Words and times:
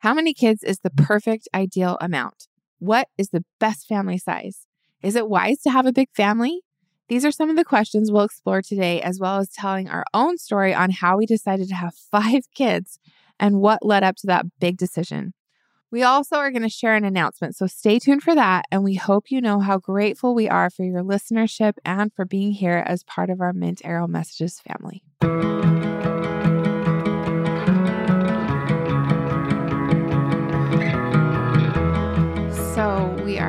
How 0.00 0.14
many 0.14 0.32
kids 0.32 0.62
is 0.62 0.78
the 0.78 0.90
perfect 0.90 1.48
ideal 1.52 1.98
amount? 2.00 2.46
What 2.78 3.08
is 3.18 3.30
the 3.30 3.44
best 3.58 3.88
family 3.88 4.16
size? 4.16 4.64
Is 5.02 5.16
it 5.16 5.28
wise 5.28 5.58
to 5.62 5.70
have 5.70 5.86
a 5.86 5.92
big 5.92 6.08
family? 6.14 6.60
These 7.08 7.24
are 7.24 7.32
some 7.32 7.50
of 7.50 7.56
the 7.56 7.64
questions 7.64 8.12
we'll 8.12 8.22
explore 8.22 8.62
today, 8.62 9.02
as 9.02 9.18
well 9.18 9.38
as 9.38 9.50
telling 9.50 9.88
our 9.88 10.04
own 10.14 10.38
story 10.38 10.72
on 10.72 10.90
how 10.92 11.18
we 11.18 11.26
decided 11.26 11.68
to 11.68 11.74
have 11.74 11.94
five 12.12 12.42
kids 12.54 13.00
and 13.40 13.60
what 13.60 13.84
led 13.84 14.04
up 14.04 14.14
to 14.16 14.28
that 14.28 14.46
big 14.60 14.76
decision. 14.76 15.34
We 15.90 16.04
also 16.04 16.36
are 16.36 16.52
going 16.52 16.62
to 16.62 16.68
share 16.68 16.94
an 16.94 17.04
announcement, 17.04 17.56
so 17.56 17.66
stay 17.66 17.98
tuned 17.98 18.22
for 18.22 18.36
that. 18.36 18.66
And 18.70 18.84
we 18.84 18.94
hope 18.94 19.32
you 19.32 19.40
know 19.40 19.58
how 19.58 19.78
grateful 19.78 20.32
we 20.32 20.48
are 20.48 20.70
for 20.70 20.84
your 20.84 21.02
listenership 21.02 21.72
and 21.84 22.12
for 22.12 22.24
being 22.24 22.52
here 22.52 22.84
as 22.86 23.02
part 23.02 23.30
of 23.30 23.40
our 23.40 23.52
Mint 23.52 23.80
Arrow 23.84 24.06
Messages 24.06 24.60
family. 24.60 25.02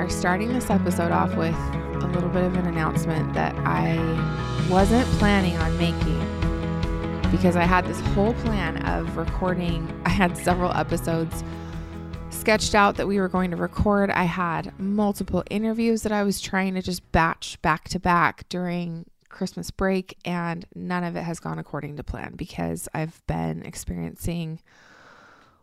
Are 0.10 0.12
starting 0.12 0.52
this 0.52 0.72
episode 0.72 1.12
off 1.12 1.36
with 1.36 1.54
a 1.54 2.08
little 2.08 2.30
bit 2.30 2.44
of 2.44 2.56
an 2.56 2.66
announcement 2.66 3.32
that 3.36 3.54
I 3.58 3.96
wasn't 4.68 5.06
planning 5.20 5.56
on 5.58 5.78
making 5.78 6.20
because 7.30 7.56
I 7.56 7.62
had 7.64 7.86
this 7.86 8.00
whole 8.00 8.34
plan 8.34 8.84
of 8.88 9.18
recording. 9.18 9.88
I 10.08 10.10
had 10.10 10.36
several 10.36 10.72
episodes 10.72 11.44
sketched 12.32 12.74
out 12.74 12.96
that 12.96 13.08
we 13.08 13.20
were 13.20 13.30
going 13.30 13.52
to 13.52 13.56
record. 13.56 14.10
I 14.10 14.24
had 14.24 14.78
multiple 14.80 15.44
interviews 15.52 16.02
that 16.02 16.12
I 16.12 16.24
was 16.24 16.42
trying 16.42 16.74
to 16.74 16.82
just 16.82 17.12
batch 17.12 17.62
back 17.62 17.88
to 17.90 18.00
back 18.00 18.50
during 18.50 19.06
Christmas 19.30 19.70
break, 19.70 20.18
and 20.26 20.66
none 20.74 21.04
of 21.04 21.18
it 21.18 21.22
has 21.22 21.40
gone 21.40 21.60
according 21.60 21.98
to 21.98 22.04
plan 22.04 22.34
because 22.36 22.90
I've 22.96 23.22
been 23.28 23.62
experiencing 23.62 24.60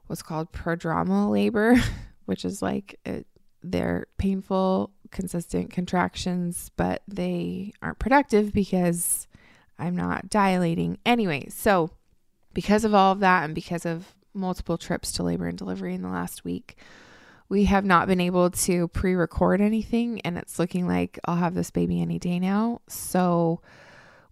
what's 0.06 0.22
called 0.22 0.52
prodromal 0.52 1.32
labor, 1.32 1.74
which 2.26 2.44
is 2.44 2.62
like 2.62 3.00
it, 3.04 3.26
they're 3.72 4.06
painful, 4.18 4.90
consistent 5.10 5.70
contractions, 5.70 6.70
but 6.76 7.02
they 7.08 7.72
aren't 7.82 7.98
productive 7.98 8.52
because 8.52 9.26
I'm 9.78 9.96
not 9.96 10.30
dilating. 10.30 10.98
Anyway, 11.04 11.48
so 11.48 11.90
because 12.54 12.84
of 12.84 12.94
all 12.94 13.12
of 13.12 13.20
that 13.20 13.44
and 13.44 13.54
because 13.54 13.84
of 13.84 14.14
multiple 14.32 14.78
trips 14.78 15.12
to 15.12 15.22
labor 15.22 15.46
and 15.46 15.58
delivery 15.58 15.94
in 15.94 16.02
the 16.02 16.08
last 16.08 16.44
week, 16.44 16.76
we 17.48 17.64
have 17.64 17.84
not 17.84 18.08
been 18.08 18.20
able 18.20 18.50
to 18.50 18.88
pre 18.88 19.14
record 19.14 19.60
anything, 19.60 20.20
and 20.22 20.36
it's 20.36 20.58
looking 20.58 20.88
like 20.88 21.18
I'll 21.24 21.36
have 21.36 21.54
this 21.54 21.70
baby 21.70 22.00
any 22.00 22.18
day 22.18 22.38
now. 22.40 22.80
So, 22.88 23.60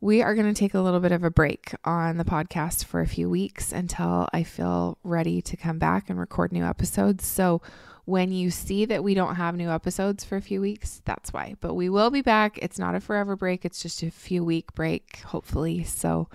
we 0.01 0.21
are 0.21 0.35
going 0.35 0.53
to 0.53 0.59
take 0.59 0.75
a 0.75 0.81
little 0.81 1.01
bit 1.01 1.13
of 1.13 1.25
a 1.25 1.31
break 1.31 1.75
on 1.85 2.19
the 2.19 2.25
podcast 2.25 2.85
for 2.85 3.01
a 3.01 3.07
few 3.07 3.31
weeks 3.31 3.73
until 3.73 4.29
I 4.33 4.43
feel 4.43 4.99
ready 5.03 5.41
to 5.43 5.57
come 5.57 5.79
back 5.79 6.11
and 6.11 6.19
record 6.19 6.53
new 6.53 6.65
episodes. 6.65 7.25
So, 7.25 7.63
when 8.05 8.33
you 8.33 8.51
see 8.51 8.85
that 8.85 9.03
we 9.03 9.15
don't 9.15 9.37
have 9.37 9.57
new 9.57 9.71
episodes 9.71 10.25
for 10.25 10.37
a 10.37 10.43
few 10.43 10.61
weeks, 10.61 11.01
that's 11.05 11.33
why. 11.33 11.55
But 11.61 11.75
we 11.75 11.89
will 11.89 12.11
be 12.11 12.23
back. 12.23 12.59
It's 12.59 12.79
not 12.79 12.95
a 12.95 13.01
forever 13.01 13.37
break, 13.37 13.65
it's 13.65 13.83
just 13.83 14.03
a 14.03 14.11
few 14.11 14.45
week 14.45 14.75
break, 14.75 15.19
hopefully. 15.21 15.85
So, 15.85 16.29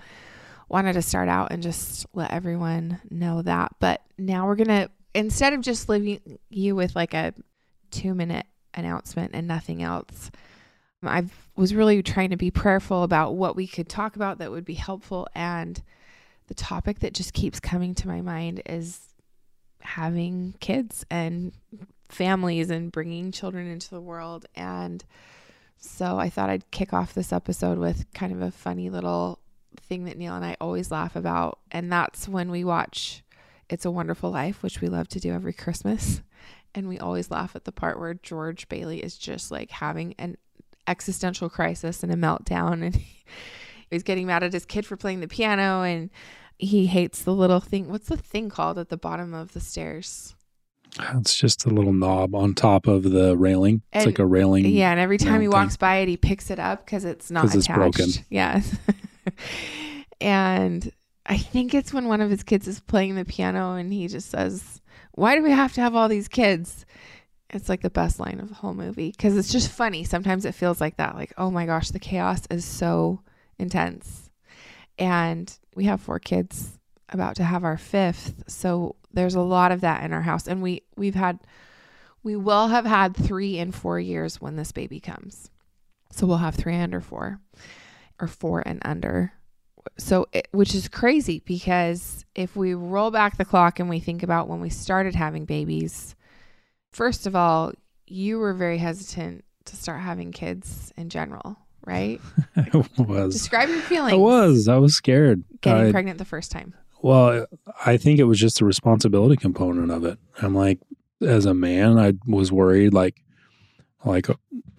wanted 0.70 0.92
to 0.92 1.02
start 1.02 1.28
out 1.28 1.50
and 1.50 1.62
just 1.62 2.06
let 2.14 2.30
everyone 2.30 3.00
know 3.10 3.42
that. 3.42 3.74
But 3.80 4.02
now 4.16 4.46
we're 4.46 4.54
going 4.54 4.68
to, 4.68 4.88
instead 5.14 5.52
of 5.52 5.60
just 5.60 5.88
leaving 5.88 6.38
you 6.48 6.76
with 6.76 6.94
like 6.94 7.12
a 7.12 7.34
two 7.90 8.14
minute 8.14 8.46
announcement 8.72 9.32
and 9.34 9.48
nothing 9.48 9.82
else, 9.82 10.30
I 11.02 11.24
was 11.56 11.74
really 11.74 12.02
trying 12.02 12.30
to 12.30 12.36
be 12.36 12.50
prayerful 12.50 13.02
about 13.02 13.34
what 13.34 13.56
we 13.56 13.66
could 13.66 13.88
talk 13.88 14.16
about 14.16 14.38
that 14.38 14.50
would 14.50 14.64
be 14.64 14.74
helpful. 14.74 15.26
And 15.34 15.82
the 16.46 16.54
topic 16.54 17.00
that 17.00 17.14
just 17.14 17.32
keeps 17.32 17.58
coming 17.58 17.94
to 17.96 18.08
my 18.08 18.20
mind 18.20 18.62
is 18.66 19.00
having 19.80 20.54
kids 20.60 21.04
and 21.10 21.52
families 22.08 22.70
and 22.70 22.92
bringing 22.92 23.32
children 23.32 23.66
into 23.66 23.90
the 23.90 24.00
world. 24.00 24.46
And 24.54 25.04
so 25.78 26.18
I 26.18 26.28
thought 26.28 26.50
I'd 26.50 26.70
kick 26.70 26.92
off 26.92 27.14
this 27.14 27.32
episode 27.32 27.78
with 27.78 28.06
kind 28.12 28.32
of 28.32 28.42
a 28.42 28.50
funny 28.50 28.90
little 28.90 29.38
thing 29.80 30.04
that 30.04 30.18
Neil 30.18 30.34
and 30.34 30.44
I 30.44 30.56
always 30.60 30.90
laugh 30.90 31.16
about. 31.16 31.58
And 31.70 31.90
that's 31.90 32.28
when 32.28 32.50
we 32.50 32.64
watch 32.64 33.22
It's 33.68 33.84
a 33.84 33.90
Wonderful 33.90 34.30
Life, 34.30 34.62
which 34.62 34.80
we 34.80 34.88
love 34.88 35.08
to 35.08 35.20
do 35.20 35.32
every 35.32 35.52
Christmas. 35.52 36.22
And 36.74 36.88
we 36.88 36.98
always 36.98 37.30
laugh 37.30 37.56
at 37.56 37.64
the 37.64 37.72
part 37.72 37.98
where 37.98 38.14
George 38.14 38.68
Bailey 38.68 39.02
is 39.02 39.18
just 39.18 39.50
like 39.50 39.70
having 39.70 40.14
an 40.18 40.36
existential 40.86 41.48
crisis 41.48 42.02
and 42.02 42.12
a 42.12 42.16
meltdown. 42.16 42.94
And 43.90 43.96
he's 43.96 44.04
getting 44.04 44.28
mad 44.28 44.44
at 44.44 44.52
his 44.52 44.64
kid 44.64 44.86
for 44.86 44.96
playing 44.96 45.18
the 45.18 45.26
piano. 45.26 45.82
And 45.82 46.10
he 46.60 46.86
hates 46.86 47.22
the 47.22 47.34
little 47.34 47.60
thing. 47.60 47.88
What's 47.88 48.08
the 48.08 48.16
thing 48.16 48.50
called 48.50 48.78
at 48.78 48.88
the 48.88 48.96
bottom 48.96 49.34
of 49.34 49.52
the 49.52 49.60
stairs? 49.60 50.34
It's 50.98 51.36
just 51.36 51.64
a 51.66 51.70
little 51.70 51.92
knob 51.92 52.34
on 52.34 52.54
top 52.54 52.86
of 52.86 53.04
the 53.04 53.36
railing. 53.36 53.82
It's 53.92 54.06
like 54.06 54.18
a 54.18 54.26
railing. 54.26 54.66
Yeah, 54.66 54.90
and 54.90 55.00
every 55.00 55.18
time 55.18 55.40
he 55.40 55.48
walks 55.48 55.76
by 55.76 55.96
it, 55.98 56.08
he 56.08 56.16
picks 56.16 56.50
it 56.50 56.58
up 56.58 56.84
because 56.84 57.04
it's 57.04 57.30
not 57.30 57.44
attached. 57.44 57.56
It's 57.56 57.68
broken. 57.68 58.10
Yeah. 58.28 58.60
and 60.20 60.90
I 61.26 61.38
think 61.38 61.74
it's 61.74 61.92
when 61.92 62.08
one 62.08 62.20
of 62.20 62.30
his 62.30 62.42
kids 62.42 62.66
is 62.66 62.80
playing 62.80 63.14
the 63.14 63.24
piano 63.24 63.74
and 63.74 63.92
he 63.92 64.08
just 64.08 64.30
says, 64.30 64.80
Why 65.12 65.36
do 65.36 65.42
we 65.42 65.52
have 65.52 65.72
to 65.74 65.80
have 65.80 65.94
all 65.94 66.08
these 66.08 66.28
kids? 66.28 66.84
It's 67.50 67.68
like 67.68 67.82
the 67.82 67.90
best 67.90 68.20
line 68.20 68.40
of 68.40 68.48
the 68.48 68.54
whole 68.54 68.74
movie 68.74 69.10
because 69.10 69.36
it's 69.36 69.52
just 69.52 69.70
funny. 69.70 70.04
Sometimes 70.04 70.44
it 70.44 70.54
feels 70.54 70.80
like 70.80 70.96
that, 70.96 71.14
like, 71.14 71.32
oh 71.36 71.50
my 71.50 71.66
gosh, 71.66 71.90
the 71.90 71.98
chaos 71.98 72.42
is 72.50 72.64
so 72.64 73.20
intense. 73.58 74.29
And 75.00 75.52
we 75.74 75.84
have 75.84 76.00
four 76.00 76.20
kids 76.20 76.78
about 77.08 77.36
to 77.36 77.44
have 77.44 77.64
our 77.64 77.78
fifth. 77.78 78.44
So 78.46 78.94
there's 79.12 79.34
a 79.34 79.40
lot 79.40 79.72
of 79.72 79.80
that 79.80 80.04
in 80.04 80.12
our 80.12 80.22
house. 80.22 80.46
And 80.46 80.62
we, 80.62 80.82
we've 80.96 81.14
had, 81.14 81.40
we 82.22 82.36
will 82.36 82.68
have 82.68 82.84
had 82.84 83.16
three 83.16 83.58
in 83.58 83.72
four 83.72 83.98
years 83.98 84.40
when 84.40 84.56
this 84.56 84.70
baby 84.70 85.00
comes. 85.00 85.50
So 86.12 86.26
we'll 86.26 86.36
have 86.36 86.54
three 86.54 86.76
under 86.76 87.00
four 87.00 87.40
or 88.20 88.28
four 88.28 88.62
and 88.64 88.80
under. 88.84 89.32
So, 89.96 90.26
it, 90.32 90.48
which 90.52 90.74
is 90.74 90.88
crazy 90.88 91.42
because 91.46 92.24
if 92.34 92.54
we 92.54 92.74
roll 92.74 93.10
back 93.10 93.38
the 93.38 93.44
clock 93.44 93.80
and 93.80 93.88
we 93.88 93.98
think 93.98 94.22
about 94.22 94.48
when 94.48 94.60
we 94.60 94.68
started 94.68 95.14
having 95.14 95.46
babies, 95.46 96.14
first 96.92 97.26
of 97.26 97.34
all, 97.34 97.72
you 98.06 98.38
were 98.38 98.52
very 98.52 98.78
hesitant 98.78 99.44
to 99.66 99.76
start 99.76 100.00
having 100.00 100.32
kids 100.32 100.92
in 100.96 101.08
general, 101.08 101.56
right? 101.84 102.20
I 102.56 102.84
was. 102.98 103.34
Describe 103.34 103.68
your 103.68 103.80
feelings. 103.80 104.12
I 104.12 104.16
was. 104.16 104.68
I 104.68 104.76
was 104.76 104.94
scared. 104.94 105.44
Getting 105.60 105.88
I, 105.88 105.92
pregnant 105.92 106.18
the 106.18 106.24
first 106.24 106.50
time. 106.50 106.74
Well, 107.02 107.46
I 107.86 107.96
think 107.96 108.18
it 108.18 108.24
was 108.24 108.38
just 108.38 108.58
the 108.58 108.64
responsibility 108.64 109.36
component 109.36 109.90
of 109.90 110.04
it. 110.04 110.18
I'm 110.42 110.54
like, 110.54 110.78
as 111.20 111.46
a 111.46 111.54
man, 111.54 111.98
I 111.98 112.14
was 112.26 112.52
worried, 112.52 112.92
like, 112.92 113.22
like 114.04 114.28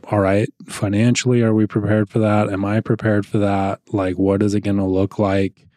all 0.05 0.19
right 0.19 0.49
financially 0.67 1.41
are 1.41 1.53
we 1.53 1.67
prepared 1.67 2.09
for 2.09 2.19
that 2.19 2.49
am 2.49 2.65
i 2.65 2.79
prepared 2.79 3.25
for 3.25 3.37
that 3.37 3.79
like 3.91 4.17
what 4.17 4.41
is 4.41 4.53
it 4.53 4.61
going 4.61 4.77
to 4.77 4.83
look 4.83 5.19
like 5.19 5.67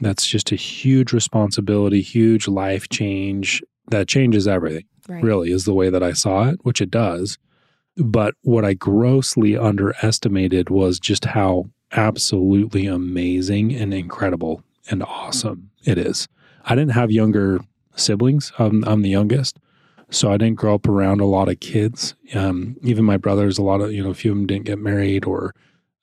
that's 0.00 0.26
just 0.26 0.50
a 0.50 0.56
huge 0.56 1.12
responsibility 1.12 2.00
huge 2.00 2.48
life 2.48 2.88
change 2.88 3.62
that 3.88 4.08
changes 4.08 4.48
everything 4.48 4.84
right. 5.08 5.22
really 5.22 5.50
is 5.52 5.64
the 5.64 5.74
way 5.74 5.90
that 5.90 6.02
i 6.02 6.12
saw 6.12 6.48
it 6.48 6.58
which 6.62 6.80
it 6.80 6.90
does 6.90 7.38
but 7.96 8.34
what 8.42 8.64
i 8.64 8.74
grossly 8.74 9.56
underestimated 9.56 10.70
was 10.70 10.98
just 10.98 11.24
how 11.26 11.64
absolutely 11.92 12.86
amazing 12.86 13.74
and 13.74 13.92
incredible 13.92 14.62
and 14.90 15.02
awesome 15.02 15.70
it 15.84 15.98
is 15.98 16.28
i 16.64 16.74
didn't 16.74 16.92
have 16.92 17.10
younger 17.10 17.60
siblings 17.96 18.52
i'm, 18.58 18.84
I'm 18.84 19.02
the 19.02 19.10
youngest 19.10 19.58
so 20.12 20.30
I 20.30 20.36
didn't 20.36 20.56
grow 20.56 20.74
up 20.74 20.86
around 20.86 21.20
a 21.20 21.26
lot 21.26 21.48
of 21.48 21.60
kids. 21.60 22.14
Um, 22.34 22.76
even 22.82 23.04
my 23.04 23.16
brothers, 23.16 23.56
a 23.56 23.62
lot 23.62 23.80
of, 23.80 23.92
you 23.92 24.04
know, 24.04 24.10
a 24.10 24.14
few 24.14 24.32
of 24.32 24.36
them 24.36 24.46
didn't 24.46 24.66
get 24.66 24.78
married 24.78 25.24
or 25.24 25.54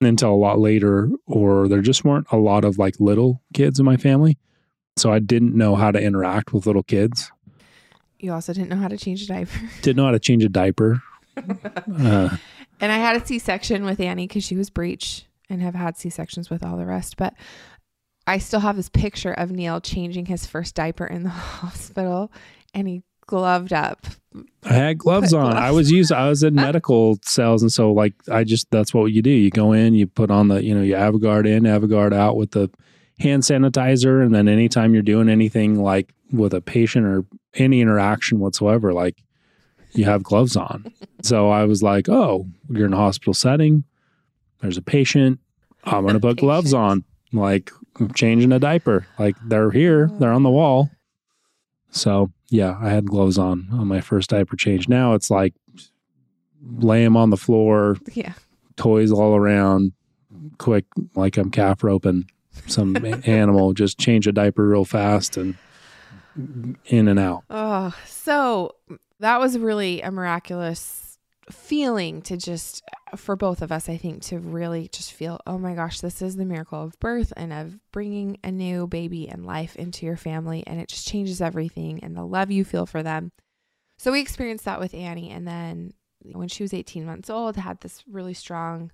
until 0.01 0.31
a 0.31 0.35
lot 0.35 0.59
later, 0.59 1.09
or 1.27 1.67
there 1.67 1.81
just 1.81 2.03
weren't 2.03 2.27
a 2.31 2.37
lot 2.37 2.65
of 2.65 2.77
like 2.77 2.99
little 2.99 3.41
kids 3.53 3.79
in 3.79 3.85
my 3.85 3.97
family. 3.97 4.37
So 4.97 5.13
I 5.13 5.19
didn't 5.19 5.55
know 5.55 5.75
how 5.75 5.91
to 5.91 6.01
interact 6.01 6.53
with 6.53 6.65
little 6.65 6.83
kids. 6.83 7.31
You 8.17 8.33
also 8.33 8.51
didn't 8.51 8.69
know 8.69 8.77
how 8.77 8.87
to 8.87 8.97
change 8.97 9.23
a 9.23 9.27
diaper. 9.27 9.59
didn't 9.81 9.97
know 9.97 10.05
how 10.05 10.11
to 10.11 10.19
change 10.19 10.43
a 10.43 10.49
diaper. 10.49 11.03
Uh, 11.37 12.37
and 12.79 12.91
I 12.91 12.97
had 12.97 13.21
a 13.21 13.25
C 13.25 13.39
section 13.39 13.85
with 13.85 13.99
Annie 13.99 14.27
because 14.27 14.43
she 14.43 14.55
was 14.55 14.69
breech 14.69 15.25
and 15.49 15.61
have 15.61 15.75
had 15.75 15.97
C 15.97 16.09
sections 16.09 16.49
with 16.49 16.63
all 16.63 16.77
the 16.77 16.85
rest. 16.85 17.17
But 17.17 17.33
I 18.27 18.37
still 18.37 18.59
have 18.59 18.75
this 18.75 18.89
picture 18.89 19.33
of 19.33 19.51
Neil 19.51 19.81
changing 19.81 20.27
his 20.27 20.45
first 20.45 20.75
diaper 20.75 21.05
in 21.05 21.23
the 21.23 21.29
hospital 21.29 22.31
and 22.73 22.87
he 22.87 23.03
gloved 23.29 23.71
up. 23.71 24.07
I 24.63 24.73
had 24.73 24.97
gloves 24.97 25.33
on. 25.33 25.51
Gloves. 25.51 25.57
I 25.57 25.71
was 25.71 25.91
used. 25.91 26.11
I 26.11 26.29
was 26.29 26.43
in 26.43 26.55
medical 26.55 27.19
cells, 27.23 27.61
and 27.61 27.71
so 27.71 27.91
like 27.91 28.13
I 28.29 28.43
just 28.43 28.69
that's 28.71 28.93
what 28.93 29.05
you 29.05 29.21
do. 29.21 29.29
You 29.29 29.49
go 29.49 29.71
in, 29.73 29.93
you 29.93 30.07
put 30.07 30.31
on 30.31 30.47
the 30.47 30.63
you 30.63 30.75
know 30.75 30.81
you 30.81 30.95
Avagard 30.95 31.47
in, 31.47 31.63
Avagard 31.63 32.13
out 32.13 32.35
with 32.35 32.51
the 32.51 32.69
hand 33.19 33.43
sanitizer, 33.43 34.23
and 34.23 34.33
then 34.33 34.47
anytime 34.47 34.93
you're 34.93 35.03
doing 35.03 35.29
anything 35.29 35.81
like 35.81 36.13
with 36.31 36.53
a 36.53 36.61
patient 36.61 37.05
or 37.05 37.25
any 37.55 37.81
interaction 37.81 38.39
whatsoever, 38.39 38.93
like 38.93 39.23
you 39.91 40.05
have 40.05 40.23
gloves 40.23 40.55
on. 40.55 40.91
so 41.21 41.49
I 41.49 41.65
was 41.65 41.81
like, 41.83 42.07
oh, 42.09 42.45
you're 42.69 42.85
in 42.85 42.93
a 42.93 42.97
hospital 42.97 43.33
setting. 43.33 43.83
There's 44.61 44.77
a 44.77 44.81
patient. 44.81 45.39
I'm 45.85 46.05
gonna 46.05 46.19
put 46.19 46.37
gloves 46.37 46.73
on. 46.73 47.03
Like 47.31 47.71
I'm 47.99 48.13
changing 48.13 48.51
a 48.51 48.59
diaper. 48.59 49.07
Like 49.17 49.35
they're 49.45 49.71
here. 49.71 50.09
They're 50.19 50.33
on 50.33 50.43
the 50.43 50.49
wall. 50.49 50.89
So 51.91 52.31
yeah, 52.49 52.77
I 52.81 52.89
had 52.89 53.05
gloves 53.09 53.37
on 53.37 53.67
on 53.71 53.87
my 53.87 54.01
first 54.01 54.29
diaper 54.29 54.55
change. 54.55 54.87
Now 54.89 55.13
it's 55.13 55.29
like 55.31 55.53
lay 56.61 57.03
him 57.03 57.15
on 57.15 57.29
the 57.29 57.37
floor, 57.37 57.97
Yeah. 58.13 58.33
toys 58.75 59.11
all 59.11 59.35
around, 59.35 59.93
quick, 60.57 60.85
like 61.15 61.37
I'm 61.37 61.51
calf 61.51 61.83
roping 61.83 62.29
some 62.67 62.97
animal, 63.25 63.73
just 63.73 63.97
change 63.97 64.27
a 64.27 64.31
diaper 64.33 64.67
real 64.67 64.83
fast 64.85 65.37
and 65.37 65.55
in 66.85 67.07
and 67.07 67.17
out. 67.19 67.43
Oh, 67.49 67.95
so 68.05 68.75
that 69.19 69.39
was 69.39 69.57
really 69.57 70.01
a 70.01 70.11
miraculous 70.11 71.17
feeling 71.51 72.21
to 72.21 72.37
just, 72.37 72.83
for 73.15 73.35
both 73.35 73.61
of 73.61 73.71
us, 73.71 73.89
I 73.89 73.97
think, 73.97 74.21
to 74.23 74.39
really 74.39 74.87
just 74.87 75.13
feel, 75.13 75.39
oh 75.47 75.57
my 75.57 75.73
gosh, 75.73 75.99
this 75.99 76.21
is 76.21 76.35
the 76.35 76.45
miracle 76.45 76.83
of 76.83 76.99
birth 76.99 77.33
and 77.35 77.51
of 77.51 77.79
bringing 77.91 78.37
a 78.43 78.51
new 78.51 78.87
baby 78.87 79.27
and 79.27 79.45
life 79.45 79.75
into 79.75 80.05
your 80.05 80.17
family. 80.17 80.63
And 80.67 80.79
it 80.79 80.89
just 80.89 81.07
changes 81.07 81.41
everything 81.41 82.03
and 82.03 82.15
the 82.15 82.23
love 82.23 82.51
you 82.51 82.63
feel 82.63 82.85
for 82.85 83.01
them. 83.01 83.31
So 83.97 84.11
we 84.11 84.21
experienced 84.21 84.65
that 84.65 84.79
with 84.79 84.93
Annie. 84.93 85.31
And 85.31 85.47
then 85.47 85.93
when 86.21 86.47
she 86.47 86.63
was 86.63 86.73
18 86.73 87.05
months 87.05 87.29
old, 87.29 87.57
had 87.57 87.81
this 87.81 88.03
really 88.09 88.33
strong 88.33 88.91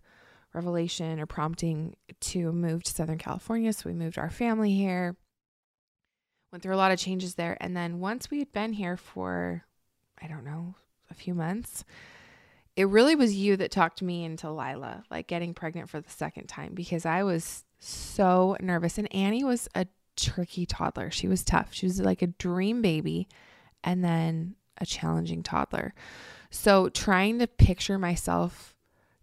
revelation 0.53 1.19
or 1.19 1.25
prompting 1.25 1.97
to 2.21 2.51
move 2.51 2.83
to 2.83 2.91
Southern 2.91 3.17
California. 3.17 3.73
So 3.73 3.89
we 3.89 3.93
moved 3.93 4.17
our 4.17 4.29
family 4.29 4.73
here 4.73 5.17
went 6.55 6.63
through 6.63 6.75
a 6.75 6.77
lot 6.77 6.93
of 6.93 6.97
changes 6.97 7.35
there. 7.35 7.57
And 7.59 7.75
then 7.75 7.99
once 7.99 8.31
we 8.31 8.39
had 8.39 8.53
been 8.53 8.71
here 8.71 8.95
for, 8.95 9.65
I 10.25 10.27
don't 10.27 10.43
know, 10.43 10.73
a 11.11 11.13
few 11.13 11.35
months, 11.35 11.85
it 12.75 12.87
really 12.87 13.15
was 13.15 13.35
you 13.35 13.55
that 13.57 13.69
talked 13.69 14.01
me 14.01 14.23
into 14.23 14.49
Lila, 14.49 15.03
like 15.11 15.27
getting 15.27 15.53
pregnant 15.53 15.87
for 15.87 16.01
the 16.01 16.09
second 16.09 16.47
time, 16.47 16.73
because 16.73 17.05
I 17.05 17.21
was 17.21 17.63
so 17.79 18.57
nervous. 18.59 18.97
And 18.97 19.13
Annie 19.13 19.43
was 19.43 19.69
a 19.75 19.85
tricky 20.17 20.65
toddler. 20.65 21.11
She 21.11 21.27
was 21.27 21.43
tough. 21.43 21.69
She 21.73 21.85
was 21.85 22.01
like 22.01 22.23
a 22.23 22.27
dream 22.27 22.81
baby 22.81 23.27
and 23.83 24.03
then 24.03 24.55
a 24.79 24.85
challenging 24.85 25.43
toddler. 25.43 25.93
So 26.49 26.89
trying 26.89 27.37
to 27.37 27.47
picture 27.47 27.99
myself 27.99 28.73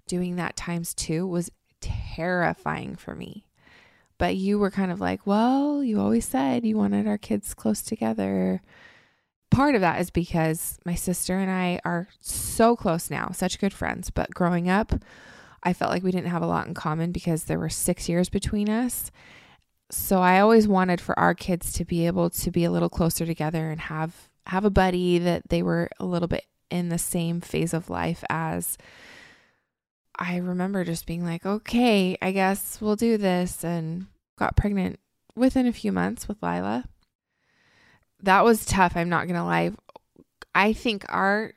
doing 0.06 0.36
that 0.36 0.56
times 0.56 0.94
two 0.94 1.26
was 1.26 1.50
terrifying 1.80 2.94
for 2.94 3.16
me 3.16 3.44
but 4.22 4.36
you 4.36 4.56
were 4.56 4.70
kind 4.70 4.92
of 4.92 5.00
like, 5.00 5.26
well, 5.26 5.82
you 5.82 5.98
always 5.98 6.24
said 6.24 6.64
you 6.64 6.76
wanted 6.76 7.08
our 7.08 7.18
kids 7.18 7.54
close 7.54 7.82
together. 7.82 8.62
Part 9.52 9.74
of 9.74 9.82
that 9.82 10.00
is 10.00 10.08
because 10.08 10.78
my 10.86 10.94
sister 10.94 11.38
and 11.38 11.50
I 11.50 11.78
are 11.84 12.08
so 12.20 12.74
close 12.74 13.10
now, 13.10 13.30
such 13.32 13.60
good 13.60 13.74
friends. 13.74 14.08
But 14.08 14.30
growing 14.30 14.70
up, 14.70 14.94
I 15.62 15.74
felt 15.74 15.90
like 15.90 16.02
we 16.02 16.10
didn't 16.10 16.30
have 16.30 16.40
a 16.40 16.46
lot 16.46 16.66
in 16.66 16.72
common 16.72 17.12
because 17.12 17.44
there 17.44 17.58
were 17.58 17.68
six 17.68 18.08
years 18.08 18.30
between 18.30 18.70
us. 18.70 19.10
So 19.90 20.20
I 20.20 20.40
always 20.40 20.66
wanted 20.66 21.02
for 21.02 21.16
our 21.18 21.34
kids 21.34 21.74
to 21.74 21.84
be 21.84 22.06
able 22.06 22.30
to 22.30 22.50
be 22.50 22.64
a 22.64 22.70
little 22.70 22.88
closer 22.88 23.26
together 23.26 23.70
and 23.70 23.78
have 23.78 24.30
have 24.46 24.64
a 24.64 24.70
buddy 24.70 25.18
that 25.18 25.50
they 25.50 25.62
were 25.62 25.90
a 26.00 26.06
little 26.06 26.28
bit 26.28 26.44
in 26.70 26.88
the 26.88 26.98
same 26.98 27.42
phase 27.42 27.74
of 27.74 27.90
life 27.90 28.24
as. 28.30 28.78
I 30.18 30.36
remember 30.36 30.84
just 30.84 31.06
being 31.06 31.24
like, 31.24 31.44
okay, 31.44 32.16
I 32.22 32.32
guess 32.32 32.80
we'll 32.80 32.96
do 32.96 33.18
this. 33.18 33.64
And 33.64 34.06
got 34.38 34.56
pregnant 34.56 34.98
within 35.36 35.66
a 35.66 35.72
few 35.72 35.92
months 35.92 36.26
with 36.26 36.42
Lila. 36.42 36.84
That 38.22 38.44
was 38.44 38.64
tough. 38.64 38.96
I'm 38.96 39.08
not 39.08 39.26
going 39.26 39.36
to 39.36 39.44
lie. 39.44 39.72
I 40.54 40.72
think 40.72 41.04
our 41.08 41.52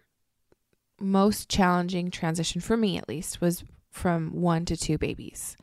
most 1.00 1.50
challenging 1.50 2.10
transition 2.10 2.62
for 2.62 2.76
me, 2.76 2.98
at 2.98 3.10
least, 3.10 3.42
was 3.42 3.64
from 3.92 4.42
one 4.42 4.66
to 4.66 4.78
two 4.78 4.98
babies. 4.98 5.56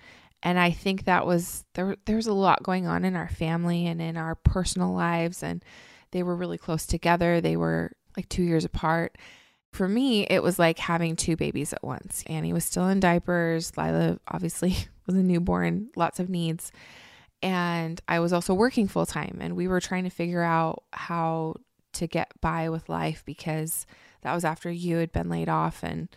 And 0.43 0.59
I 0.59 0.71
think 0.71 1.05
that 1.05 1.27
was 1.27 1.65
there. 1.75 1.97
There 2.05 2.17
was 2.17 2.27
a 2.27 2.33
lot 2.33 2.63
going 2.63 2.87
on 2.87 3.05
in 3.05 3.15
our 3.15 3.29
family 3.29 3.87
and 3.87 4.03
in 4.03 4.17
our 4.17 4.35
personal 4.35 4.93
lives, 4.93 5.43
and 5.43 5.65
they 6.11 6.23
were 6.23 6.35
really 6.35 6.59
close 6.59 6.85
together. 6.87 7.41
They 7.41 7.57
were 7.57 7.93
like 8.17 8.29
two 8.29 8.43
years 8.43 8.65
apart. 8.65 9.17
For 9.73 9.89
me, 9.89 10.27
it 10.27 10.43
was 10.43 10.59
like 10.59 10.79
having 10.79 11.17
two 11.17 11.37
babies 11.37 11.73
at 11.73 11.85
once. 11.85 12.25
Annie 12.27 12.53
was 12.53 12.65
still 12.65 12.89
in 12.89 13.01
diapers. 13.01 13.77
Lila 13.77 14.19
obviously 14.29 14.77
was 15.07 15.15
a 15.15 15.23
newborn, 15.23 15.91
lots 15.97 16.19
of 16.21 16.29
needs 16.29 16.73
and 17.43 18.01
I 18.07 18.21
was 18.21 18.33
also 18.33 18.55
working 18.55 18.89
full 18.89 19.07
time 19.07 19.39
and 19.41 19.57
we 19.57 19.67
were 19.69 19.81
trying 19.81 20.05
to 20.05 20.11
figure 20.11 20.43
out 20.43 20.85
how 20.93 21.57
to 21.95 22.07
get 22.07 22.33
by 22.41 22.69
with 22.69 22.89
life 22.89 23.23
because 23.27 23.87
that 24.23 24.35
was 24.35 24.45
after 24.45 24.71
you 24.71 24.97
had 24.97 25.13
been 25.13 25.29
laid 25.29 25.49
off. 25.49 25.83
And 25.83 26.09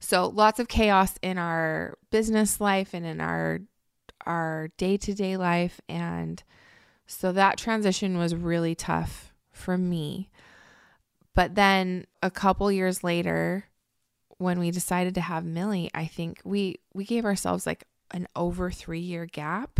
so 0.00 0.26
lots 0.26 0.58
of 0.58 0.68
chaos 0.68 1.14
in 1.22 1.38
our 1.38 1.98
business 2.10 2.60
life 2.60 2.94
and 2.94 3.04
in 3.04 3.20
our 3.20 3.60
our 4.26 4.68
day-to-day 4.76 5.36
life. 5.36 5.80
And 5.88 6.42
so 7.06 7.32
that 7.32 7.56
transition 7.56 8.18
was 8.18 8.34
really 8.34 8.74
tough 8.74 9.32
for 9.50 9.78
me. 9.78 10.30
But 11.34 11.54
then 11.54 12.06
a 12.22 12.30
couple 12.30 12.70
years 12.70 13.02
later 13.02 13.64
when 14.38 14.58
we 14.58 14.70
decided 14.70 15.14
to 15.14 15.20
have 15.20 15.44
Millie, 15.44 15.90
I 15.92 16.06
think 16.06 16.40
we 16.44 16.76
we 16.94 17.04
gave 17.04 17.24
ourselves 17.26 17.66
like 17.66 17.84
an 18.12 18.26
over 18.34 18.70
3 18.70 18.98
year 18.98 19.26
gap 19.26 19.78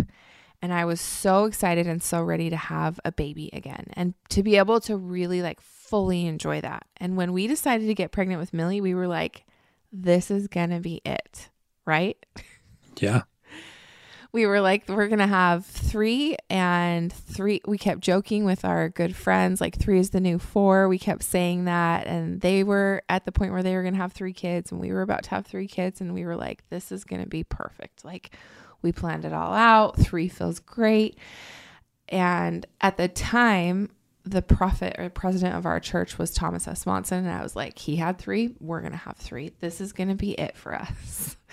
and 0.62 0.72
I 0.72 0.84
was 0.84 1.00
so 1.00 1.46
excited 1.46 1.86
and 1.86 2.02
so 2.02 2.22
ready 2.22 2.50
to 2.50 2.56
have 2.56 3.00
a 3.04 3.12
baby 3.12 3.50
again 3.52 3.86
and 3.94 4.14
to 4.30 4.42
be 4.42 4.56
able 4.56 4.80
to 4.80 4.96
really 4.96 5.42
like 5.42 5.60
fully 5.60 6.26
enjoy 6.26 6.60
that. 6.60 6.86
And 6.98 7.16
when 7.16 7.32
we 7.32 7.46
decided 7.46 7.86
to 7.86 7.94
get 7.94 8.12
pregnant 8.12 8.40
with 8.40 8.52
Millie, 8.52 8.80
we 8.80 8.94
were 8.94 9.08
like, 9.08 9.44
this 9.92 10.30
is 10.30 10.46
going 10.48 10.70
to 10.70 10.80
be 10.80 11.00
it, 11.04 11.48
right? 11.84 12.16
Yeah. 12.98 13.22
We 14.32 14.46
were 14.46 14.60
like, 14.60 14.88
we're 14.88 15.08
going 15.08 15.18
to 15.18 15.26
have 15.26 15.66
three 15.66 16.36
and 16.48 17.12
three. 17.12 17.60
We 17.66 17.78
kept 17.78 18.00
joking 18.00 18.44
with 18.44 18.64
our 18.64 18.88
good 18.88 19.16
friends, 19.16 19.60
like, 19.60 19.76
three 19.76 19.98
is 19.98 20.10
the 20.10 20.20
new 20.20 20.38
four. 20.38 20.86
We 20.86 21.00
kept 21.00 21.24
saying 21.24 21.64
that. 21.64 22.06
And 22.06 22.40
they 22.40 22.62
were 22.62 23.02
at 23.08 23.24
the 23.24 23.32
point 23.32 23.50
where 23.50 23.64
they 23.64 23.74
were 23.74 23.82
going 23.82 23.94
to 23.94 24.00
have 24.00 24.12
three 24.12 24.32
kids, 24.32 24.70
and 24.70 24.80
we 24.80 24.92
were 24.92 25.02
about 25.02 25.24
to 25.24 25.30
have 25.30 25.46
three 25.46 25.66
kids. 25.66 26.00
And 26.00 26.14
we 26.14 26.24
were 26.24 26.36
like, 26.36 26.62
this 26.70 26.92
is 26.92 27.02
going 27.02 27.22
to 27.22 27.28
be 27.28 27.42
perfect. 27.42 28.04
Like, 28.04 28.30
we 28.82 28.92
planned 28.92 29.24
it 29.24 29.32
all 29.32 29.52
out. 29.52 29.98
Three 29.98 30.28
feels 30.28 30.58
great. 30.58 31.18
And 32.08 32.66
at 32.80 32.96
the 32.96 33.08
time, 33.08 33.90
the 34.24 34.42
prophet 34.42 34.96
or 34.98 35.08
president 35.08 35.54
of 35.56 35.66
our 35.66 35.80
church 35.80 36.18
was 36.18 36.32
Thomas 36.32 36.68
S. 36.68 36.86
Monson. 36.86 37.24
And 37.26 37.30
I 37.30 37.42
was 37.42 37.56
like, 37.56 37.78
he 37.78 37.96
had 37.96 38.18
three. 38.18 38.54
We're 38.60 38.80
going 38.80 38.92
to 38.92 38.98
have 38.98 39.16
three. 39.16 39.52
This 39.60 39.80
is 39.80 39.92
going 39.92 40.08
to 40.08 40.14
be 40.14 40.32
it 40.32 40.56
for 40.56 40.74
us. 40.74 41.36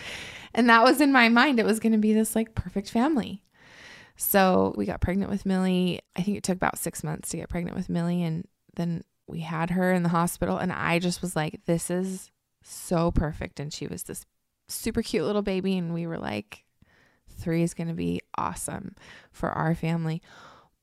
And 0.54 0.70
that 0.70 0.84
was 0.84 1.02
in 1.02 1.12
my 1.12 1.30
mind. 1.30 1.60
It 1.60 1.66
was 1.68 1.80
going 1.80 1.92
to 1.92 2.00
be 2.00 2.14
this 2.14 2.36
like 2.36 2.56
perfect 2.56 2.90
family. 2.90 3.44
So 4.16 4.74
we 4.76 4.88
got 4.88 5.02
pregnant 5.02 5.30
with 5.30 5.46
Millie. 5.46 6.02
I 6.16 6.24
think 6.24 6.36
it 6.36 6.44
took 6.44 6.56
about 6.56 6.80
six 6.80 7.04
months 7.04 7.30
to 7.30 7.38
get 7.38 7.50
pregnant 7.50 7.78
with 7.78 7.90
Millie. 7.90 8.24
And 8.24 8.48
then 8.76 9.04
we 9.28 9.42
had 9.42 9.70
her 9.70 9.94
in 9.94 10.02
the 10.02 10.10
hospital. 10.10 10.58
And 10.58 10.74
I 10.74 10.98
just 10.98 11.22
was 11.22 11.36
like, 11.36 11.62
this 11.66 11.92
is 11.92 12.32
so 12.64 13.12
perfect. 13.12 13.60
And 13.60 13.72
she 13.72 13.86
was 13.86 14.04
this 14.04 14.26
super 14.68 15.04
cute 15.04 15.26
little 15.26 15.44
baby. 15.44 15.78
And 15.78 15.94
we 15.94 16.08
were 16.08 16.18
like, 16.18 16.64
three 17.38 17.64
is 17.64 17.74
going 17.74 17.88
to 17.88 17.94
be 17.94 18.22
awesome 18.38 18.96
for 19.32 19.50
our 19.50 19.76
family. 19.76 20.22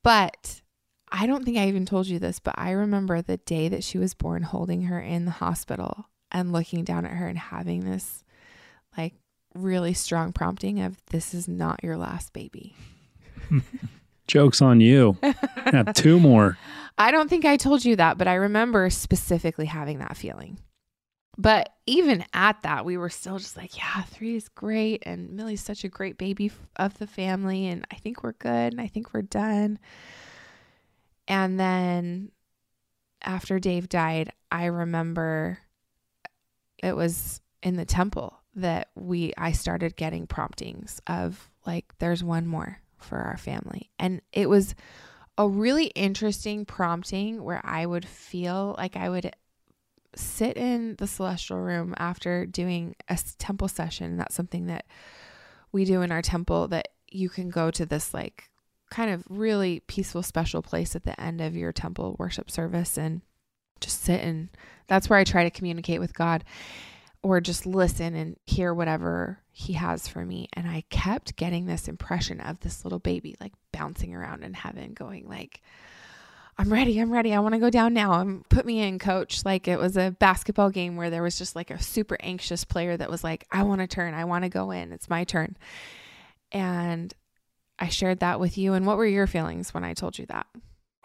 But 0.02 0.62
I 1.11 1.26
don't 1.26 1.44
think 1.44 1.56
I 1.56 1.68
even 1.68 1.87
told 1.87 2.06
you 2.06 2.18
this, 2.18 2.38
but 2.38 2.54
I 2.56 2.70
remember 2.73 3.23
the 3.23 3.38
day 3.38 3.68
that 3.68 3.84
she 3.84 3.99
was 3.99 4.14
born 4.14 4.42
holding 4.42 4.82
her 4.82 5.00
in 5.00 5.25
the 5.25 5.30
hospital 5.30 6.06
and 6.30 6.52
looking 6.52 6.84
down 6.84 7.04
at 7.04 7.12
her 7.12 7.28
and 7.28 7.38
having 7.38 7.84
this 7.84 8.25
like 8.96 9.14
really 9.54 9.94
strong 9.94 10.32
prompting 10.32 10.80
of 10.80 10.96
this 11.06 11.32
is 11.34 11.46
not 11.46 11.82
your 11.82 11.96
last 11.96 12.32
baby. 12.32 12.75
Joke's 14.26 14.62
on 14.62 14.80
you. 14.80 15.16
Have 15.56 15.94
two 15.94 16.18
more. 16.18 16.58
I 16.99 17.11
don't 17.11 17.28
think 17.28 17.44
I 17.44 17.56
told 17.56 17.84
you 17.84 17.96
that, 17.96 18.18
but 18.18 18.28
I 18.28 18.34
remember 18.34 18.88
specifically 18.90 19.66
having 19.66 19.99
that 19.99 20.16
feeling. 20.16 20.58
But 21.37 21.75
even 21.87 22.25
at 22.33 22.62
that, 22.62 22.85
we 22.85 22.97
were 22.97 23.09
still 23.09 23.38
just 23.38 23.57
like, 23.57 23.76
yeah, 23.76 24.03
three 24.03 24.37
is 24.37 24.49
great. 24.49 25.03
And 25.05 25.31
Millie's 25.31 25.61
such 25.61 25.85
a 25.85 25.88
great 25.88 26.17
baby 26.17 26.50
of 26.76 26.99
the 26.99 27.07
family. 27.07 27.67
And 27.67 27.87
I 27.91 27.97
think 27.97 28.23
we're 28.23 28.33
good. 28.33 28.73
And 28.73 28.81
I 28.81 28.87
think 28.87 29.12
we're 29.12 29.23
done. 29.23 29.79
And 31.26 31.59
then 31.59 32.31
after 33.23 33.59
Dave 33.59 33.88
died, 33.88 34.31
I 34.50 34.67
remember 34.67 35.59
it 36.79 36.95
was 36.95 37.41
in 37.62 37.76
the 37.76 37.87
temple 37.87 38.38
that 38.57 38.91
we 38.95 39.33
I 39.37 39.53
started 39.53 39.97
getting 39.97 40.26
promptings 40.26 41.00
of 41.07 41.50
like 41.67 41.93
there's 41.99 42.23
one 42.23 42.47
more 42.47 42.79
for 42.99 43.19
our 43.19 43.37
family. 43.37 43.91
And 43.99 44.21
it 44.33 44.49
was 44.49 44.75
a 45.37 45.49
really 45.49 45.87
interesting 45.87 46.64
prompting 46.64 47.43
where 47.43 47.61
I 47.64 47.87
would 47.87 48.07
feel 48.07 48.75
like 48.79 48.97
I 48.97 49.09
would 49.09 49.35
sit 50.16 50.56
in 50.56 50.97
the 50.97 51.06
celestial 51.06 51.59
room 51.59 51.94
after 51.99 52.47
doing 52.47 52.94
a 53.09 53.18
temple 53.38 53.68
session. 53.68 54.16
That's 54.16 54.35
something 54.35 54.66
that 54.66 54.87
we 55.73 55.85
do 55.85 56.02
in 56.02 56.12
our 56.12 56.23
temple 56.23 56.68
that 56.68 56.88
you 57.09 57.28
can 57.28 57.50
go 57.50 57.71
to 57.71 57.87
this 57.87 58.14
like 58.14 58.50
kind 58.90 59.11
of 59.11 59.25
really 59.28 59.80
peaceful, 59.80 60.23
special 60.23 60.62
place 60.62 60.94
at 60.94 61.04
the 61.04 61.21
end 61.21 61.40
of 61.40 61.56
your 61.56 61.73
temple 61.73 62.16
worship 62.18 62.50
service 62.50 62.97
and 62.97 63.23
just 63.80 64.02
sit 64.02 64.21
and 64.21 64.49
that's 64.87 65.09
where 65.09 65.18
I 65.18 65.25
try 65.25 65.44
to 65.44 65.50
communicate 65.50 66.00
with 66.00 66.14
God 66.14 66.44
or 67.23 67.40
just 67.40 67.64
listen 67.64 68.14
and 68.14 68.37
hear 68.44 68.75
whatever 68.75 69.40
he 69.50 69.73
has 69.73 70.06
for 70.06 70.25
me. 70.25 70.49
And 70.52 70.68
I 70.68 70.85
kept 70.90 71.37
getting 71.37 71.64
this 71.64 71.88
impression 71.88 72.40
of 72.40 72.61
this 72.61 72.85
little 72.85 72.99
baby 72.99 73.35
like 73.40 73.52
bouncing 73.73 74.14
around 74.14 74.44
in 74.44 74.52
heaven, 74.52 74.92
going 74.92 75.26
like, 75.26 75.62
I'm 76.56 76.73
ready. 76.73 76.99
I'm 77.00 77.11
ready. 77.11 77.34
I 77.34 77.40
want 77.40 77.54
to 77.54 77.58
go 77.58 77.70
down 77.70 77.94
now. 77.94 78.20
And 78.20 78.49
put 78.49 78.64
me 78.64 78.80
in, 78.80 78.99
coach. 78.99 79.44
Like 79.44 79.66
it 79.66 79.78
was 79.78 79.96
a 79.96 80.12
basketball 80.18 80.70
game 80.70 80.96
where 80.96 81.11
there 81.11 81.23
was 81.23 81.37
just 81.37 81.56
like 81.56 81.70
a 81.70 81.82
super 81.82 82.16
anxious 82.20 82.64
player 82.64 82.96
that 82.96 83.11
was 83.11 83.25
like, 83.25 83.46
I 83.50 83.64
want 83.64 83.80
to 83.80 83.87
turn. 83.87 84.14
I 84.14 84.25
want 84.25 84.44
to 84.44 84.49
go 84.49 84.70
in. 84.70 84.92
It's 84.92 85.11
my 85.11 85.25
turn. 85.25 85.56
And 86.52 87.12
I 87.78 87.88
shared 87.88 88.20
that 88.20 88.38
with 88.38 88.56
you. 88.56 88.75
And 88.75 88.87
what 88.87 88.96
were 88.96 89.06
your 89.06 89.26
feelings 89.26 89.75
when 89.75 89.84
I 89.84 89.94
told 89.94 90.18
you 90.18 90.26
that? 90.26 90.46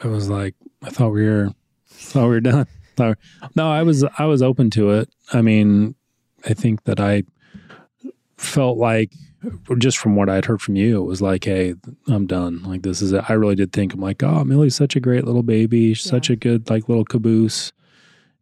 I 0.03 0.07
was 0.07 0.29
like, 0.29 0.55
I 0.83 0.91
thought 0.91 1.09
we 1.09 1.27
were, 1.27 1.49
thought 1.87 2.23
we 2.23 2.29
were 2.29 2.41
done. 2.41 2.67
no, 3.55 3.71
I 3.71 3.81
was, 3.83 4.05
I 4.17 4.25
was 4.25 4.41
open 4.41 4.69
to 4.71 4.91
it. 4.91 5.09
I 5.33 5.41
mean, 5.41 5.95
I 6.45 6.53
think 6.53 6.83
that 6.83 6.99
I 6.99 7.23
felt 8.39 8.77
like 8.77 9.11
just 9.77 9.97
from 9.97 10.15
what 10.15 10.29
I'd 10.29 10.45
heard 10.45 10.61
from 10.61 10.75
you, 10.75 11.01
it 11.01 11.05
was 11.05 11.21
like, 11.21 11.45
hey, 11.45 11.75
I'm 12.07 12.27
done. 12.27 12.63
Like 12.63 12.81
this 12.81 13.01
is 13.01 13.13
it. 13.13 13.29
I 13.29 13.33
really 13.33 13.55
did 13.55 13.71
think 13.71 13.93
I'm 13.93 14.01
like, 14.01 14.21
oh, 14.23 14.43
Millie's 14.43 14.75
such 14.75 14.95
a 14.95 14.99
great 14.99 15.25
little 15.25 15.43
baby, 15.43 15.79
yeah. 15.79 15.95
such 15.95 16.29
a 16.29 16.35
good 16.35 16.69
like 16.69 16.89
little 16.89 17.05
caboose. 17.05 17.71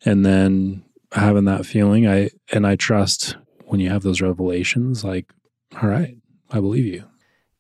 And 0.06 0.26
then 0.26 0.84
having 1.12 1.46
that 1.46 1.66
feeling, 1.66 2.08
I 2.08 2.30
and 2.52 2.66
I 2.66 2.76
trust 2.76 3.36
when 3.66 3.80
you 3.80 3.90
have 3.90 4.04
those 4.04 4.22
revelations, 4.22 5.04
like, 5.04 5.32
all 5.82 5.90
right, 5.90 6.18
I 6.52 6.60
believe 6.60 6.86
you. 6.86 7.04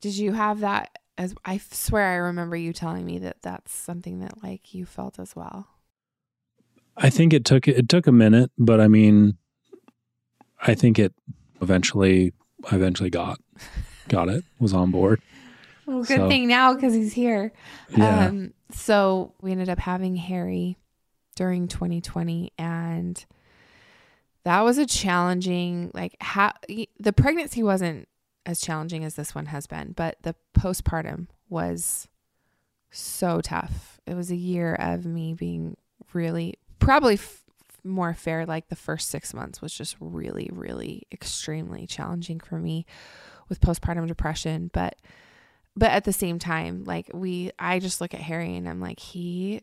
Did 0.01 0.15
you 0.15 0.33
have 0.33 0.61
that 0.61 0.97
as 1.17 1.33
I 1.43 1.57
swear 1.57 2.13
I 2.13 2.15
remember 2.15 2.55
you 2.55 2.73
telling 2.73 3.05
me 3.05 3.17
that 3.19 3.41
that's 3.41 3.73
something 3.73 4.19
that 4.19 4.43
like 4.43 4.73
you 4.73 4.85
felt 4.85 5.19
as 5.19 5.35
well. 5.35 5.67
I 6.95 7.09
think 7.09 7.33
it 7.33 7.45
took 7.45 7.67
it 7.67 7.89
took 7.89 8.07
a 8.07 8.11
minute, 8.11 8.51
but 8.57 8.79
I 8.79 8.87
mean 8.87 9.37
I 10.61 10.75
think 10.75 10.99
it 10.99 11.13
eventually 11.61 12.33
I 12.69 12.75
eventually 12.75 13.09
got 13.09 13.39
got 14.07 14.29
it, 14.29 14.43
was 14.59 14.73
on 14.73 14.91
board. 14.91 15.21
Well, 15.85 16.03
good 16.03 16.17
so, 16.17 16.27
thing 16.29 16.47
now 16.47 16.73
because 16.73 16.93
he's 16.93 17.13
here. 17.13 17.53
Yeah. 17.89 18.27
Um, 18.27 18.53
so 18.71 19.33
we 19.41 19.51
ended 19.51 19.69
up 19.69 19.79
having 19.79 20.15
Harry 20.17 20.77
during 21.35 21.67
2020, 21.67 22.51
and 22.57 23.25
that 24.43 24.61
was 24.61 24.77
a 24.77 24.85
challenging. 24.85 25.91
Like, 25.93 26.17
ha- 26.21 26.57
the 26.67 27.13
pregnancy 27.13 27.63
wasn't 27.63 28.07
as 28.45 28.59
challenging 28.59 29.05
as 29.05 29.15
this 29.15 29.33
one 29.33 29.45
has 29.47 29.67
been, 29.67 29.93
but 29.95 30.17
the 30.23 30.35
postpartum 30.57 31.27
was 31.49 32.07
so 32.91 33.39
tough. 33.41 33.99
It 34.05 34.15
was 34.15 34.31
a 34.31 34.35
year 34.35 34.75
of 34.75 35.05
me 35.05 35.33
being 35.33 35.77
really 36.13 36.55
probably 36.79 37.15
f- 37.15 37.43
more 37.87 38.13
fair 38.13 38.45
like 38.45 38.67
the 38.67 38.75
first 38.75 39.09
6 39.09 39.33
months 39.33 39.61
was 39.61 39.73
just 39.73 39.95
really 39.99 40.49
really 40.51 41.03
extremely 41.11 41.87
challenging 41.87 42.39
for 42.39 42.59
me 42.59 42.85
with 43.49 43.61
postpartum 43.61 44.07
depression, 44.07 44.69
but 44.73 44.95
but 45.75 45.91
at 45.91 46.03
the 46.03 46.13
same 46.13 46.39
time 46.39 46.83
like 46.83 47.09
we 47.13 47.51
I 47.57 47.79
just 47.79 48.01
look 48.01 48.13
at 48.13 48.19
Harry 48.19 48.55
and 48.55 48.67
I'm 48.67 48.81
like 48.81 48.99
he 48.99 49.61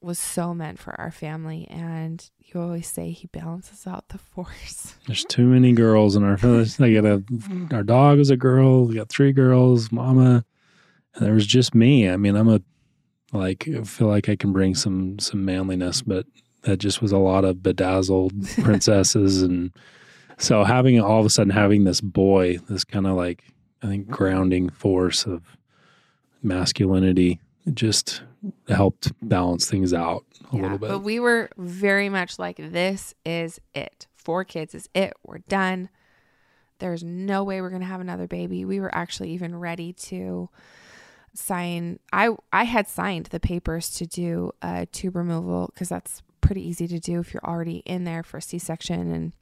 was 0.00 0.18
so 0.18 0.52
meant 0.52 0.80
for 0.80 1.00
our 1.00 1.12
family 1.12 1.66
and 1.70 2.28
you 2.38 2.60
always 2.60 2.88
say 2.88 3.10
he 3.10 3.28
balances 3.28 3.86
out 3.86 4.08
the 4.08 4.18
force. 4.34 4.96
There's 5.06 5.24
too 5.24 5.46
many 5.46 5.72
girls 5.72 6.16
in 6.16 6.24
our 6.24 6.36
village. 6.36 6.80
I 6.80 6.92
got 6.92 7.04
a 7.04 7.22
our 7.72 7.82
dog 7.82 8.18
is 8.18 8.30
a 8.30 8.36
girl, 8.36 8.84
we 8.86 8.94
got 8.94 9.08
three 9.08 9.32
girls, 9.32 9.92
mama. 9.92 10.44
And 11.14 11.26
there 11.26 11.34
was 11.34 11.46
just 11.46 11.74
me. 11.74 12.08
I 12.08 12.16
mean, 12.16 12.36
I'm 12.36 12.48
a 12.48 12.60
like 13.32 13.68
I 13.68 13.82
feel 13.84 14.08
like 14.08 14.28
I 14.28 14.36
can 14.36 14.52
bring 14.52 14.74
some 14.74 15.18
some 15.18 15.44
manliness, 15.44 16.02
but 16.02 16.26
that 16.62 16.78
just 16.78 17.02
was 17.02 17.12
a 17.12 17.18
lot 17.18 17.44
of 17.44 17.62
bedazzled 17.62 18.32
princesses 18.62 19.42
and 19.42 19.72
so 20.38 20.64
having 20.64 21.00
all 21.00 21.20
of 21.20 21.26
a 21.26 21.30
sudden 21.30 21.52
having 21.52 21.84
this 21.84 22.00
boy, 22.00 22.58
this 22.68 22.84
kind 22.84 23.06
of 23.06 23.16
like 23.16 23.44
I 23.82 23.86
think 23.86 24.08
grounding 24.08 24.70
force 24.70 25.24
of 25.24 25.56
masculinity, 26.42 27.40
just 27.72 28.22
helped 28.68 29.12
balance 29.22 29.70
things 29.70 29.94
out 29.94 30.24
a 30.52 30.56
yeah, 30.56 30.62
little 30.62 30.78
bit. 30.78 30.88
But 30.88 30.98
we 31.00 31.20
were 31.20 31.50
very 31.56 32.08
much 32.08 32.38
like, 32.38 32.56
this 32.56 33.14
is 33.24 33.60
it. 33.74 34.08
Four 34.14 34.44
kids 34.44 34.74
is 34.74 34.88
it. 34.94 35.12
We're 35.24 35.38
done. 35.38 35.88
There's 36.78 37.04
no 37.04 37.44
way 37.44 37.60
we're 37.60 37.70
going 37.70 37.82
to 37.82 37.86
have 37.86 38.00
another 38.00 38.26
baby. 38.26 38.64
We 38.64 38.80
were 38.80 38.92
actually 38.92 39.30
even 39.30 39.56
ready 39.56 39.92
to 39.92 40.48
sign. 41.34 42.00
I 42.12 42.30
I 42.52 42.64
had 42.64 42.88
signed 42.88 43.26
the 43.26 43.38
papers 43.38 43.90
to 43.92 44.06
do 44.06 44.52
a 44.60 44.86
tube 44.86 45.14
removal 45.14 45.70
because 45.72 45.88
that's 45.88 46.22
pretty 46.42 46.66
easy 46.66 46.86
to 46.88 47.00
do 47.00 47.20
if 47.20 47.32
you're 47.32 47.44
already 47.44 47.78
in 47.86 48.04
there 48.04 48.22
for 48.22 48.40
C-section 48.40 49.10
and 49.12 49.32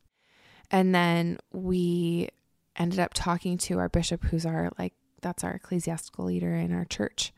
and 0.70 0.94
then 0.94 1.38
we 1.52 2.28
ended 2.76 3.00
up 3.00 3.12
talking 3.12 3.58
to 3.58 3.78
our 3.80 3.88
bishop 3.88 4.22
who's 4.24 4.46
our 4.46 4.70
like 4.78 4.92
that's 5.20 5.42
our 5.42 5.52
ecclesiastical 5.52 6.26
leader 6.26 6.54
in 6.54 6.72
our 6.72 6.84
church 6.84 7.32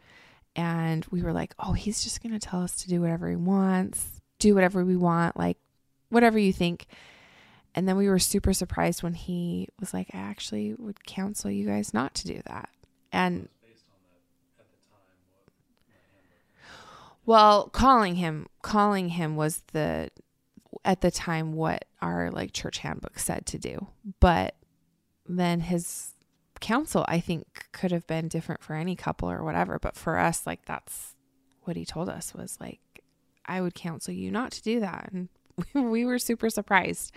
and 0.55 1.07
we 1.11 1.23
were 1.23 1.33
like, 1.33 1.55
oh, 1.59 1.73
he's 1.73 2.03
just 2.03 2.23
going 2.23 2.39
to 2.39 2.39
tell 2.39 2.63
us 2.63 2.77
to 2.83 2.89
do 2.89 3.01
whatever 3.01 3.29
he 3.29 3.37
wants, 3.37 4.21
do 4.39 4.55
whatever 4.55 4.85
we 4.85 4.97
want, 4.97 5.37
like 5.37 5.57
whatever 6.11 6.39
you 6.39 6.53
think. 6.53 6.87
And 7.75 7.89
then 7.89 7.97
we 7.97 8.09
were 8.09 8.19
super 8.19 8.53
surprised 8.53 9.03
when 9.03 9.15
he 9.15 9.69
was 9.81 9.95
like, 9.95 10.09
I 10.13 10.19
actually 10.19 10.75
would 10.75 11.07
counsel 11.07 11.51
you 11.51 11.67
guys 11.67 11.95
not 11.95 12.15
to 12.17 12.27
do 12.27 12.43
that. 12.47 12.69
And 13.13 13.49
well, 17.25 17.69
calling 17.69 18.17
him, 18.17 18.47
calling 18.63 19.11
him 19.11 19.37
was 19.37 19.63
the, 19.73 20.11
at 20.85 21.01
the 21.01 21.11
time, 21.11 21.53
what 21.53 21.85
our 22.01 22.31
like 22.31 22.53
church 22.53 22.79
handbook 22.79 23.19
said 23.19 23.47
to 23.47 23.59
do. 23.59 23.87
But 24.21 24.57
then 25.27 25.61
his 25.61 26.13
counsel 26.63 27.05
I 27.09 27.21
think 27.21 27.69
could 27.73 27.91
have 27.91 28.07
been 28.07 28.29
different 28.29 28.63
for 28.63 28.75
any 28.75 28.97
couple 28.97 29.31
or 29.31 29.45
whatever, 29.45 29.79
but 29.79 29.97
for 29.97 30.17
us 30.17 30.47
like 30.47 30.65
that's 30.65 31.15
what 31.65 31.77
he 31.77 31.85
told 31.85 32.09
us 32.09 32.33
was 32.35 32.57
like 32.61 32.81
I 33.45 33.61
would 33.61 33.75
counsel 33.75 34.15
you 34.15 34.31
not 34.31 34.53
to 34.53 34.63
do 34.63 34.81
that 34.81 35.11
and 35.13 35.29
we 35.75 36.07
were 36.07 36.19
super 36.19 36.49
surprised. 36.49 37.13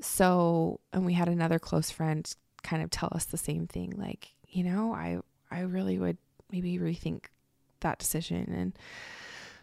So, 0.00 0.80
and 0.92 1.06
we 1.06 1.14
had 1.14 1.28
another 1.28 1.58
close 1.58 1.90
friend 1.90 2.32
kind 2.62 2.82
of 2.82 2.90
tell 2.90 3.10
us 3.12 3.24
the 3.24 3.36
same 3.36 3.66
thing 3.66 3.94
like, 3.96 4.34
you 4.48 4.64
know, 4.64 4.92
I 4.94 5.18
I 5.50 5.60
really 5.60 5.98
would 5.98 6.18
maybe 6.52 6.78
rethink 6.78 7.24
that 7.80 7.98
decision 7.98 8.52
and 8.52 8.78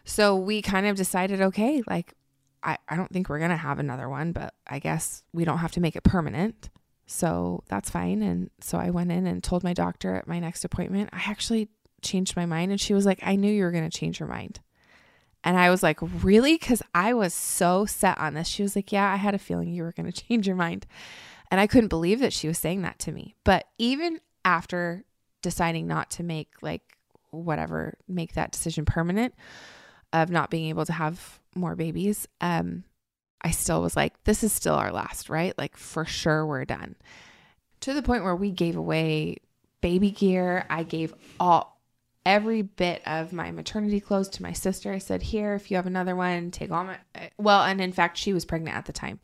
so 0.04 0.36
we 0.36 0.62
kind 0.62 0.86
of 0.86 0.96
decided 0.96 1.40
okay, 1.40 1.82
like 1.86 2.14
I, 2.62 2.78
I 2.88 2.96
don't 2.96 3.12
think 3.12 3.28
we're 3.28 3.38
going 3.38 3.50
to 3.50 3.56
have 3.56 3.78
another 3.78 4.08
one, 4.08 4.32
but 4.32 4.54
I 4.66 4.78
guess 4.78 5.24
we 5.32 5.44
don't 5.44 5.58
have 5.58 5.72
to 5.72 5.80
make 5.80 5.96
it 5.96 6.04
permanent. 6.04 6.70
So 7.06 7.64
that's 7.68 7.90
fine. 7.90 8.22
And 8.22 8.50
so 8.60 8.78
I 8.78 8.90
went 8.90 9.12
in 9.12 9.26
and 9.26 9.42
told 9.42 9.64
my 9.64 9.72
doctor 9.72 10.14
at 10.14 10.28
my 10.28 10.38
next 10.38 10.64
appointment, 10.64 11.10
I 11.12 11.22
actually 11.26 11.68
changed 12.00 12.36
my 12.36 12.46
mind. 12.46 12.70
And 12.70 12.80
she 12.80 12.94
was 12.94 13.04
like, 13.04 13.18
I 13.22 13.36
knew 13.36 13.52
you 13.52 13.64
were 13.64 13.72
going 13.72 13.88
to 13.88 13.98
change 13.98 14.20
your 14.20 14.28
mind. 14.28 14.60
And 15.44 15.58
I 15.58 15.70
was 15.70 15.82
like, 15.82 15.98
really? 16.22 16.54
Because 16.54 16.82
I 16.94 17.14
was 17.14 17.34
so 17.34 17.84
set 17.84 18.16
on 18.18 18.34
this. 18.34 18.46
She 18.46 18.62
was 18.62 18.76
like, 18.76 18.92
yeah, 18.92 19.12
I 19.12 19.16
had 19.16 19.34
a 19.34 19.38
feeling 19.38 19.68
you 19.68 19.82
were 19.82 19.92
going 19.92 20.10
to 20.12 20.24
change 20.24 20.46
your 20.46 20.56
mind. 20.56 20.86
And 21.50 21.60
I 21.60 21.66
couldn't 21.66 21.88
believe 21.88 22.20
that 22.20 22.32
she 22.32 22.48
was 22.48 22.58
saying 22.58 22.82
that 22.82 22.98
to 23.00 23.12
me. 23.12 23.34
But 23.44 23.66
even 23.76 24.20
after 24.44 25.04
deciding 25.42 25.86
not 25.86 26.10
to 26.12 26.22
make, 26.22 26.50
like, 26.62 26.82
whatever, 27.30 27.98
make 28.08 28.34
that 28.34 28.52
decision 28.52 28.84
permanent 28.84 29.34
of 30.12 30.30
not 30.30 30.50
being 30.50 30.68
able 30.68 30.86
to 30.86 30.92
have 30.92 31.40
more 31.54 31.76
babies, 31.76 32.26
um, 32.40 32.84
I 33.40 33.50
still 33.50 33.82
was 33.82 33.96
like, 33.96 34.22
this 34.24 34.44
is 34.44 34.52
still 34.52 34.74
our 34.74 34.92
last, 34.92 35.28
right? 35.28 35.56
Like, 35.58 35.76
for 35.76 36.04
sure, 36.04 36.46
we're 36.46 36.64
done. 36.64 36.96
To 37.80 37.92
the 37.92 38.02
point 38.02 38.22
where 38.22 38.36
we 38.36 38.50
gave 38.50 38.76
away 38.76 39.38
baby 39.82 40.10
gear. 40.10 40.64
I 40.70 40.84
gave 40.84 41.12
all, 41.38 41.78
every 42.24 42.62
bit 42.62 43.02
of 43.04 43.34
my 43.34 43.50
maternity 43.50 44.00
clothes 44.00 44.30
to 44.30 44.42
my 44.42 44.54
sister. 44.54 44.90
I 44.90 44.98
said, 44.98 45.22
here, 45.22 45.54
if 45.54 45.70
you 45.70 45.76
have 45.76 45.86
another 45.86 46.16
one, 46.16 46.50
take 46.50 46.70
all 46.70 46.84
my, 46.84 46.96
well, 47.36 47.62
and 47.62 47.82
in 47.82 47.92
fact, 47.92 48.16
she 48.16 48.32
was 48.32 48.46
pregnant 48.46 48.78
at 48.78 48.86
the 48.86 48.92
time. 48.92 49.20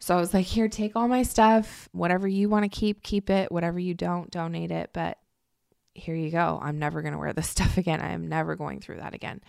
So 0.00 0.16
I 0.16 0.20
was 0.20 0.34
like, 0.34 0.46
here, 0.46 0.66
take 0.66 0.96
all 0.96 1.06
my 1.06 1.22
stuff. 1.22 1.88
Whatever 1.92 2.26
you 2.26 2.48
want 2.48 2.64
to 2.64 2.68
keep, 2.68 3.04
keep 3.04 3.30
it. 3.30 3.52
Whatever 3.52 3.78
you 3.78 3.94
don't, 3.94 4.28
donate 4.32 4.72
it. 4.72 4.90
But 4.92 5.18
here 5.94 6.16
you 6.16 6.30
go. 6.30 6.58
I'm 6.60 6.80
never 6.80 7.02
going 7.02 7.12
to 7.12 7.20
wear 7.20 7.32
this 7.32 7.48
stuff 7.50 7.78
again. 7.78 8.00
I 8.00 8.12
am 8.12 8.26
never 8.26 8.56
going 8.56 8.80
through 8.80 8.96
that 8.96 9.14
again 9.14 9.42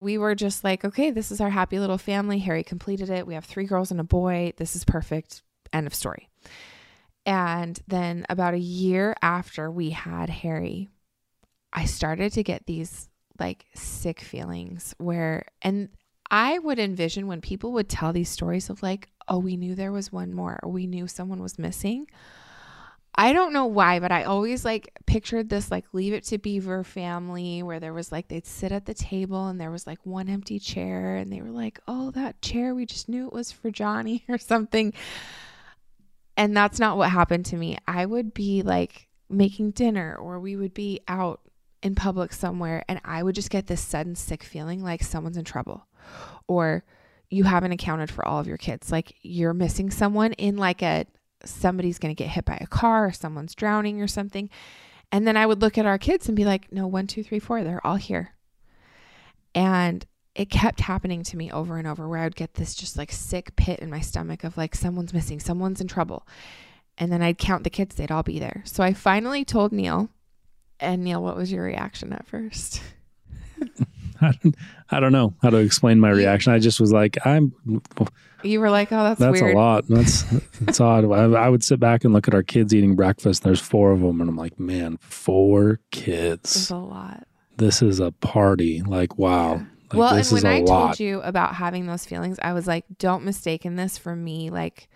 we 0.00 0.18
were 0.18 0.34
just 0.34 0.62
like, 0.62 0.84
okay, 0.84 1.10
this 1.10 1.30
is 1.30 1.40
our 1.40 1.50
happy 1.50 1.78
little 1.78 1.98
family. 1.98 2.38
Harry 2.38 2.62
completed 2.62 3.10
it. 3.10 3.26
We 3.26 3.34
have 3.34 3.44
three 3.44 3.64
girls 3.64 3.90
and 3.90 4.00
a 4.00 4.04
boy. 4.04 4.52
This 4.56 4.76
is 4.76 4.84
perfect. 4.84 5.42
End 5.72 5.86
of 5.86 5.94
story. 5.94 6.28
And 7.26 7.78
then 7.88 8.24
about 8.28 8.54
a 8.54 8.58
year 8.58 9.14
after 9.20 9.70
we 9.70 9.90
had 9.90 10.30
Harry, 10.30 10.88
I 11.72 11.84
started 11.84 12.32
to 12.32 12.42
get 12.42 12.66
these 12.66 13.08
like 13.38 13.66
sick 13.74 14.20
feelings 14.20 14.94
where, 14.98 15.46
and 15.62 15.90
I 16.30 16.58
would 16.58 16.78
envision 16.78 17.26
when 17.26 17.40
people 17.40 17.72
would 17.72 17.88
tell 17.88 18.12
these 18.12 18.30
stories 18.30 18.70
of 18.70 18.82
like, 18.82 19.08
oh, 19.28 19.38
we 19.38 19.56
knew 19.56 19.74
there 19.74 19.92
was 19.92 20.12
one 20.12 20.32
more, 20.32 20.58
or 20.62 20.70
we 20.70 20.86
knew 20.86 21.06
someone 21.06 21.42
was 21.42 21.58
missing. 21.58 22.06
I 23.14 23.32
don't 23.32 23.52
know 23.52 23.66
why, 23.66 23.98
but 23.98 24.12
I 24.12 24.24
always 24.24 24.64
like 24.64 24.96
pictured 25.06 25.48
this 25.48 25.70
like 25.70 25.86
leave 25.92 26.12
it 26.12 26.24
to 26.24 26.38
beaver 26.38 26.84
family 26.84 27.62
where 27.62 27.80
there 27.80 27.92
was 27.92 28.12
like 28.12 28.28
they'd 28.28 28.46
sit 28.46 28.70
at 28.70 28.86
the 28.86 28.94
table 28.94 29.48
and 29.48 29.60
there 29.60 29.72
was 29.72 29.86
like 29.86 29.98
one 30.04 30.28
empty 30.28 30.58
chair 30.58 31.16
and 31.16 31.32
they 31.32 31.40
were 31.40 31.50
like, 31.50 31.80
"Oh, 31.88 32.10
that 32.12 32.40
chair, 32.42 32.74
we 32.74 32.86
just 32.86 33.08
knew 33.08 33.26
it 33.26 33.32
was 33.32 33.50
for 33.50 33.70
Johnny 33.70 34.24
or 34.28 34.38
something." 34.38 34.92
And 36.36 36.56
that's 36.56 36.78
not 36.78 36.96
what 36.96 37.10
happened 37.10 37.46
to 37.46 37.56
me. 37.56 37.78
I 37.88 38.06
would 38.06 38.32
be 38.32 38.62
like 38.62 39.08
making 39.28 39.72
dinner 39.72 40.14
or 40.14 40.38
we 40.38 40.56
would 40.56 40.72
be 40.72 41.00
out 41.08 41.40
in 41.82 41.94
public 41.94 42.32
somewhere 42.32 42.84
and 42.88 43.00
I 43.04 43.22
would 43.22 43.34
just 43.34 43.50
get 43.50 43.66
this 43.66 43.80
sudden 43.80 44.14
sick 44.14 44.42
feeling 44.42 44.82
like 44.82 45.02
someone's 45.02 45.36
in 45.36 45.44
trouble 45.44 45.86
or 46.46 46.84
you 47.30 47.44
haven't 47.44 47.72
accounted 47.72 48.10
for 48.10 48.24
all 48.26 48.40
of 48.40 48.46
your 48.46 48.56
kids. 48.56 48.90
Like 48.90 49.16
you're 49.22 49.54
missing 49.54 49.90
someone 49.90 50.32
in 50.34 50.56
like 50.56 50.82
a 50.82 51.06
somebody's 51.44 51.98
going 51.98 52.14
to 52.14 52.22
get 52.22 52.30
hit 52.30 52.44
by 52.44 52.58
a 52.60 52.66
car 52.66 53.06
or 53.06 53.12
someone's 53.12 53.54
drowning 53.54 54.00
or 54.00 54.06
something. 54.06 54.50
And 55.10 55.26
then 55.26 55.36
I 55.36 55.46
would 55.46 55.62
look 55.62 55.78
at 55.78 55.86
our 55.86 55.98
kids 55.98 56.28
and 56.28 56.36
be 56.36 56.44
like, 56.44 56.70
no, 56.72 56.86
one, 56.86 57.06
two, 57.06 57.22
three, 57.22 57.38
four, 57.38 57.64
they're 57.64 57.86
all 57.86 57.96
here. 57.96 58.34
And 59.54 60.04
it 60.34 60.50
kept 60.50 60.80
happening 60.80 61.22
to 61.24 61.36
me 61.36 61.50
over 61.50 61.78
and 61.78 61.86
over 61.86 62.06
where 62.06 62.20
I 62.20 62.24
would 62.24 62.36
get 62.36 62.54
this 62.54 62.74
just 62.74 62.96
like 62.96 63.10
sick 63.10 63.56
pit 63.56 63.80
in 63.80 63.90
my 63.90 64.00
stomach 64.00 64.44
of 64.44 64.56
like, 64.56 64.74
someone's 64.74 65.14
missing, 65.14 65.40
someone's 65.40 65.80
in 65.80 65.88
trouble. 65.88 66.26
And 66.98 67.10
then 67.10 67.22
I'd 67.22 67.38
count 67.38 67.64
the 67.64 67.70
kids, 67.70 67.94
they'd 67.94 68.10
all 68.10 68.22
be 68.22 68.38
there. 68.38 68.62
So 68.64 68.82
I 68.82 68.92
finally 68.92 69.44
told 69.44 69.72
Neil, 69.72 70.10
and 70.80 71.02
Neil, 71.02 71.22
what 71.22 71.36
was 71.36 71.50
your 71.50 71.64
reaction 71.64 72.12
at 72.12 72.26
first? 72.26 72.82
I 74.90 75.00
don't, 75.00 75.12
know 75.12 75.34
how 75.42 75.50
to 75.50 75.58
explain 75.58 76.00
my 76.00 76.10
reaction. 76.10 76.52
I 76.52 76.58
just 76.58 76.80
was 76.80 76.92
like, 76.92 77.18
I'm. 77.24 77.52
You 78.42 78.60
were 78.60 78.70
like, 78.70 78.92
oh, 78.92 79.02
that's 79.02 79.20
That's 79.20 79.40
weird. 79.40 79.54
a 79.54 79.58
lot. 79.58 79.88
That's 79.88 80.22
that's 80.60 80.80
odd. 80.80 81.04
I, 81.04 81.24
I 81.24 81.48
would 81.48 81.64
sit 81.64 81.80
back 81.80 82.04
and 82.04 82.12
look 82.12 82.28
at 82.28 82.34
our 82.34 82.42
kids 82.42 82.74
eating 82.74 82.94
breakfast. 82.94 83.42
There's 83.42 83.60
four 83.60 83.90
of 83.92 84.00
them, 84.00 84.20
and 84.20 84.30
I'm 84.30 84.36
like, 84.36 84.60
man, 84.60 84.96
four 84.98 85.80
kids. 85.90 86.52
kids. 86.52 86.70
a 86.70 86.76
lot. 86.76 87.26
This 87.56 87.82
is 87.82 87.98
a 87.98 88.12
party. 88.12 88.82
Like, 88.82 89.18
wow. 89.18 89.54
Like, 89.54 89.94
well, 89.94 90.14
and 90.14 90.26
when 90.28 90.46
I 90.46 90.60
lot. 90.60 90.86
told 90.86 91.00
you 91.00 91.20
about 91.22 91.54
having 91.54 91.86
those 91.86 92.04
feelings, 92.04 92.38
I 92.42 92.52
was 92.52 92.66
like, 92.66 92.84
don't 92.98 93.24
mistake 93.24 93.64
in 93.64 93.76
this 93.76 93.96
for 93.98 94.14
me 94.14 94.50
like 94.50 94.88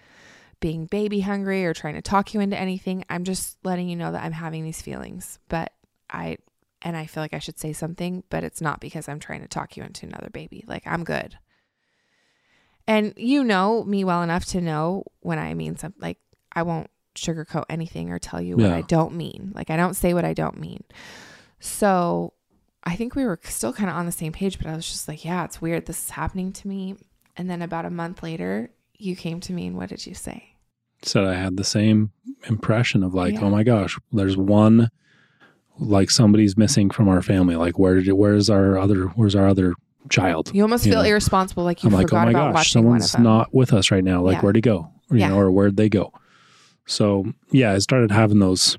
being 0.61 0.87
baby 0.87 1.20
hungry 1.20 1.64
or 1.64 1.75
trying 1.75 1.94
to 1.94 2.02
talk 2.02 2.34
you 2.34 2.40
into 2.40 2.58
anything. 2.58 3.04
I'm 3.11 3.25
just 3.25 3.58
letting 3.64 3.88
you 3.88 3.96
know 3.96 4.12
that 4.12 4.22
I'm 4.22 4.32
having 4.32 4.64
these 4.64 4.80
feelings. 4.82 5.38
But 5.49 5.72
I 6.08 6.37
and 6.82 6.96
I 6.96 7.06
feel 7.06 7.22
like 7.22 7.34
I 7.34 7.38
should 7.38 7.58
say 7.58 7.72
something, 7.72 8.22
but 8.28 8.44
it's 8.44 8.61
not 8.61 8.80
because 8.80 9.08
I'm 9.08 9.18
trying 9.18 9.40
to 9.42 9.49
talk 9.49 9.76
you 9.76 9.82
into 9.82 10.06
another 10.06 10.30
baby. 10.30 10.64
Like 10.66 10.87
I'm 10.87 11.04
good. 11.04 11.37
And 12.86 13.14
you 13.16 13.44
know 13.44 13.84
me 13.84 14.04
well 14.04 14.22
enough 14.22 14.44
to 14.46 14.60
know 14.60 15.04
when 15.20 15.38
I 15.38 15.54
mean 15.54 15.76
something 15.76 16.00
like 16.02 16.18
I 16.52 16.62
won't 16.62 16.90
sugarcoat 17.14 17.64
anything 17.68 18.10
or 18.10 18.18
tell 18.18 18.40
you 18.40 18.56
what 18.56 18.66
Yeah. 18.66 18.76
I 18.76 18.82
don't 18.82 19.14
mean. 19.14 19.52
Like 19.54 19.70
I 19.70 19.76
don't 19.76 19.94
say 19.94 20.14
what 20.14 20.24
I 20.24 20.34
don't 20.34 20.58
mean. 20.58 20.82
So 21.60 22.32
I 22.84 22.96
think 22.96 23.14
we 23.14 23.24
were 23.24 23.38
still 23.44 23.72
kind 23.72 23.88
of 23.88 23.96
on 23.96 24.06
the 24.06 24.12
same 24.12 24.32
page, 24.32 24.58
but 24.58 24.66
I 24.66 24.74
was 24.74 24.88
just 24.90 25.06
like, 25.08 25.24
yeah, 25.24 25.44
it's 25.44 25.60
weird. 25.62 25.86
This 25.86 26.02
is 26.04 26.10
happening 26.10 26.52
to 26.54 26.68
me. 26.68 26.96
And 27.36 27.48
then 27.48 27.62
about 27.62 27.84
a 27.84 27.90
month 27.90 28.22
later, 28.22 28.70
you 28.94 29.14
came 29.16 29.40
to 29.40 29.52
me 29.52 29.66
and 29.68 29.76
what 29.76 29.88
did 29.88 30.06
you 30.06 30.14
say? 30.14 30.48
said 31.04 31.24
I 31.24 31.34
had 31.34 31.56
the 31.56 31.64
same 31.64 32.12
impression 32.48 33.02
of 33.02 33.12
like, 33.12 33.34
oh 33.34 33.40
Yeah. 33.40 33.44
oh 33.46 33.50
my 33.50 33.64
gosh, 33.64 33.98
there's 34.12 34.36
one 34.36 34.88
like 35.78 36.10
somebody's 36.10 36.56
missing 36.56 36.90
from 36.90 37.08
our 37.08 37.20
family. 37.22 37.56
Like 37.56 37.76
where 37.76 38.00
did 38.00 38.12
where's 38.12 38.48
our 38.48 38.78
other 38.78 39.06
where's 39.06 39.34
our 39.34 39.48
other 39.48 39.74
child? 40.11 40.50
You 40.54 40.62
almost 40.62 40.85
You 40.87 40.92
feel 40.92 41.02
know, 41.02 41.09
irresponsible, 41.09 41.64
like 41.64 41.82
you 41.82 41.88
I'm 41.88 41.94
like, 41.94 42.12
oh 42.12 42.16
my 42.16 42.30
about 42.30 42.32
gosh, 42.49 42.54
watching 42.54 42.85
one 42.85 42.97
of 42.99 43.04
someone's 43.04 43.25
not 43.25 43.54
with 43.54 43.73
us 43.73 43.90
right 43.90 44.04
now. 44.04 44.23
Like 44.23 44.37
Yeah. 44.37 44.40
where'd 44.42 44.56
he 44.56 44.62
go? 44.62 44.90
Or, 45.11 45.16
you 45.16 45.21
Yeah. 45.21 45.28
know, 45.28 45.38
or 45.38 45.50
where'd 45.50 45.76
they 45.76 45.88
go? 45.88 46.12
So 46.87 47.32
yeah, 47.50 47.73
I 47.73 47.78
started 47.78 48.11
having 48.11 48.38
those 48.38 48.78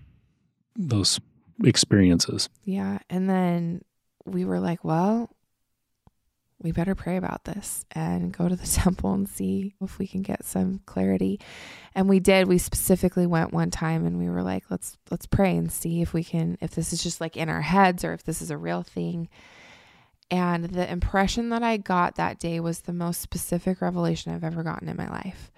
those 0.75 1.19
experiences. 1.63 2.49
Yeah. 2.63 2.97
And 3.09 3.29
then 3.29 3.81
we 4.25 4.43
were 4.45 4.59
like, 4.59 4.83
well, 4.83 5.29
we 6.61 6.71
better 6.71 6.95
pray 6.95 7.17
about 7.17 7.43
this 7.43 7.85
and 7.91 8.31
go 8.35 8.47
to 8.47 8.55
the 8.55 8.65
temple 8.67 9.13
and 9.13 9.27
see 9.27 9.75
if 9.81 9.99
we 9.99 10.07
can 10.07 10.21
get 10.21 10.45
some 10.45 10.79
clarity. 10.85 11.39
And 11.93 12.07
we 12.09 12.19
did. 12.19 12.47
We 12.47 12.57
specifically 12.57 13.27
went 13.27 13.53
one 13.53 13.69
time 13.69 14.05
and 14.05 14.17
we 14.17 14.29
were 14.29 14.41
like, 14.43 14.63
let's 14.69 14.97
let's 15.11 15.25
pray 15.25 15.55
and 15.57 15.71
see 15.71 16.01
if 16.01 16.13
we 16.13 16.23
can 16.23 16.57
if 16.61 16.71
this 16.71 16.93
is 16.93 17.03
just 17.03 17.21
like 17.21 17.37
in 17.37 17.49
our 17.49 17.61
heads 17.61 18.03
or 18.03 18.13
if 18.13 18.23
this 18.23 18.41
is 18.41 18.49
a 18.49 18.57
real 18.57 18.81
thing. 18.83 19.29
And 20.31 20.65
the 20.65 20.89
impression 20.91 21.49
that 21.49 21.63
I 21.63 21.77
got 21.77 22.15
that 22.15 22.39
day 22.39 22.59
was 22.59 22.81
the 22.81 22.93
most 22.93 23.21
specific 23.21 23.81
revelation 23.81 24.33
I've 24.33 24.43
ever 24.43 24.63
gotten 24.63 24.89
in 24.89 24.97
my 24.97 25.09
life. 25.09 25.51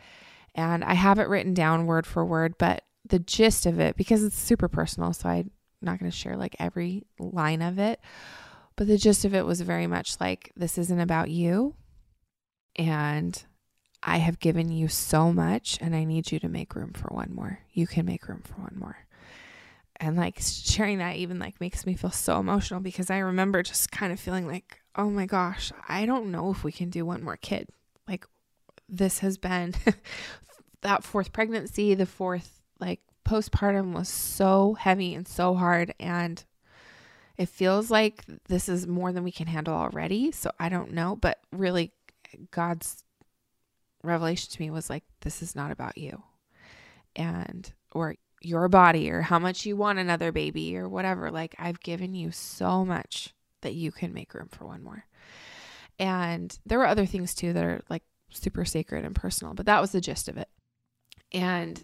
And 0.54 0.84
I 0.84 0.94
have 0.94 1.20
it 1.20 1.30
written 1.30 1.54
down 1.54 1.86
word 1.86 2.06
for 2.06 2.26
word, 2.26 2.56
but 2.58 2.84
the 3.08 3.20
gist 3.20 3.66
of 3.66 3.80
it, 3.80 3.96
because 3.96 4.24
it's 4.24 4.38
super 4.38 4.68
personal, 4.68 5.14
so 5.14 5.30
I'm 5.30 5.52
not 5.82 6.00
going 6.00 6.10
to 6.10 6.18
share 6.18 6.36
like 6.36 6.56
every 6.60 7.04
line 7.20 7.62
of 7.62 7.78
it, 7.78 8.00
but 8.76 8.88
the 8.88 8.98
gist 8.98 9.26
of 9.26 9.36
it 9.36 9.46
was 9.46 9.62
very 9.62 9.88
much 9.88 10.20
like 10.20 10.52
this 10.56 10.78
isn't 10.78 11.00
about 11.00 11.30
you. 11.30 11.76
And 12.76 13.42
I 14.02 14.18
have 14.18 14.40
given 14.40 14.72
you 14.72 14.88
so 14.88 15.32
much, 15.32 15.78
and 15.82 15.96
I 15.96 16.04
need 16.04 16.32
you 16.32 16.40
to 16.40 16.50
make 16.50 16.76
room 16.76 16.94
for 16.94 17.08
one 17.08 17.32
more. 17.34 17.60
You 17.72 17.88
can 17.88 18.06
make 18.06 18.28
room 18.28 18.42
for 18.44 18.56
one 18.56 18.76
more. 18.78 18.98
And 20.00 20.18
like 20.18 20.40
sharing 20.42 20.98
that 20.98 21.16
even 21.16 21.40
like 21.40 21.60
makes 21.62 21.86
me 21.86 21.96
feel 21.96 22.12
so 22.12 22.40
emotional 22.40 22.82
because 22.82 23.10
I 23.10 23.20
remember 23.20 23.64
just 23.64 23.92
kind 23.92 24.12
of 24.12 24.20
feeling 24.20 24.48
like, 24.48 24.80
oh 24.96 25.10
my 25.10 25.26
gosh, 25.26 25.72
I 25.88 26.06
don't 26.06 26.32
know 26.32 26.52
if 26.52 26.64
we 26.64 26.72
can 26.72 26.90
do 26.90 27.06
one 27.06 27.24
more 27.24 27.38
kid. 27.38 27.70
Like 28.08 28.26
this 28.90 29.20
has 29.20 29.38
been 29.38 29.74
that 30.82 31.04
fourth 31.04 31.32
pregnancy, 31.32 31.94
the 31.94 32.06
fourth 32.06 32.62
like 32.80 33.00
postpartum 33.26 33.94
was 33.94 34.10
so 34.10 34.74
heavy 34.74 35.16
and 35.16 35.28
so 35.28 35.56
hard 35.56 35.94
and 36.00 36.44
it 37.38 37.50
feels 37.50 37.92
like 37.92 38.24
this 38.48 38.70
is 38.70 38.88
more 38.88 39.12
than 39.12 39.24
we 39.24 39.32
can 39.32 39.48
handle 39.48 39.74
already. 39.74 40.32
So 40.32 40.52
I 40.60 40.70
don't 40.70 40.94
know, 40.94 41.18
but 41.18 41.40
really 41.52 41.92
God's 42.52 43.04
revelation 44.04 44.52
to 44.52 44.62
me 44.62 44.70
was 44.70 44.90
like 44.90 45.04
this 45.22 45.42
is 45.42 45.56
not 45.56 45.72
about 45.72 45.98
you. 45.98 46.24
And 47.16 47.72
or 47.92 48.16
your 48.46 48.68
body 48.68 49.10
or 49.10 49.22
how 49.22 49.40
much 49.40 49.66
you 49.66 49.76
want 49.76 50.00
another 50.00 50.32
baby 50.32 50.78
or 50.78 50.88
whatever. 50.88 51.32
Like 51.32 51.56
I've 51.58 51.80
given 51.80 52.14
you 52.14 52.32
so 52.32 52.86
much 52.86 53.34
that 53.62 53.74
you 53.74 53.92
can 53.92 54.14
make 54.14 54.34
room 54.34 54.50
for 54.52 54.66
one 54.66 54.84
more. 54.84 55.06
And 55.98 56.58
there 56.66 56.78
were 56.78 56.88
other 56.88 57.06
things 57.06 57.34
too 57.34 57.54
that 57.54 57.64
are 57.64 57.82
like 57.90 58.04
super 58.30 58.66
sacred 58.66 59.06
and 59.06 59.16
personal, 59.16 59.54
but 59.54 59.66
that 59.66 59.82
was 59.82 59.92
the 59.92 60.02
gist 60.02 60.28
of 60.28 60.38
it. 60.38 60.50
And 61.32 61.84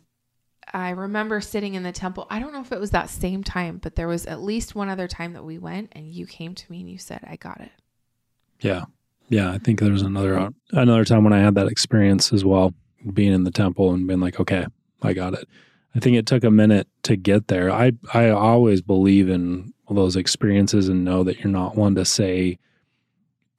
I 0.74 0.92
remember 0.92 1.42
sitting 1.42 1.74
in 1.74 1.84
the 1.84 1.92
temple. 1.92 2.28
I 2.30 2.40
don't 2.40 2.54
know 2.54 2.62
if 2.62 2.72
it 2.72 2.80
was 2.80 2.92
that 2.92 3.10
same 3.10 3.44
time, 3.44 3.78
but 3.78 3.96
there 3.96 4.08
was 4.08 4.26
at 4.26 4.42
least 4.42 4.76
one 4.76 4.90
other 4.90 5.08
time 5.08 5.34
that 5.34 5.44
we 5.44 5.58
went 5.58 5.90
and 5.94 6.08
you 6.08 6.26
came 6.26 6.54
to 6.56 6.72
me 6.72 6.82
and 6.82 6.90
you 6.90 6.98
said, 6.98 7.22
I 7.28 7.36
got 7.36 7.60
it. 7.62 7.72
Yeah. 8.60 8.86
Yeah. 9.30 9.52
I 9.52 9.58
think 9.58 9.80
there 9.80 9.92
was 9.92 10.04
another 10.04 10.50
another 10.72 11.06
time 11.06 11.24
when 11.24 11.34
I 11.34 11.40
had 11.40 11.56
that 11.56 11.68
experience 11.68 12.32
as 12.32 12.46
well, 12.46 12.74
being 13.14 13.34
in 13.34 13.44
the 13.44 13.52
temple 13.52 13.94
and 13.94 14.06
being 14.08 14.20
like, 14.20 14.40
okay, 14.40 14.68
I 15.02 15.14
got 15.14 15.34
it. 15.34 15.48
I 15.94 16.00
think 16.00 16.16
it 16.16 16.26
took 16.26 16.44
a 16.44 16.52
minute 16.52 16.88
to 17.04 17.16
get 17.16 17.48
there. 17.48 17.70
I 17.72 17.94
I 18.14 18.30
always 18.30 18.82
believe 18.82 19.30
in 19.30 19.74
those 19.90 20.16
experiences 20.16 20.88
and 20.88 21.04
know 21.04 21.24
that 21.24 21.40
you're 21.40 21.52
not 21.52 21.76
one 21.76 21.96
to 21.96 22.06
say 22.06 22.58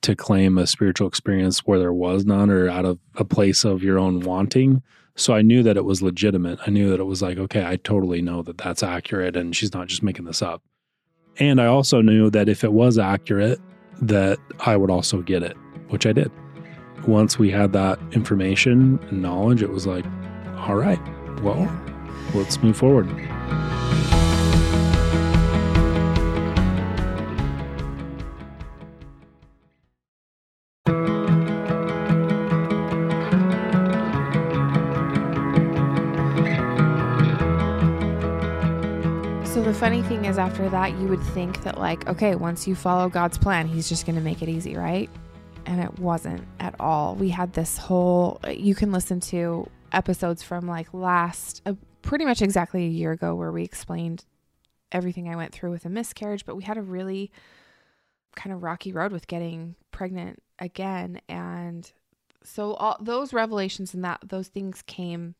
to 0.02 0.16
claim 0.16 0.58
a 0.58 0.66
spiritual 0.66 1.06
experience 1.06 1.60
where 1.60 1.78
there 1.78 1.92
was 1.92 2.24
none 2.24 2.50
or 2.50 2.68
out 2.68 2.84
of 2.84 2.98
a 3.16 3.24
place 3.24 3.64
of 3.64 3.82
your 3.82 3.98
own 3.98 4.20
wanting. 4.20 4.82
So 5.14 5.34
I 5.34 5.42
knew 5.42 5.62
that 5.62 5.76
it 5.76 5.84
was 5.84 6.02
legitimate. 6.02 6.58
I 6.66 6.70
knew 6.70 6.90
that 6.90 7.00
it 7.00 7.04
was 7.04 7.22
like, 7.22 7.38
okay, 7.38 7.64
I 7.64 7.76
totally 7.76 8.22
know 8.22 8.42
that 8.42 8.58
that's 8.58 8.82
accurate 8.82 9.36
and 9.36 9.54
she's 9.54 9.74
not 9.74 9.88
just 9.88 10.02
making 10.02 10.24
this 10.24 10.42
up. 10.42 10.62
And 11.38 11.60
I 11.60 11.66
also 11.66 12.00
knew 12.00 12.30
that 12.30 12.48
if 12.48 12.64
it 12.64 12.72
was 12.72 12.98
accurate, 12.98 13.60
that 14.00 14.38
I 14.60 14.76
would 14.76 14.90
also 14.90 15.22
get 15.22 15.42
it, 15.42 15.56
which 15.88 16.06
I 16.06 16.12
did. 16.12 16.32
Once 17.06 17.38
we 17.38 17.50
had 17.50 17.72
that 17.72 17.98
information 18.12 18.98
and 19.10 19.22
knowledge, 19.22 19.62
it 19.62 19.70
was 19.70 19.86
like, 19.86 20.04
all 20.56 20.76
right, 20.76 21.00
well. 21.42 21.91
Let's 22.34 22.62
move 22.62 22.76
forward. 22.76 23.08
So 39.44 39.62
the 39.62 39.74
funny 39.74 40.02
thing 40.02 40.24
is, 40.24 40.38
after 40.38 40.68
that, 40.70 40.98
you 40.98 41.08
would 41.08 41.22
think 41.22 41.62
that, 41.62 41.78
like, 41.78 42.08
okay, 42.08 42.34
once 42.34 42.66
you 42.66 42.74
follow 42.74 43.10
God's 43.10 43.36
plan, 43.36 43.68
He's 43.68 43.86
just 43.86 44.06
going 44.06 44.16
to 44.16 44.22
make 44.22 44.40
it 44.40 44.48
easy, 44.48 44.76
right? 44.76 45.10
And 45.66 45.78
it 45.78 45.98
wasn't 45.98 46.42
at 46.58 46.74
all. 46.80 47.14
We 47.14 47.28
had 47.28 47.52
this 47.52 47.76
whole, 47.76 48.40
you 48.50 48.74
can 48.74 48.92
listen 48.92 49.20
to 49.20 49.68
episodes 49.92 50.42
from 50.42 50.66
like 50.66 50.92
last, 50.94 51.60
uh, 51.66 51.74
pretty 52.02 52.24
much 52.24 52.42
exactly 52.42 52.84
a 52.84 52.90
year 52.90 53.12
ago, 53.12 53.34
where 53.34 53.52
we 53.52 53.64
explained 53.64 54.24
everything 54.90 55.28
I 55.28 55.36
went 55.36 55.52
through 55.52 55.70
with 55.70 55.84
a 55.84 55.90
miscarriage, 55.90 56.44
but 56.44 56.56
we 56.56 56.64
had 56.64 56.76
a 56.76 56.82
really 56.82 57.30
kind 58.36 58.52
of 58.52 58.62
rocky 58.62 58.92
road 58.92 59.12
with 59.12 59.26
getting 59.26 59.74
pregnant 59.90 60.42
again. 60.58 61.20
And 61.28 61.90
so 62.44 62.74
all 62.74 62.96
those 63.00 63.32
revelations 63.32 63.94
and 63.94 64.04
that, 64.04 64.20
those 64.26 64.48
things 64.48 64.82
came 64.82 65.34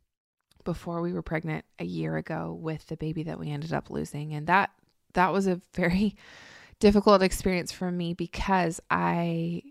before 0.64 1.00
we 1.02 1.12
were 1.12 1.22
pregnant 1.22 1.64
a 1.78 1.84
year 1.84 2.16
ago 2.16 2.56
with 2.58 2.86
the 2.86 2.96
baby 2.96 3.22
that 3.24 3.38
we 3.38 3.50
ended 3.50 3.72
up 3.72 3.90
losing 3.90 4.32
and 4.32 4.46
that 4.46 4.70
that 5.14 5.32
was 5.32 5.46
a 5.46 5.60
very 5.74 6.14
difficult 6.80 7.22
experience 7.22 7.72
for 7.72 7.90
me 7.90 8.14
because 8.14 8.80
I 8.90 9.62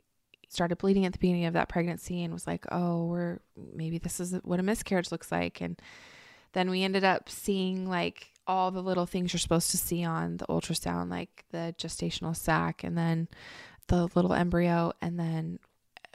started 0.49 0.77
bleeding 0.77 1.05
at 1.05 1.13
the 1.13 1.19
beginning 1.19 1.45
of 1.45 1.53
that 1.53 1.69
pregnancy 1.69 2.23
and 2.23 2.33
was 2.33 2.45
like, 2.45 2.65
"Oh, 2.71 3.05
we're 3.05 3.39
maybe 3.73 3.97
this 3.97 4.19
is 4.19 4.33
what 4.43 4.59
a 4.59 4.63
miscarriage 4.63 5.11
looks 5.11 5.31
like." 5.31 5.61
And 5.61 5.79
then 6.53 6.69
we 6.69 6.83
ended 6.83 7.03
up 7.03 7.29
seeing 7.29 7.87
like 7.87 8.31
all 8.47 8.71
the 8.71 8.81
little 8.81 9.05
things 9.05 9.31
you're 9.31 9.39
supposed 9.39 9.71
to 9.71 9.77
see 9.77 10.03
on 10.03 10.37
the 10.37 10.45
ultrasound, 10.47 11.09
like 11.09 11.45
the 11.51 11.73
gestational 11.77 12.35
sac 12.35 12.83
and 12.83 12.97
then 12.97 13.27
the 13.87 14.09
little 14.15 14.33
embryo. 14.33 14.93
And 15.01 15.19
then 15.19 15.59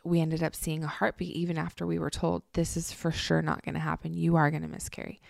we 0.05 0.20
ended 0.20 0.42
up 0.42 0.55
seeing 0.55 0.85
a 0.85 0.88
heartbeat 0.88 1.35
even 1.35 1.59
after 1.59 1.87
we 1.87 1.99
were 1.99 2.11
told 2.11 2.42
this 2.53 2.77
is 2.77 2.92
for 2.92 3.11
sure 3.11 3.42
not 3.42 3.64
going 3.64 3.75
to 3.75 3.81
happen. 3.81 4.14
You 4.14 4.37
are 4.37 4.51
going 4.51 4.62
to 4.62 4.68
miscarry. 4.68 5.20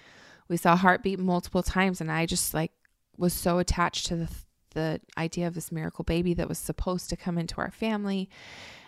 We 0.48 0.56
saw 0.56 0.76
heartbeat 0.76 1.18
multiple 1.18 1.62
times, 1.62 2.00
and 2.00 2.10
I 2.10 2.26
just 2.26 2.54
like 2.54 2.72
was 3.16 3.32
so 3.32 3.58
attached 3.58 4.06
to 4.06 4.16
the 4.16 4.28
the 4.74 5.00
idea 5.16 5.46
of 5.46 5.54
this 5.54 5.72
miracle 5.72 6.04
baby 6.04 6.34
that 6.34 6.48
was 6.48 6.58
supposed 6.58 7.08
to 7.08 7.16
come 7.16 7.38
into 7.38 7.58
our 7.58 7.70
family. 7.70 8.28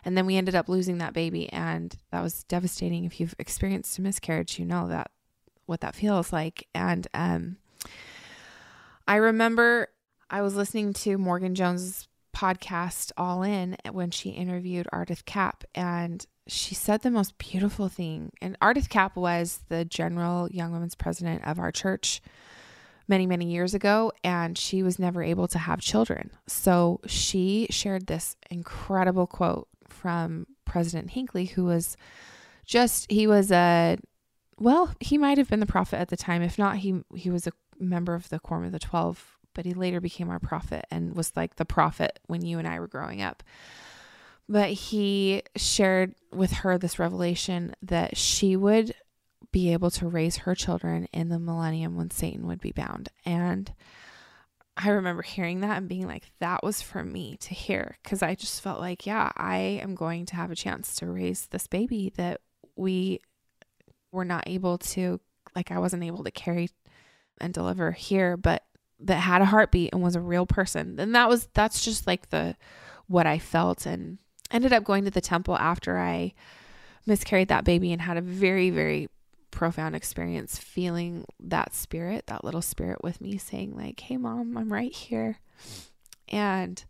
And 0.05 0.17
then 0.17 0.27
we 0.27 0.37
ended 0.37 0.55
up 0.55 0.69
losing 0.69 0.99
that 0.99 1.15
baby, 1.15 1.51
and 1.51 1.97
that 2.13 2.23
was 2.23 2.45
devastating. 2.45 3.05
If 3.05 3.19
you've 3.19 3.35
experienced 3.39 3.99
a 3.99 4.03
miscarriage, 4.03 4.59
you 4.59 4.67
know 4.67 4.87
that 4.89 5.11
what 5.69 5.81
that 5.83 5.95
feels 5.95 6.33
like. 6.33 6.67
And 6.75 7.07
um, 7.15 7.57
I 9.07 9.17
remember 9.17 9.89
I 10.31 10.43
was 10.43 10.55
listening 10.55 10.93
to 10.95 11.19
Morgan 11.19 11.55
Jones's 11.55 12.09
podcast 12.35 13.13
All 13.17 13.43
In 13.43 13.77
when 13.91 14.11
she 14.11 14.31
interviewed 14.31 14.87
Ardeth 14.93 15.25
Kapp 15.25 15.65
and 15.75 16.25
she 16.47 16.75
said 16.75 17.03
the 17.03 17.11
most 17.11 17.37
beautiful 17.37 17.89
thing. 17.89 18.33
And 18.41 18.59
Ardeth 18.61 18.89
Kapp 18.89 19.17
was 19.17 19.61
the 19.69 19.85
general 19.85 20.49
young 20.51 20.73
women's 20.73 20.95
president 20.95 21.47
of 21.47 21.59
our 21.59 21.71
church 21.71 22.23
many, 23.07 23.27
many 23.27 23.51
years 23.51 23.75
ago, 23.75 24.13
and 24.23 24.57
she 24.57 24.83
was 24.83 24.99
never 24.99 25.23
able 25.23 25.49
to 25.49 25.59
have 25.59 25.81
children. 25.81 26.31
So 26.47 27.01
she 27.07 27.67
shared 27.71 28.07
this 28.07 28.37
incredible 28.51 29.27
quote 29.27 29.69
from 29.89 30.47
President 30.65 31.11
Hinckley, 31.11 31.47
who 31.47 31.65
was 31.65 31.97
just, 32.65 33.11
he 33.11 33.27
was 33.27 33.51
a, 33.51 33.99
well, 34.59 34.95
he 35.01 35.19
might 35.19 35.39
have 35.39 35.49
been 35.49 35.61
the 35.61 35.67
prophet 35.67 35.99
at 35.99 36.09
the 36.09 36.17
time. 36.17 36.43
If 36.43 36.59
not, 36.59 36.79
he, 36.79 37.03
he 37.15 37.31
was 37.31 37.47
a 37.47 37.53
member 37.79 38.15
of 38.15 38.29
the 38.29 38.39
Quorum 38.39 38.65
of 38.65 38.73
the 38.73 38.79
Twelve 38.79 39.39
but 39.59 39.67
he 39.67 39.75
later 39.75 40.01
became 40.01 40.31
our 40.31 40.39
prophet 40.39 40.85
and 40.89 41.17
was 41.17 41.33
like 41.35 41.57
the 41.57 41.65
prophet 41.65 42.21
when 42.29 42.47
you 42.47 42.61
and 42.61 42.69
I 42.69 42.79
were 42.79 42.87
growing 42.87 43.23
up. 43.23 43.43
But 44.49 44.71
he 44.71 45.43
shared 45.57 46.15
with 46.33 46.53
her 46.53 46.79
this 46.79 47.01
revelation 47.01 47.75
that 47.83 48.17
she 48.17 48.55
would 48.55 48.95
be 49.51 49.73
able 49.73 49.91
to 49.91 50.07
raise 50.07 50.37
her 50.37 50.55
children 50.55 51.09
in 51.13 51.29
the 51.29 51.41
millennium 51.41 51.97
when 51.97 52.13
Satan 52.13 52.47
would 52.47 52.61
be 52.61 52.71
bound. 52.71 53.09
And 53.27 53.73
I 54.77 54.91
remember 54.91 55.23
hearing 55.23 55.61
that 55.63 55.77
and 55.77 55.89
being 55.89 56.07
like, 56.07 56.31
that 56.39 56.63
was 56.63 56.81
for 56.81 57.03
me 57.03 57.37
to 57.39 57.53
hear 57.53 57.97
because 58.05 58.23
I 58.23 58.37
just 58.37 58.63
felt 58.63 58.79
like, 58.79 59.07
yeah, 59.07 59.33
I 59.37 59.57
am 59.57 59.97
going 59.97 60.25
to 60.27 60.37
have 60.37 60.53
a 60.53 60.57
chance 60.57 60.95
to 60.97 61.07
raise 61.07 61.47
this 61.47 61.67
baby 61.67 62.13
that 62.17 62.43
we 62.77 63.19
were 64.13 64.25
not 64.25 64.45
able 64.47 64.79
to, 64.79 65.21
like, 65.55 65.71
I 65.71 65.79
wasn't 65.79 66.05
able 66.05 66.25
to 66.25 66.31
carry 66.31 66.71
and 67.41 67.55
deliver 67.55 67.93
here, 67.93 68.37
but 68.37 68.65
that 69.01 69.17
had 69.17 69.43
a 69.43 69.47
heartbeat 69.47 69.91
and 69.93 70.03
was 70.03 70.17
a 70.17 70.21
real 70.21 70.47
person. 70.47 70.99
And 70.99 71.15
that 71.15 71.29
was 71.29 71.49
that's 71.55 71.85
just 71.85 72.07
like 72.07 72.31
the 72.31 72.57
what 73.07 73.27
I 73.27 73.39
felt 73.39 73.87
and 73.87 74.19
ended 74.51 74.73
up 74.73 74.85
going 74.85 75.05
to 75.05 75.11
the 75.11 75.21
temple 75.21 75.57
after 75.57 75.99
I 75.99 76.35
miscarried 77.07 77.49
that 77.49 77.65
baby 77.65 77.93
and 77.93 78.03
had 78.03 78.17
a 78.17 78.23
very 78.23 78.71
very 78.71 79.09
profound 79.51 79.97
experience 79.97 80.59
feeling 80.59 81.25
that 81.41 81.75
spirit, 81.75 82.27
that 82.27 82.45
little 82.45 82.63
spirit 82.63 83.03
with 83.03 83.21
me 83.21 83.39
saying 83.39 83.77
like, 83.77 84.01
"Hey 84.01 84.17
mom, 84.17 84.57
I'm 84.57 84.73
right 84.73 84.95
here." 84.95 85.39
And 86.29 86.83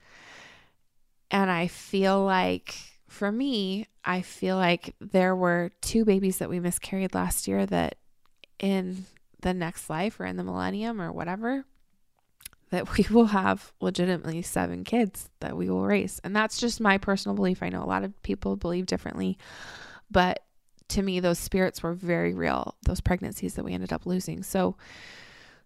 and 1.31 1.51
I 1.51 1.67
feel 1.69 2.25
like 2.25 2.75
for 3.09 3.33
me, 3.33 3.87
I 4.05 4.23
feel 4.23 4.57
like 4.57 4.95
there 5.01 5.35
were 5.35 5.71
two 5.81 6.05
babies 6.05 6.39
that 6.39 6.51
we 6.51 6.61
miscarried 6.61 7.15
last 7.15 7.49
year 7.49 7.67
that 7.67 7.97
in 8.59 9.07
the 9.41 9.55
next 9.55 9.89
life 9.89 10.21
or 10.21 10.27
in 10.27 10.37
the 10.37 10.45
millennium 10.45 11.01
or 11.01 11.11
whatever 11.13 11.65
that 12.71 12.99
we 12.99 13.07
will 13.11 13.27
have 13.27 13.73
legitimately 13.81 14.43
seven 14.43 14.85
kids 14.85 15.31
that 15.41 15.57
we 15.57 15.71
will 15.71 15.85
raise. 15.85 16.21
And 16.23 16.37
that's 16.37 16.61
just 16.61 16.81
my 16.81 16.99
personal 16.99 17.35
belief. 17.35 17.63
I 17.63 17.71
know 17.71 17.83
a 17.83 17.87
lot 17.87 18.05
of 18.05 18.23
people 18.23 18.57
believe 18.57 18.87
differently, 18.87 19.39
but 20.11 20.45
to 20.89 21.03
me 21.03 21.21
those 21.21 21.39
spirits 21.39 21.83
were 21.83 21.95
very 21.95 22.35
real, 22.35 22.77
those 22.85 23.01
pregnancies 23.01 23.55
that 23.55 23.65
we 23.65 23.73
ended 23.73 23.93
up 23.93 24.05
losing. 24.05 24.43
So 24.43 24.77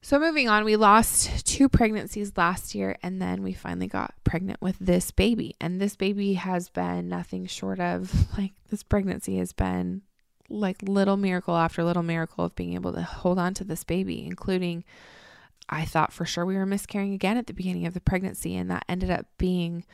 so 0.03 0.19
moving 0.19 0.49
on, 0.49 0.65
we 0.65 0.75
lost 0.75 1.47
two 1.47 1.69
pregnancies 1.69 2.33
last 2.37 2.75
year 2.75 2.97
and 3.03 3.23
then 3.23 3.43
we 3.43 3.53
finally 3.53 3.87
got 3.87 4.15
pregnant 4.25 4.61
with 4.61 4.77
this 4.81 5.13
baby. 5.13 5.55
And 5.61 5.81
this 5.81 5.95
baby 5.95 6.35
has 6.35 6.69
been 6.69 7.09
nothing 7.09 7.47
short 7.47 7.79
of 7.79 8.13
like 8.39 8.53
this 8.69 8.83
pregnancy 8.83 9.39
has 9.39 9.53
been 9.53 10.03
like 10.49 10.83
little 10.83 11.17
miracle 11.17 11.57
after 11.57 11.85
little 11.85 12.03
miracle 12.03 12.45
of 12.45 12.55
being 12.57 12.75
able 12.75 12.93
to 12.93 13.03
hold 13.03 13.39
on 13.39 13.55
to 13.55 13.65
this 13.65 13.85
baby, 13.85 14.27
including 14.27 14.85
I 15.69 15.85
thought 15.85 16.13
for 16.13 16.27
sure 16.27 16.45
we 16.45 16.57
were 16.57 16.67
miscarrying 16.67 17.15
again 17.15 17.37
at 17.37 17.47
the 17.47 17.55
beginning 17.55 17.87
of 17.87 17.95
the 17.95 18.01
pregnancy, 18.01 18.57
and 18.57 18.71
that 18.71 18.85
ended 18.89 19.11
up 19.11 19.27
being 19.39 19.85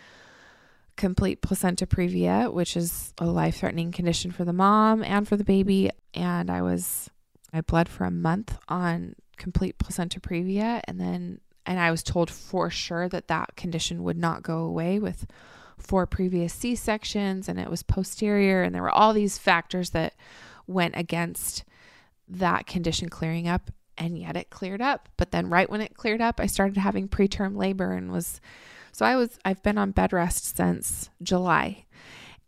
complete 0.97 1.40
placenta 1.40 1.87
previa, 1.87 2.53
which 2.53 2.77
is 2.77 3.12
a 3.18 3.27
life 3.27 3.59
threatening 3.59 3.92
condition 3.92 4.31
for 4.31 4.44
the 4.44 4.53
mom 4.53 5.05
and 5.05 5.29
for 5.29 5.37
the 5.37 5.44
baby. 5.44 5.90
And 6.14 6.51
I 6.51 6.62
was, 6.62 7.11
I 7.53 7.61
bled 7.61 7.88
for 7.88 8.05
a 8.05 8.11
month 8.11 8.59
on 8.68 9.14
complete 9.38 9.79
placenta 9.79 10.20
previa, 10.20 10.81
and 10.85 11.01
then, 11.01 11.40
and 11.64 11.79
I 11.79 11.90
was 11.90 12.03
told 12.03 12.31
for 12.31 12.70
sure 12.70 13.09
that 13.09 13.29
that 13.29 13.57
condition 13.57 14.03
would 14.05 14.18
not 14.18 14.42
go 14.42 14.59
away 14.59 14.98
with 14.98 15.27
four 15.79 16.07
previous 16.07 16.53
C 16.53 16.74
sections, 16.74 17.48
and 17.48 17.59
it 17.59 17.70
was 17.70 17.83
posterior, 17.83 18.62
and 18.62 18.74
there 18.74 18.83
were 18.83 18.90
all 18.90 19.12
these 19.12 19.38
factors 19.38 19.90
that 19.90 20.14
went 20.66 20.94
against 20.96 21.64
that 22.29 22.66
condition 22.66 23.09
clearing 23.09 23.48
up 23.48 23.70
and 23.96 24.16
yet 24.16 24.37
it 24.37 24.51
cleared 24.51 24.81
up. 24.81 25.09
But 25.16 25.33
then 25.33 25.51
right 25.51 25.68
when 25.68 25.81
it 25.81 25.96
cleared 25.96 26.20
up, 26.20 26.40
I 26.40 26.46
started 26.46 26.77
having 26.77 27.09
preterm 27.09 27.57
labor 27.57 27.92
and 27.92 28.11
was 28.11 28.40
so 28.92 29.05
I 29.05 29.16
was 29.16 29.38
I've 29.44 29.62
been 29.62 29.79
on 29.79 29.90
bed 29.90 30.12
rest 30.12 30.57
since 30.57 31.11
July 31.22 31.85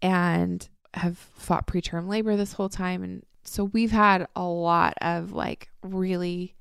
and 0.00 0.66
have 0.94 1.18
fought 1.18 1.66
preterm 1.66 2.08
labor 2.08 2.36
this 2.36 2.54
whole 2.54 2.68
time 2.68 3.02
and 3.02 3.24
so 3.42 3.64
we've 3.64 3.90
had 3.90 4.26
a 4.36 4.44
lot 4.44 4.94
of 5.00 5.32
like 5.32 5.70
really 5.82 6.54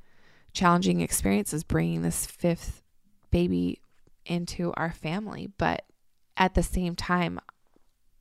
challenging 0.54 1.02
experiences 1.02 1.64
bringing 1.64 2.02
this 2.02 2.26
fifth 2.26 2.84
baby 3.32 3.82
into 4.26 4.74
our 4.76 4.92
family, 4.92 5.50
but 5.58 5.84
at 6.38 6.54
the 6.54 6.64
same 6.64 6.96
time 6.96 7.40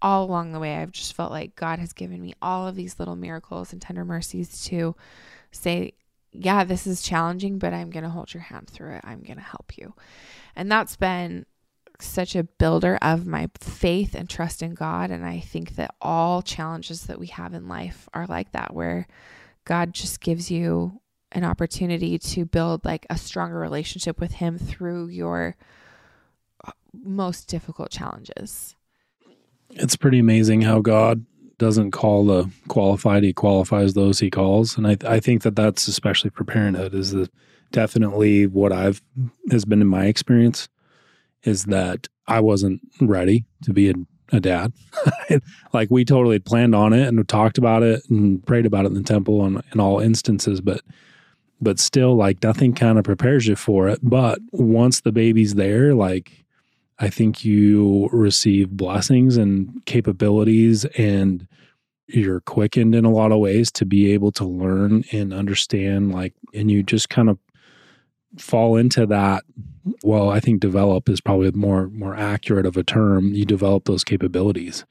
all 0.00 0.24
along 0.24 0.52
the 0.52 0.60
way 0.60 0.76
I've 0.76 0.92
just 0.92 1.14
felt 1.14 1.32
like 1.32 1.56
God 1.56 1.78
has 1.78 1.92
given 1.92 2.20
me 2.20 2.34
all 2.40 2.68
of 2.68 2.76
these 2.76 2.98
little 2.98 3.16
miracles 3.16 3.72
and 3.72 3.82
tender 3.82 4.04
mercies 4.04 4.62
to 4.66 4.94
say 5.50 5.94
yeah, 6.30 6.64
this 6.64 6.86
is 6.86 7.02
challenging, 7.02 7.58
but 7.58 7.72
I'm 7.72 7.90
going 7.90 8.04
to 8.04 8.10
hold 8.10 8.34
your 8.34 8.42
hand 8.42 8.68
through 8.68 8.96
it. 8.96 9.04
I'm 9.04 9.22
going 9.22 9.38
to 9.38 9.42
help 9.42 9.76
you. 9.76 9.94
And 10.54 10.70
that's 10.70 10.96
been 10.96 11.46
such 12.00 12.36
a 12.36 12.44
builder 12.44 12.98
of 13.02 13.26
my 13.26 13.48
faith 13.58 14.14
and 14.14 14.28
trust 14.28 14.62
in 14.62 14.74
God. 14.74 15.10
And 15.10 15.24
I 15.24 15.40
think 15.40 15.76
that 15.76 15.94
all 16.00 16.42
challenges 16.42 17.04
that 17.04 17.18
we 17.18 17.28
have 17.28 17.54
in 17.54 17.66
life 17.66 18.08
are 18.12 18.26
like 18.26 18.52
that, 18.52 18.74
where 18.74 19.06
God 19.64 19.94
just 19.94 20.20
gives 20.20 20.50
you 20.50 21.00
an 21.32 21.44
opportunity 21.44 22.18
to 22.18 22.44
build 22.44 22.84
like 22.84 23.06
a 23.10 23.18
stronger 23.18 23.58
relationship 23.58 24.20
with 24.20 24.32
Him 24.32 24.58
through 24.58 25.08
your 25.08 25.56
uh, 26.64 26.72
most 26.92 27.48
difficult 27.48 27.90
challenges. 27.90 28.74
It's 29.70 29.96
pretty 29.96 30.18
amazing 30.18 30.62
how 30.62 30.80
God 30.80 31.26
doesn't 31.58 31.90
call 31.90 32.24
the 32.24 32.50
qualified; 32.68 33.24
he 33.24 33.32
qualifies 33.32 33.94
those 33.94 34.20
he 34.20 34.30
calls, 34.30 34.76
and 34.76 34.86
I 34.86 34.96
I 35.04 35.20
think 35.20 35.42
that 35.42 35.56
that's 35.56 35.88
especially 35.88 36.30
for 36.30 36.44
parenthood 36.44 36.94
is 36.94 37.12
the 37.12 37.28
definitely 37.72 38.46
what 38.46 38.72
I've 38.72 39.02
has 39.50 39.64
been 39.64 39.82
in 39.82 39.88
my 39.88 40.06
experience 40.06 40.68
is 41.42 41.64
that 41.64 42.08
I 42.26 42.40
wasn't 42.40 42.80
ready 43.00 43.44
to 43.62 43.72
be 43.72 43.90
a, 43.90 43.94
a 44.32 44.40
dad. 44.40 44.72
like 45.72 45.90
we 45.90 46.04
totally 46.04 46.38
planned 46.38 46.74
on 46.74 46.92
it 46.92 47.06
and 47.06 47.28
talked 47.28 47.58
about 47.58 47.82
it 47.82 48.02
and 48.10 48.44
prayed 48.44 48.66
about 48.66 48.84
it 48.84 48.88
in 48.88 48.94
the 48.94 49.02
temple 49.02 49.44
and 49.44 49.62
in 49.72 49.80
all 49.80 50.00
instances, 50.00 50.60
but 50.60 50.82
but 51.60 51.78
still 51.78 52.14
like 52.14 52.42
nothing 52.42 52.72
kind 52.74 52.98
of 52.98 53.04
prepares 53.04 53.46
you 53.46 53.56
for 53.56 53.88
it. 53.88 54.00
But 54.02 54.38
once 54.52 55.00
the 55.00 55.12
baby's 55.12 55.54
there, 55.54 55.94
like 55.94 56.44
I 56.98 57.08
think 57.08 57.44
you 57.44 58.08
receive 58.12 58.70
blessings 58.70 59.36
and 59.36 59.84
capabilities 59.86 60.84
and 60.96 61.46
you're 62.08 62.40
quickened 62.40 62.94
in 62.94 63.04
a 63.04 63.10
lot 63.10 63.32
of 63.32 63.38
ways 63.38 63.70
to 63.70 63.84
be 63.84 64.12
able 64.12 64.32
to 64.32 64.44
learn 64.44 65.04
and 65.12 65.32
understand 65.32 66.10
like 66.12 66.32
and 66.54 66.70
you 66.70 66.82
just 66.82 67.10
kind 67.10 67.28
of 67.28 67.38
fall 68.38 68.76
into 68.76 69.06
that 69.06 69.44
well 70.02 70.30
i 70.30 70.40
think 70.40 70.60
develop 70.60 71.08
is 71.08 71.20
probably 71.20 71.50
more 71.50 71.88
more 71.88 72.14
accurate 72.16 72.66
of 72.66 72.76
a 72.76 72.82
term 72.82 73.34
you 73.34 73.44
develop 73.44 73.84
those 73.84 74.04
capabilities 74.04 74.84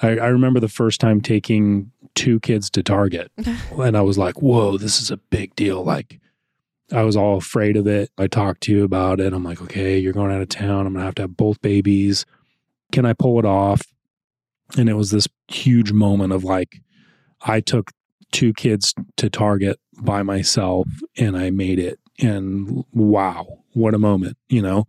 i, 0.00 0.08
I 0.08 0.26
remember 0.26 0.60
the 0.60 0.68
first 0.68 1.00
time 1.00 1.20
taking 1.20 1.90
two 2.14 2.40
kids 2.40 2.70
to 2.70 2.82
target 2.82 3.30
and 3.78 3.96
i 3.96 4.00
was 4.00 4.18
like 4.18 4.40
whoa 4.42 4.78
this 4.78 5.00
is 5.00 5.10
a 5.10 5.16
big 5.16 5.54
deal 5.56 5.82
like 5.82 6.20
I 6.92 7.02
was 7.02 7.16
all 7.16 7.36
afraid 7.38 7.76
of 7.76 7.86
it. 7.86 8.10
I 8.18 8.26
talked 8.26 8.62
to 8.64 8.72
you 8.72 8.84
about 8.84 9.18
it. 9.18 9.32
I'm 9.32 9.42
like, 9.42 9.62
okay, 9.62 9.98
you're 9.98 10.12
going 10.12 10.32
out 10.32 10.42
of 10.42 10.48
town. 10.48 10.86
I'm 10.86 10.92
going 10.92 11.00
to 11.00 11.06
have 11.06 11.14
to 11.16 11.22
have 11.22 11.36
both 11.36 11.60
babies. 11.62 12.26
Can 12.92 13.06
I 13.06 13.14
pull 13.14 13.38
it 13.38 13.44
off? 13.44 13.82
And 14.76 14.88
it 14.88 14.94
was 14.94 15.10
this 15.10 15.26
huge 15.48 15.92
moment 15.92 16.32
of 16.32 16.44
like, 16.44 16.82
I 17.40 17.60
took 17.60 17.90
two 18.32 18.52
kids 18.52 18.94
to 19.16 19.30
Target 19.30 19.78
by 20.00 20.22
myself 20.22 20.86
and 21.16 21.36
I 21.36 21.50
made 21.50 21.78
it 21.78 22.00
And 22.20 22.84
wow, 22.92 23.46
what 23.72 23.94
a 23.94 23.98
moment, 23.98 24.36
you 24.48 24.60
know? 24.60 24.86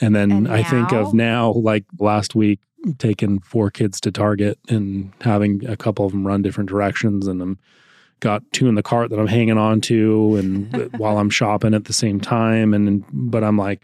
And 0.00 0.14
then 0.14 0.30
And 0.30 0.48
I 0.48 0.62
think 0.62 0.92
of 0.92 1.14
now, 1.14 1.52
like 1.52 1.84
last 1.98 2.34
week, 2.34 2.60
taking 2.98 3.40
four 3.40 3.70
kids 3.70 4.00
to 4.02 4.12
Target 4.12 4.58
and 4.68 5.12
having 5.20 5.66
a 5.66 5.76
couple 5.76 6.06
of 6.06 6.12
them 6.12 6.26
run 6.26 6.42
different 6.42 6.68
directions. 6.68 7.26
And 7.26 7.40
I'm 7.42 7.58
got 8.20 8.42
two 8.52 8.68
in 8.68 8.74
the 8.74 8.82
cart 8.82 9.10
that 9.10 9.18
I'm 9.18 9.26
hanging 9.26 9.58
on 9.58 9.80
to 9.82 10.36
and 10.36 10.92
while 10.98 11.18
I'm 11.18 11.30
shopping 11.30 11.74
at 11.74 11.84
the 11.84 11.92
same 11.92 12.20
time. 12.20 12.74
And, 12.74 13.04
but 13.12 13.44
I'm 13.44 13.58
like, 13.58 13.82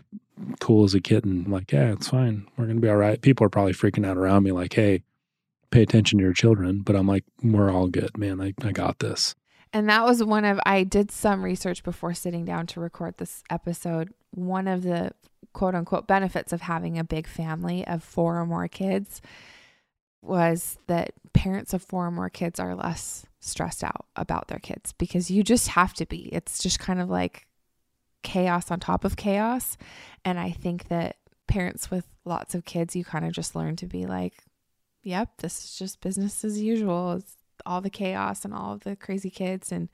cool 0.60 0.84
as 0.84 0.94
a 0.94 1.00
kitten. 1.00 1.44
like, 1.48 1.72
yeah, 1.72 1.92
it's 1.92 2.08
fine. 2.08 2.46
We're 2.56 2.64
going 2.64 2.76
to 2.76 2.82
be 2.82 2.88
all 2.88 2.96
right. 2.96 3.20
People 3.20 3.46
are 3.46 3.50
probably 3.50 3.72
freaking 3.72 4.06
out 4.06 4.16
around 4.16 4.42
me, 4.42 4.52
like, 4.52 4.72
hey, 4.72 5.02
pay 5.70 5.82
attention 5.82 6.18
to 6.18 6.24
your 6.24 6.32
children. 6.32 6.82
But 6.82 6.96
I'm 6.96 7.06
like, 7.06 7.24
we're 7.42 7.70
all 7.70 7.88
good, 7.88 8.16
man. 8.16 8.40
I, 8.40 8.54
I 8.62 8.72
got 8.72 8.98
this. 8.98 9.34
And 9.72 9.88
that 9.88 10.04
was 10.04 10.22
one 10.22 10.44
of, 10.44 10.60
I 10.66 10.84
did 10.84 11.10
some 11.10 11.42
research 11.42 11.82
before 11.82 12.12
sitting 12.12 12.44
down 12.44 12.66
to 12.68 12.80
record 12.80 13.16
this 13.16 13.42
episode. 13.48 14.12
One 14.32 14.68
of 14.68 14.82
the 14.82 15.12
quote 15.52 15.74
unquote 15.74 16.06
benefits 16.06 16.52
of 16.52 16.62
having 16.62 16.98
a 16.98 17.04
big 17.04 17.26
family 17.26 17.86
of 17.86 18.02
four 18.02 18.40
or 18.40 18.46
more 18.46 18.68
kids 18.68 19.20
was 20.22 20.78
that 20.86 21.12
parents 21.32 21.74
of 21.74 21.82
four 21.82 22.06
or 22.06 22.10
more 22.10 22.30
kids 22.30 22.60
are 22.60 22.74
less 22.74 23.26
stressed 23.40 23.82
out 23.82 24.06
about 24.14 24.48
their 24.48 24.60
kids 24.60 24.92
because 24.92 25.30
you 25.30 25.42
just 25.42 25.68
have 25.68 25.92
to 25.94 26.06
be. 26.06 26.28
It's 26.32 26.62
just 26.62 26.78
kind 26.78 27.00
of 27.00 27.10
like 27.10 27.46
chaos 28.22 28.70
on 28.70 28.80
top 28.80 29.04
of 29.04 29.16
chaos. 29.16 29.76
And 30.24 30.38
I 30.38 30.50
think 30.50 30.88
that 30.88 31.16
parents 31.48 31.90
with 31.90 32.06
lots 32.24 32.54
of 32.54 32.64
kids, 32.64 32.94
you 32.94 33.04
kind 33.04 33.24
of 33.24 33.32
just 33.32 33.56
learn 33.56 33.76
to 33.76 33.86
be 33.86 34.06
like, 34.06 34.44
yep, 35.02 35.30
this 35.38 35.64
is 35.64 35.76
just 35.76 36.00
business 36.00 36.44
as 36.44 36.60
usual. 36.60 37.12
It's 37.12 37.34
all 37.66 37.80
the 37.80 37.90
chaos 37.90 38.44
and 38.44 38.54
all 38.54 38.72
of 38.72 38.84
the 38.84 38.96
crazy 38.96 39.30
kids. 39.30 39.72
And 39.72 39.88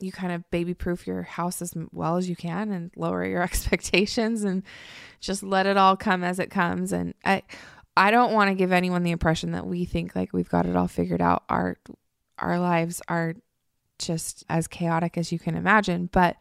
you 0.00 0.12
kind 0.12 0.32
of 0.32 0.48
baby 0.50 0.74
proof 0.74 1.06
your 1.06 1.22
house 1.22 1.62
as 1.62 1.74
well 1.92 2.16
as 2.16 2.28
you 2.28 2.36
can 2.36 2.70
and 2.72 2.90
lower 2.96 3.24
your 3.24 3.42
expectations 3.50 4.44
and 4.44 4.62
just 5.20 5.42
let 5.42 5.66
it 5.66 5.76
all 5.76 5.96
come 5.96 6.24
as 6.24 6.38
it 6.38 6.50
comes. 6.50 6.92
And 6.92 7.14
I, 7.24 7.42
I 7.96 8.10
don't 8.10 8.32
want 8.32 8.48
to 8.48 8.54
give 8.54 8.72
anyone 8.72 9.02
the 9.02 9.10
impression 9.10 9.52
that 9.52 9.66
we 9.66 9.84
think 9.84 10.14
like 10.16 10.32
we've 10.32 10.48
got 10.48 10.66
it 10.66 10.76
all 10.76 10.88
figured 10.88 11.22
out. 11.22 11.44
Our, 11.48 11.76
our 12.38 12.58
lives 12.58 13.00
are 13.08 13.34
just 13.98 14.44
as 14.48 14.66
chaotic 14.66 15.16
as 15.16 15.32
you 15.32 15.38
can 15.38 15.56
imagine. 15.56 16.08
But 16.12 16.36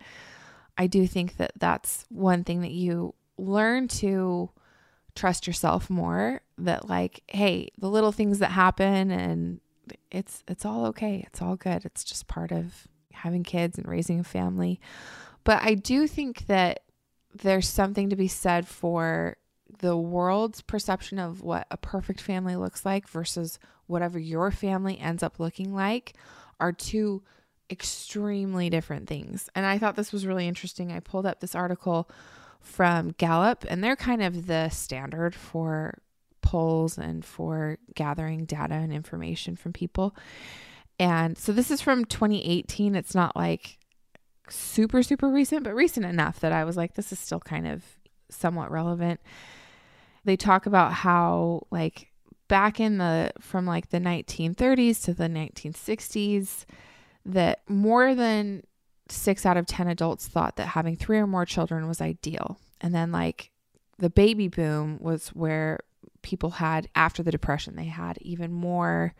I 0.78 0.88
do 0.88 1.06
think 1.08 1.38
that 1.38 1.52
that's 1.58 2.06
one 2.10 2.44
thing 2.44 2.62
that 2.62 2.72
you 2.72 3.14
learn 3.38 3.88
to 3.88 4.50
trust 5.16 5.46
yourself 5.46 5.90
more 5.90 6.42
that 6.58 6.90
like 6.90 7.22
hey 7.28 7.70
the 7.78 7.90
little 7.90 8.12
things 8.12 8.40
that 8.40 8.52
happen 8.52 9.12
and 9.12 9.60
it's 10.12 10.44
it's 10.48 10.66
all 10.66 10.88
okay 10.88 11.24
it's 11.28 11.42
all 11.42 11.56
good 11.56 11.86
it's 11.86 12.04
just 12.04 12.28
part 12.28 12.52
of 12.52 12.88
having 13.14 13.44
kids 13.44 13.78
and 13.78 13.88
raising 13.88 14.20
a 14.20 14.24
family 14.24 14.80
but 15.44 15.62
i 15.64 15.74
do 15.74 16.08
think 16.08 16.46
that 16.48 16.82
there's 17.36 17.68
something 17.68 18.10
to 18.10 18.16
be 18.16 18.28
said 18.28 18.68
for 18.68 19.38
the 19.80 19.98
world's 19.98 20.62
perception 20.62 21.20
of 21.20 21.42
what 21.42 21.68
a 21.72 21.78
perfect 21.78 22.22
family 22.22 22.56
looks 22.56 22.86
like 22.86 23.08
versus 23.08 23.60
whatever 23.88 24.20
your 24.20 24.52
family 24.52 25.00
ends 25.00 25.24
up 25.24 25.40
looking 25.40 25.74
like 25.74 26.14
are 26.60 26.72
two 26.72 27.24
extremely 27.70 28.70
different 28.70 29.08
things. 29.08 29.50
And 29.56 29.66
I 29.66 29.78
thought 29.78 29.96
this 29.96 30.12
was 30.12 30.26
really 30.26 30.48
interesting. 30.48 30.92
I 30.92 31.00
pulled 31.00 31.26
up 31.26 31.40
this 31.40 31.56
article 31.56 32.10
from 32.62 33.14
Gallup, 33.18 33.66
and 33.68 33.84
they're 33.84 33.96
kind 33.96 34.22
of 34.22 34.48
the 34.48 34.70
standard 34.70 35.36
for 35.36 36.00
polls 36.42 36.98
and 36.98 37.26
for 37.26 37.78
gathering 37.96 38.46
data 38.46 38.76
and 38.76 38.94
information 38.94 39.56
from 39.56 39.74
people. 39.74 40.16
And 41.04 41.38
so 41.38 41.52
this 41.52 41.70
is 41.70 41.82
from 41.82 42.06
2018. 42.06 42.96
It's 42.96 43.14
not 43.14 43.36
like 43.36 43.78
super, 44.48 45.04
super 45.04 45.28
recent, 45.28 45.66
but 45.66 45.76
recent 45.76 46.06
enough 46.06 46.40
that 46.40 46.54
I 46.54 46.64
was 46.64 46.78
like, 46.78 46.94
this 46.94 47.12
is 47.12 47.20
still 47.20 47.42
kind 47.42 47.68
of 47.68 47.84
somewhat 48.30 48.72
relevant. 48.72 49.20
They 50.24 50.38
talk 50.38 50.66
about 50.66 50.94
how, 50.94 51.68
like, 51.72 52.08
back 52.48 52.80
in 52.80 53.00
the 53.00 53.34
from 53.42 53.66
like 53.66 53.90
the 53.90 54.00
1930s 54.00 55.04
to 55.04 55.14
the 55.14 55.26
1960s, 55.26 56.64
that 57.26 57.60
more 57.68 58.16
than 58.16 58.64
six 59.10 59.46
out 59.46 59.58
of 59.58 59.66
10 59.66 59.90
adults 59.90 60.30
thought 60.30 60.56
that 60.56 60.68
having 60.68 60.96
three 60.96 61.18
or 61.18 61.28
more 61.28 61.46
children 61.46 61.86
was 61.86 62.00
ideal. 62.00 62.58
And 62.80 62.96
then, 62.96 63.12
like, 63.12 63.52
the 63.98 64.10
baby 64.10 64.48
boom 64.48 65.00
was 65.02 65.28
where 65.30 65.82
people 66.22 66.52
had, 66.52 66.88
after 66.96 67.22
the 67.22 67.32
Depression, 67.32 67.76
they 67.76 67.84
had 67.84 68.18
even 68.22 68.54
more 68.54 69.14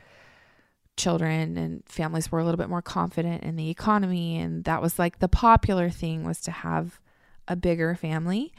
children 0.98 1.58
and 1.58 1.84
families 1.88 2.32
were 2.32 2.40
a 2.40 2.46
little 2.46 2.58
bit 2.58 2.70
more 2.70 2.82
confident 2.82 3.44
in 3.44 3.56
the 3.56 3.70
economy. 3.70 4.38
And 4.38 4.64
that 4.66 4.82
was 4.82 5.00
like 5.00 5.20
the 5.20 5.28
popular 5.28 5.90
thing 5.90 6.24
was 6.24 6.42
to 6.42 6.52
have 6.52 7.00
a 7.48 7.56
bigger 7.56 7.96
family. 7.96 8.54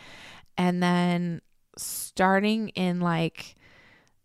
And 0.56 0.82
then 0.82 1.40
starting 1.76 2.68
in 2.70 3.00
like 3.00 3.56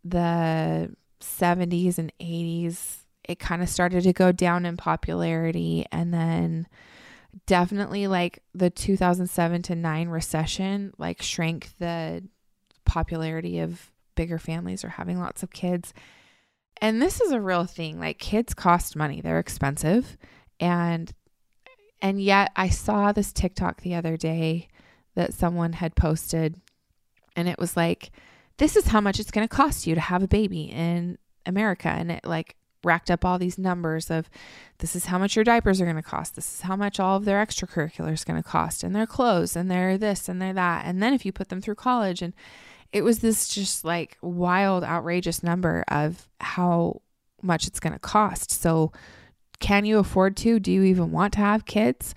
the 0.03 0.95
70s 1.21 1.97
and 1.97 2.11
80s, 2.19 2.97
it 3.23 3.39
kind 3.39 3.61
of 3.61 3.69
started 3.69 4.03
to 4.03 4.13
go 4.13 4.31
down 4.31 4.65
in 4.65 4.77
popularity 4.77 5.85
and 5.91 6.13
then 6.13 6.67
definitely 7.45 8.07
like 8.07 8.41
the 8.55 8.71
2007 8.71 9.61
to 9.61 9.75
9 9.75 10.09
recession 10.09 10.91
like 10.97 11.21
shrank 11.21 11.69
the 11.77 12.23
popularity 12.85 13.59
of 13.59 13.91
bigger 14.15 14.39
families 14.39 14.83
or 14.83 14.89
having 14.89 15.19
lots 15.19 15.43
of 15.43 15.51
kids 15.51 15.93
and 16.81 17.01
this 17.01 17.21
is 17.21 17.31
a 17.31 17.41
real 17.41 17.65
thing 17.65 17.99
like 17.99 18.19
kids 18.19 18.53
cost 18.53 18.95
money 18.95 19.21
they're 19.21 19.39
expensive 19.39 20.17
and 20.59 21.13
and 22.01 22.21
yet 22.21 22.51
i 22.55 22.69
saw 22.69 23.11
this 23.11 23.31
tiktok 23.31 23.81
the 23.81 23.95
other 23.95 24.17
day 24.17 24.67
that 25.15 25.33
someone 25.33 25.73
had 25.73 25.95
posted 25.95 26.59
and 27.35 27.47
it 27.47 27.59
was 27.59 27.75
like 27.75 28.11
this 28.57 28.75
is 28.75 28.87
how 28.87 29.01
much 29.01 29.19
it's 29.19 29.31
going 29.31 29.47
to 29.47 29.55
cost 29.55 29.87
you 29.87 29.95
to 29.95 30.01
have 30.01 30.23
a 30.23 30.27
baby 30.27 30.63
in 30.63 31.17
america 31.45 31.89
and 31.89 32.11
it 32.11 32.25
like 32.25 32.55
racked 32.83 33.11
up 33.11 33.25
all 33.25 33.37
these 33.37 33.57
numbers 33.57 34.09
of 34.09 34.29
this 34.79 34.95
is 34.95 35.05
how 35.05 35.17
much 35.17 35.35
your 35.35 35.43
diapers 35.43 35.81
are 35.81 35.85
going 35.85 35.95
to 35.95 36.01
cost. 36.01 36.35
This 36.35 36.53
is 36.53 36.61
how 36.61 36.75
much 36.75 36.99
all 36.99 37.17
of 37.17 37.25
their 37.25 37.45
extracurriculars 37.45 38.25
going 38.25 38.41
to 38.41 38.47
cost 38.47 38.83
and 38.83 38.95
their 38.95 39.07
clothes 39.07 39.55
and 39.55 39.69
their 39.69 39.97
this 39.97 40.29
and 40.29 40.41
their 40.41 40.53
that. 40.53 40.85
And 40.85 41.01
then 41.03 41.13
if 41.13 41.25
you 41.25 41.31
put 41.31 41.49
them 41.49 41.61
through 41.61 41.75
college 41.75 42.21
and 42.21 42.33
it 42.91 43.03
was 43.03 43.19
this 43.19 43.47
just 43.47 43.85
like 43.85 44.17
wild, 44.21 44.83
outrageous 44.83 45.43
number 45.43 45.83
of 45.87 46.27
how 46.39 47.01
much 47.41 47.67
it's 47.67 47.79
going 47.79 47.93
to 47.93 47.99
cost. 47.99 48.51
So 48.51 48.91
can 49.59 49.85
you 49.85 49.99
afford 49.99 50.35
to? 50.37 50.59
Do 50.59 50.71
you 50.71 50.83
even 50.83 51.11
want 51.11 51.33
to 51.33 51.39
have 51.39 51.65
kids? 51.65 52.15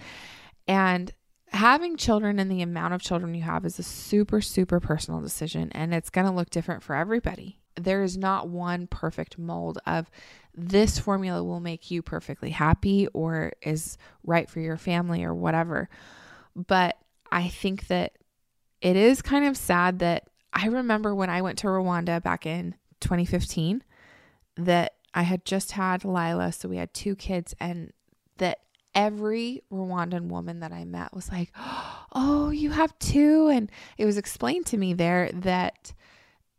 And 0.66 1.12
having 1.48 1.96
children 1.96 2.38
and 2.38 2.50
the 2.50 2.62
amount 2.62 2.94
of 2.94 3.02
children 3.02 3.34
you 3.34 3.42
have 3.42 3.66
is 3.66 3.78
a 3.78 3.82
super, 3.82 4.40
super 4.40 4.80
personal 4.80 5.20
decision 5.20 5.70
and 5.72 5.92
it's 5.92 6.10
going 6.10 6.26
to 6.26 6.32
look 6.32 6.50
different 6.50 6.82
for 6.82 6.96
everybody. 6.96 7.58
There 7.76 8.02
is 8.02 8.16
not 8.16 8.48
one 8.48 8.86
perfect 8.86 9.38
mold 9.38 9.78
of 9.86 10.10
this 10.54 10.98
formula 10.98 11.42
will 11.42 11.60
make 11.60 11.90
you 11.90 12.02
perfectly 12.02 12.50
happy 12.50 13.06
or 13.08 13.52
is 13.62 13.96
right 14.24 14.48
for 14.48 14.60
your 14.60 14.76
family 14.76 15.24
or 15.24 15.34
whatever. 15.34 15.88
But 16.54 16.98
I 17.30 17.48
think 17.48 17.86
that 17.86 18.12
it 18.82 18.96
is 18.96 19.22
kind 19.22 19.46
of 19.46 19.56
sad 19.56 20.00
that 20.00 20.28
I 20.52 20.66
remember 20.66 21.14
when 21.14 21.30
I 21.30 21.42
went 21.42 21.58
to 21.58 21.66
Rwanda 21.66 22.22
back 22.22 22.46
in 22.46 22.74
2015 23.00 23.82
that 24.56 24.94
I 25.14 25.22
had 25.22 25.44
just 25.44 25.72
had 25.72 26.04
Lila, 26.04 26.52
so 26.52 26.68
we 26.68 26.76
had 26.76 26.92
two 26.92 27.16
kids, 27.16 27.54
and 27.60 27.92
that 28.38 28.60
every 28.94 29.62
Rwandan 29.72 30.28
woman 30.28 30.60
that 30.60 30.72
I 30.72 30.84
met 30.84 31.14
was 31.14 31.30
like, 31.30 31.52
Oh, 32.14 32.50
you 32.50 32.70
have 32.70 32.98
two. 32.98 33.48
And 33.48 33.70
it 33.96 34.04
was 34.04 34.18
explained 34.18 34.66
to 34.66 34.76
me 34.76 34.92
there 34.92 35.30
that 35.32 35.94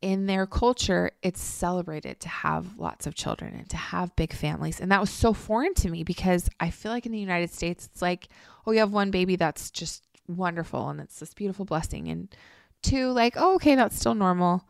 in 0.01 0.25
their 0.25 0.47
culture, 0.47 1.11
it's 1.21 1.39
celebrated 1.39 2.19
to 2.21 2.27
have 2.27 2.77
lots 2.79 3.05
of 3.05 3.13
children 3.13 3.53
and 3.53 3.69
to 3.69 3.77
have 3.77 4.15
big 4.15 4.33
families. 4.33 4.81
And 4.81 4.91
that 4.91 4.99
was 4.99 5.11
so 5.11 5.31
foreign 5.31 5.75
to 5.75 5.89
me 5.89 6.03
because 6.03 6.49
I 6.59 6.71
feel 6.71 6.91
like 6.91 7.05
in 7.05 7.11
the 7.11 7.19
United 7.19 7.53
States, 7.53 7.85
it's 7.85 8.01
like, 8.01 8.27
oh, 8.65 8.71
you 8.71 8.79
have 8.79 8.91
one 8.91 9.11
baby, 9.11 9.35
that's 9.35 9.69
just 9.69 10.03
wonderful 10.27 10.89
and 10.89 10.99
it's 10.99 11.19
this 11.19 11.33
beautiful 11.33 11.65
blessing. 11.65 12.07
And 12.07 12.35
two, 12.83 13.11
like, 13.11 13.33
oh, 13.37 13.55
okay, 13.55 13.75
that's 13.75 13.97
still 13.97 14.15
normal. 14.15 14.67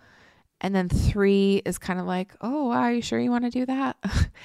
And 0.62 0.74
then 0.74 0.88
three 0.88 1.62
is 1.66 1.78
kind 1.78 2.00
of 2.00 2.06
like, 2.06 2.34
oh, 2.40 2.70
wow, 2.70 2.84
are 2.84 2.94
you 2.94 3.02
sure 3.02 3.20
you 3.20 3.32
want 3.32 3.44
to 3.44 3.50
do 3.50 3.66
that? 3.66 3.98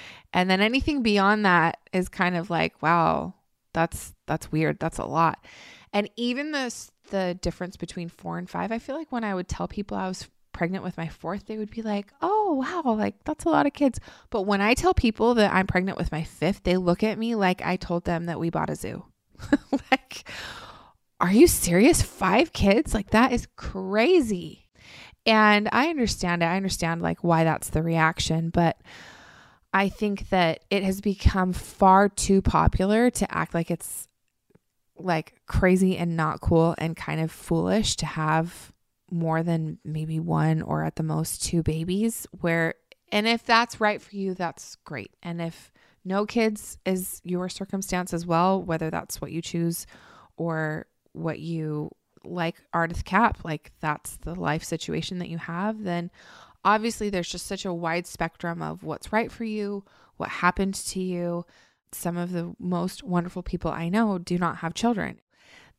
and 0.32 0.50
then 0.50 0.60
anything 0.60 1.02
beyond 1.02 1.44
that 1.46 1.78
is 1.92 2.08
kind 2.08 2.36
of 2.36 2.50
like, 2.50 2.82
wow, 2.82 3.34
that's 3.72 4.14
that's 4.26 4.50
weird. 4.50 4.80
That's 4.80 4.98
a 4.98 5.04
lot. 5.04 5.44
And 5.92 6.10
even 6.16 6.50
the 6.52 6.74
the 7.10 7.38
difference 7.40 7.76
between 7.76 8.08
four 8.08 8.36
and 8.36 8.50
five, 8.50 8.72
I 8.72 8.78
feel 8.78 8.96
like 8.96 9.12
when 9.12 9.24
I 9.24 9.34
would 9.34 9.48
tell 9.48 9.68
people 9.68 9.96
I 9.96 10.08
was 10.08 10.28
pregnant 10.52 10.82
with 10.82 10.96
my 10.96 11.06
fourth, 11.06 11.46
they 11.46 11.56
would 11.56 11.70
be 11.70 11.82
like, 11.82 12.12
oh, 12.20 12.54
wow, 12.54 12.94
like 12.94 13.14
that's 13.24 13.44
a 13.44 13.48
lot 13.48 13.66
of 13.66 13.72
kids. 13.72 14.00
But 14.30 14.42
when 14.42 14.60
I 14.60 14.74
tell 14.74 14.94
people 14.94 15.34
that 15.34 15.54
I'm 15.54 15.68
pregnant 15.68 15.98
with 15.98 16.10
my 16.10 16.24
fifth, 16.24 16.64
they 16.64 16.76
look 16.76 17.04
at 17.04 17.16
me 17.16 17.36
like 17.36 17.62
I 17.64 17.76
told 17.76 18.04
them 18.04 18.26
that 18.26 18.40
we 18.40 18.50
bought 18.50 18.70
a 18.70 18.74
zoo. 18.74 19.04
like, 19.90 20.28
are 21.20 21.32
you 21.32 21.46
serious? 21.46 22.02
Five 22.02 22.52
kids? 22.52 22.94
Like, 22.94 23.10
that 23.10 23.32
is 23.32 23.48
crazy. 23.56 24.68
And 25.26 25.68
I 25.72 25.88
understand 25.88 26.42
it. 26.42 26.46
I 26.46 26.56
understand 26.56 27.02
like 27.02 27.22
why 27.22 27.44
that's 27.44 27.70
the 27.70 27.82
reaction, 27.82 28.50
but 28.50 28.78
I 29.72 29.88
think 29.88 30.30
that 30.30 30.64
it 30.70 30.82
has 30.82 31.00
become 31.00 31.52
far 31.52 32.08
too 32.08 32.40
popular 32.40 33.10
to 33.10 33.34
act 33.34 33.52
like 33.52 33.70
it's 33.70 34.08
like 34.96 35.34
crazy 35.46 35.96
and 35.96 36.16
not 36.16 36.40
cool 36.40 36.74
and 36.78 36.96
kind 36.96 37.20
of 37.20 37.30
foolish 37.30 37.96
to 37.96 38.06
have 38.06 38.72
more 39.10 39.42
than 39.42 39.78
maybe 39.84 40.18
one 40.18 40.62
or 40.62 40.84
at 40.84 40.96
the 40.96 41.02
most 41.02 41.42
two 41.42 41.62
babies 41.62 42.26
where 42.40 42.74
and 43.10 43.26
if 43.26 43.44
that's 43.44 43.80
right 43.80 44.02
for 44.02 44.14
you 44.16 44.34
that's 44.34 44.76
great 44.84 45.14
and 45.22 45.40
if 45.40 45.70
no 46.04 46.26
kids 46.26 46.78
is 46.84 47.20
your 47.24 47.48
circumstance 47.48 48.12
as 48.12 48.26
well 48.26 48.62
whether 48.62 48.90
that's 48.90 49.20
what 49.20 49.32
you 49.32 49.40
choose 49.40 49.86
or 50.36 50.86
what 51.18 51.38
you 51.38 51.90
like 52.24 52.56
Ardeth 52.74 53.04
Kapp 53.04 53.44
like 53.44 53.72
that's 53.80 54.16
the 54.16 54.34
life 54.34 54.64
situation 54.64 55.18
that 55.18 55.28
you 55.28 55.38
have 55.38 55.82
then 55.84 56.10
obviously 56.64 57.10
there's 57.10 57.28
just 57.28 57.46
such 57.46 57.64
a 57.64 57.72
wide 57.72 58.06
spectrum 58.06 58.60
of 58.60 58.82
what's 58.82 59.12
right 59.12 59.30
for 59.30 59.44
you 59.44 59.84
what 60.16 60.28
happened 60.28 60.74
to 60.74 61.00
you 61.00 61.44
some 61.92 62.16
of 62.16 62.32
the 62.32 62.54
most 62.58 63.02
wonderful 63.02 63.42
people 63.42 63.70
I 63.70 63.88
know 63.88 64.18
do 64.18 64.38
not 64.38 64.58
have 64.58 64.74
children. 64.74 65.20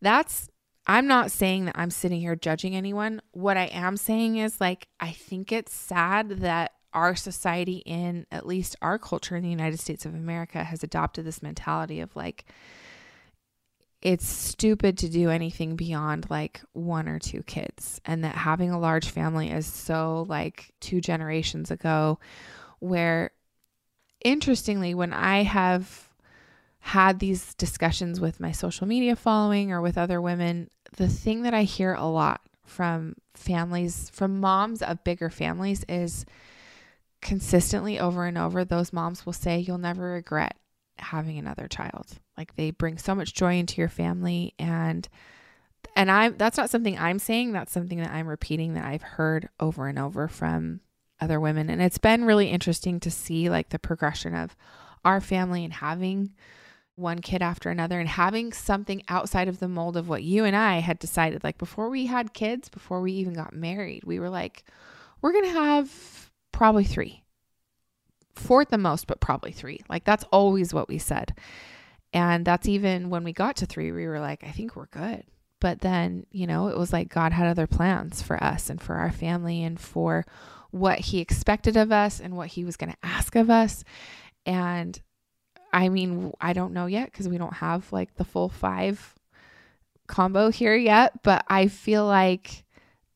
That's, 0.02 0.50
I'm 0.88 1.08
not 1.08 1.32
saying 1.32 1.66
that 1.66 1.78
I'm 1.78 1.92
sitting 1.92 2.22
here 2.22 2.36
judging 2.36 2.76
anyone. 2.76 3.22
What 3.32 3.58
I 3.58 3.66
am 3.66 3.98
saying 3.98 4.38
is, 4.38 4.60
like, 4.60 4.88
I 5.00 5.12
think 5.12 5.52
it's 5.52 5.74
sad 5.74 6.42
that 6.42 6.74
our 6.94 7.16
society, 7.16 7.84
in 7.86 8.26
at 8.32 8.48
least 8.48 8.76
our 8.82 8.98
culture 8.98 9.36
in 9.36 9.44
the 9.44 9.50
United 9.50 9.80
States 9.80 10.06
of 10.06 10.16
America, 10.16 10.64
has 10.64 10.84
adopted 10.84 11.26
this 11.26 11.44
mentality 11.44 12.00
of 12.00 12.16
like, 12.16 12.46
it's 14.02 14.26
stupid 14.26 14.98
to 15.00 15.10
do 15.10 15.30
anything 15.30 15.76
beyond 15.76 16.30
like 16.30 16.62
one 16.74 17.08
or 17.10 17.20
two 17.20 17.44
kids, 17.44 18.00
and 18.06 18.24
that 18.24 18.36
having 18.36 18.72
a 18.72 18.80
large 18.80 19.10
family 19.10 19.52
is 19.52 19.66
so 19.66 20.26
like 20.30 20.72
two 20.80 21.02
generations 21.02 21.70
ago, 21.70 22.20
where 22.80 23.32
interestingly, 24.24 24.94
when 24.94 25.14
I 25.14 25.44
have 25.44 26.10
had 26.80 27.20
these 27.20 27.54
discussions 27.56 28.20
with 28.20 28.40
my 28.40 28.52
social 28.52 28.88
media 28.88 29.16
following 29.16 29.72
or 29.72 29.82
with 29.82 29.98
other 29.98 30.22
women, 30.22 30.70
the 30.96 31.10
thing 31.10 31.44
that 31.44 31.54
I 31.54 31.64
hear 31.64 31.94
a 31.94 32.06
lot 32.06 32.42
from 32.66 33.16
families, 33.34 34.10
from 34.12 34.40
moms 34.40 34.82
of 34.82 35.04
bigger 35.04 35.30
families, 35.30 35.84
is 35.90 36.26
consistently 37.22 38.00
over 38.00 38.26
and 38.26 38.38
over, 38.38 38.64
those 38.64 38.94
moms 38.94 39.26
will 39.26 39.34
say, 39.34 39.60
You'll 39.60 39.78
never 39.78 40.14
regret 40.14 40.56
having 40.98 41.38
another 41.38 41.68
child. 41.68 42.08
Like 42.40 42.56
they 42.56 42.72
bring 42.72 42.98
so 42.98 43.14
much 43.14 43.34
joy 43.34 43.56
into 43.58 43.82
your 43.82 43.90
family 43.90 44.54
and 44.58 45.08
and 45.94 46.10
I 46.10 46.30
that's 46.30 46.58
not 46.58 46.70
something 46.70 46.98
I'm 46.98 47.20
saying, 47.20 47.52
that's 47.52 47.74
something 47.74 47.98
that 47.98 48.12
I'm 48.12 48.28
repeating 48.28 48.76
that 48.76 48.86
I've 48.86 49.02
heard 49.02 49.50
over 49.60 49.88
and 49.88 50.00
over 50.00 50.30
from 50.30 50.80
other 51.20 51.38
women. 51.38 51.70
And 51.70 51.82
it's 51.82 51.98
been 51.98 52.24
really 52.24 52.48
interesting 52.48 53.02
to 53.02 53.12
see 53.12 53.50
like 53.50 53.70
the 53.70 53.78
progression 53.78 54.34
of 54.34 54.56
our 55.04 55.20
family 55.20 55.66
and 55.66 55.74
having 55.74 56.32
one 56.96 57.20
kid 57.20 57.42
after 57.42 57.70
another 57.70 58.00
and 58.00 58.08
having 58.08 58.54
something 58.54 59.04
outside 59.10 59.50
of 59.50 59.60
the 59.60 59.68
mold 59.68 59.98
of 59.98 60.08
what 60.08 60.24
you 60.24 60.46
and 60.46 60.56
I 60.56 60.80
had 60.80 60.98
decided. 60.98 61.44
Like 61.44 61.58
before 61.58 61.90
we 61.90 62.06
had 62.06 62.34
kids, 62.34 62.70
before 62.70 63.02
we 63.02 63.12
even 63.14 63.34
got 63.34 63.54
married, 63.54 64.06
we 64.06 64.18
were 64.18 64.30
like, 64.30 64.64
we're 65.22 65.34
going 65.34 65.44
to 65.44 65.52
have 65.52 66.32
probably 66.54 66.86
three, 66.86 67.22
four 68.34 68.62
at 68.62 68.70
the 68.70 68.78
most, 68.78 69.08
but 69.08 69.20
probably 69.20 69.52
three. 69.52 69.82
Like 69.90 70.06
that's 70.06 70.24
always 70.32 70.74
what 70.74 70.88
we 70.88 71.00
said. 71.00 71.34
And 72.14 72.46
that's 72.46 72.68
even 72.68 73.10
when 73.10 73.24
we 73.24 73.34
got 73.34 73.58
to 73.58 73.66
three, 73.66 73.92
we 73.92 74.08
were 74.08 74.20
like, 74.20 74.44
I 74.44 74.52
think 74.52 74.76
we're 74.76 74.88
good. 74.88 75.24
But 75.60 75.82
then, 75.82 76.26
you 76.32 76.48
know, 76.48 76.68
it 76.68 76.78
was 76.78 76.94
like 76.94 77.10
God 77.10 77.34
had 77.34 77.48
other 77.48 77.68
plans 77.68 78.22
for 78.22 78.42
us 78.42 78.70
and 78.70 78.82
for 78.82 78.96
our 78.96 79.12
family 79.12 79.64
and 79.64 79.80
for 79.80 80.26
what 80.72 81.00
he 81.00 81.20
expected 81.20 81.76
of 81.76 81.92
us 81.92 82.20
and 82.20 82.36
what 82.36 82.48
he 82.48 82.64
was 82.64 82.78
going 82.78 82.92
to 82.92 82.98
ask 83.04 83.36
of 83.36 83.50
us. 83.50 83.84
And 84.46 85.00
I 85.74 85.90
mean, 85.90 86.34
I 86.40 86.54
don't 86.54 86.74
know 86.74 86.86
yet 86.86 87.12
because 87.12 87.28
we 87.28 87.38
don't 87.38 87.56
have 87.56 87.92
like 87.92 88.16
the 88.16 88.24
full 88.24 88.50
five 88.50 89.16
combo 90.08 90.50
here 90.50 90.76
yet, 90.76 91.22
but 91.24 91.46
I 91.48 91.68
feel 91.68 92.06
like 92.06 92.64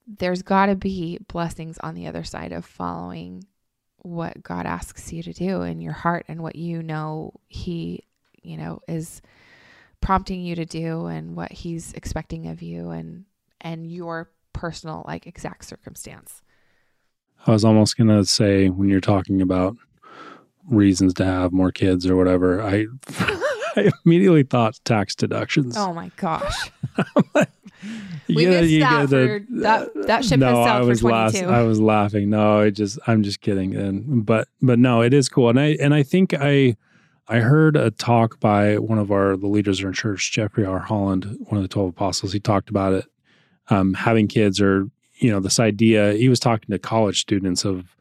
there's 0.05 0.41
got 0.41 0.67
to 0.67 0.75
be 0.75 1.17
blessings 1.27 1.77
on 1.79 1.95
the 1.95 2.07
other 2.07 2.23
side 2.23 2.51
of 2.51 2.65
following 2.65 3.45
what 3.97 4.43
God 4.43 4.65
asks 4.65 5.13
you 5.13 5.23
to 5.23 5.33
do 5.33 5.61
in 5.61 5.79
your 5.79 5.93
heart 5.93 6.25
and 6.27 6.41
what 6.41 6.55
you 6.55 6.83
know 6.83 7.33
He, 7.47 8.03
you 8.43 8.57
know, 8.57 8.79
is 8.87 9.21
prompting 10.01 10.41
you 10.41 10.55
to 10.55 10.65
do 10.65 11.07
and 11.07 11.35
what 11.35 11.51
He's 11.51 11.93
expecting 11.93 12.47
of 12.47 12.61
you 12.61 12.89
and 12.89 13.25
and 13.61 13.89
your 13.89 14.29
personal 14.51 15.03
like 15.07 15.25
exact 15.27 15.65
circumstance. 15.65 16.41
I 17.45 17.51
was 17.51 17.65
almost 17.65 17.97
going 17.97 18.07
to 18.07 18.25
say 18.25 18.69
when 18.69 18.89
you're 18.89 19.01
talking 19.01 19.41
about 19.41 19.75
reasons 20.69 21.13
to 21.15 21.25
have 21.25 21.51
more 21.51 21.71
kids 21.71 22.07
or 22.07 22.15
whatever, 22.15 22.61
I 22.61 22.85
I 23.75 23.91
immediately 24.05 24.43
thought 24.43 24.79
tax 24.85 25.15
deductions. 25.15 25.75
Oh 25.77 25.93
my 25.93 26.11
gosh. 26.17 26.71
we 28.27 28.45
missed 28.45 28.79
that, 28.79 29.09
for, 29.09 29.41
that 29.49 29.89
that 30.07 30.25
ship 30.25 30.39
no, 30.39 30.61
I 30.61 30.81
was 30.81 31.01
for 31.01 31.09
22. 31.09 31.45
I 31.45 31.63
was 31.63 31.79
laughing. 31.79 32.29
No, 32.29 32.61
I 32.61 32.69
just 32.69 32.99
I'm 33.07 33.23
just 33.23 33.41
kidding. 33.41 33.75
And 33.75 34.25
but 34.25 34.47
but 34.61 34.79
no, 34.79 35.01
it 35.01 35.13
is 35.13 35.27
cool. 35.27 35.49
And 35.49 35.59
I 35.59 35.77
and 35.79 35.93
I 35.93 36.03
think 36.03 36.33
I 36.33 36.77
I 37.27 37.39
heard 37.39 37.75
a 37.75 37.91
talk 37.91 38.39
by 38.39 38.77
one 38.77 38.97
of 38.97 39.11
our 39.11 39.37
the 39.37 39.47
leaders 39.47 39.79
in 39.79 39.85
our 39.85 39.93
church, 39.93 40.31
Jeffrey 40.31 40.65
R. 40.65 40.79
Holland, 40.79 41.37
one 41.41 41.57
of 41.57 41.63
the 41.63 41.69
twelve 41.69 41.89
apostles. 41.89 42.33
He 42.33 42.39
talked 42.39 42.69
about 42.69 42.93
it. 42.93 43.05
Um, 43.69 43.93
having 43.93 44.27
kids 44.27 44.59
or 44.59 44.89
you 45.23 45.31
know, 45.31 45.39
this 45.39 45.59
idea, 45.59 46.13
he 46.13 46.27
was 46.27 46.39
talking 46.39 46.71
to 46.71 46.79
college 46.79 47.21
students 47.21 47.63
of 47.63 47.95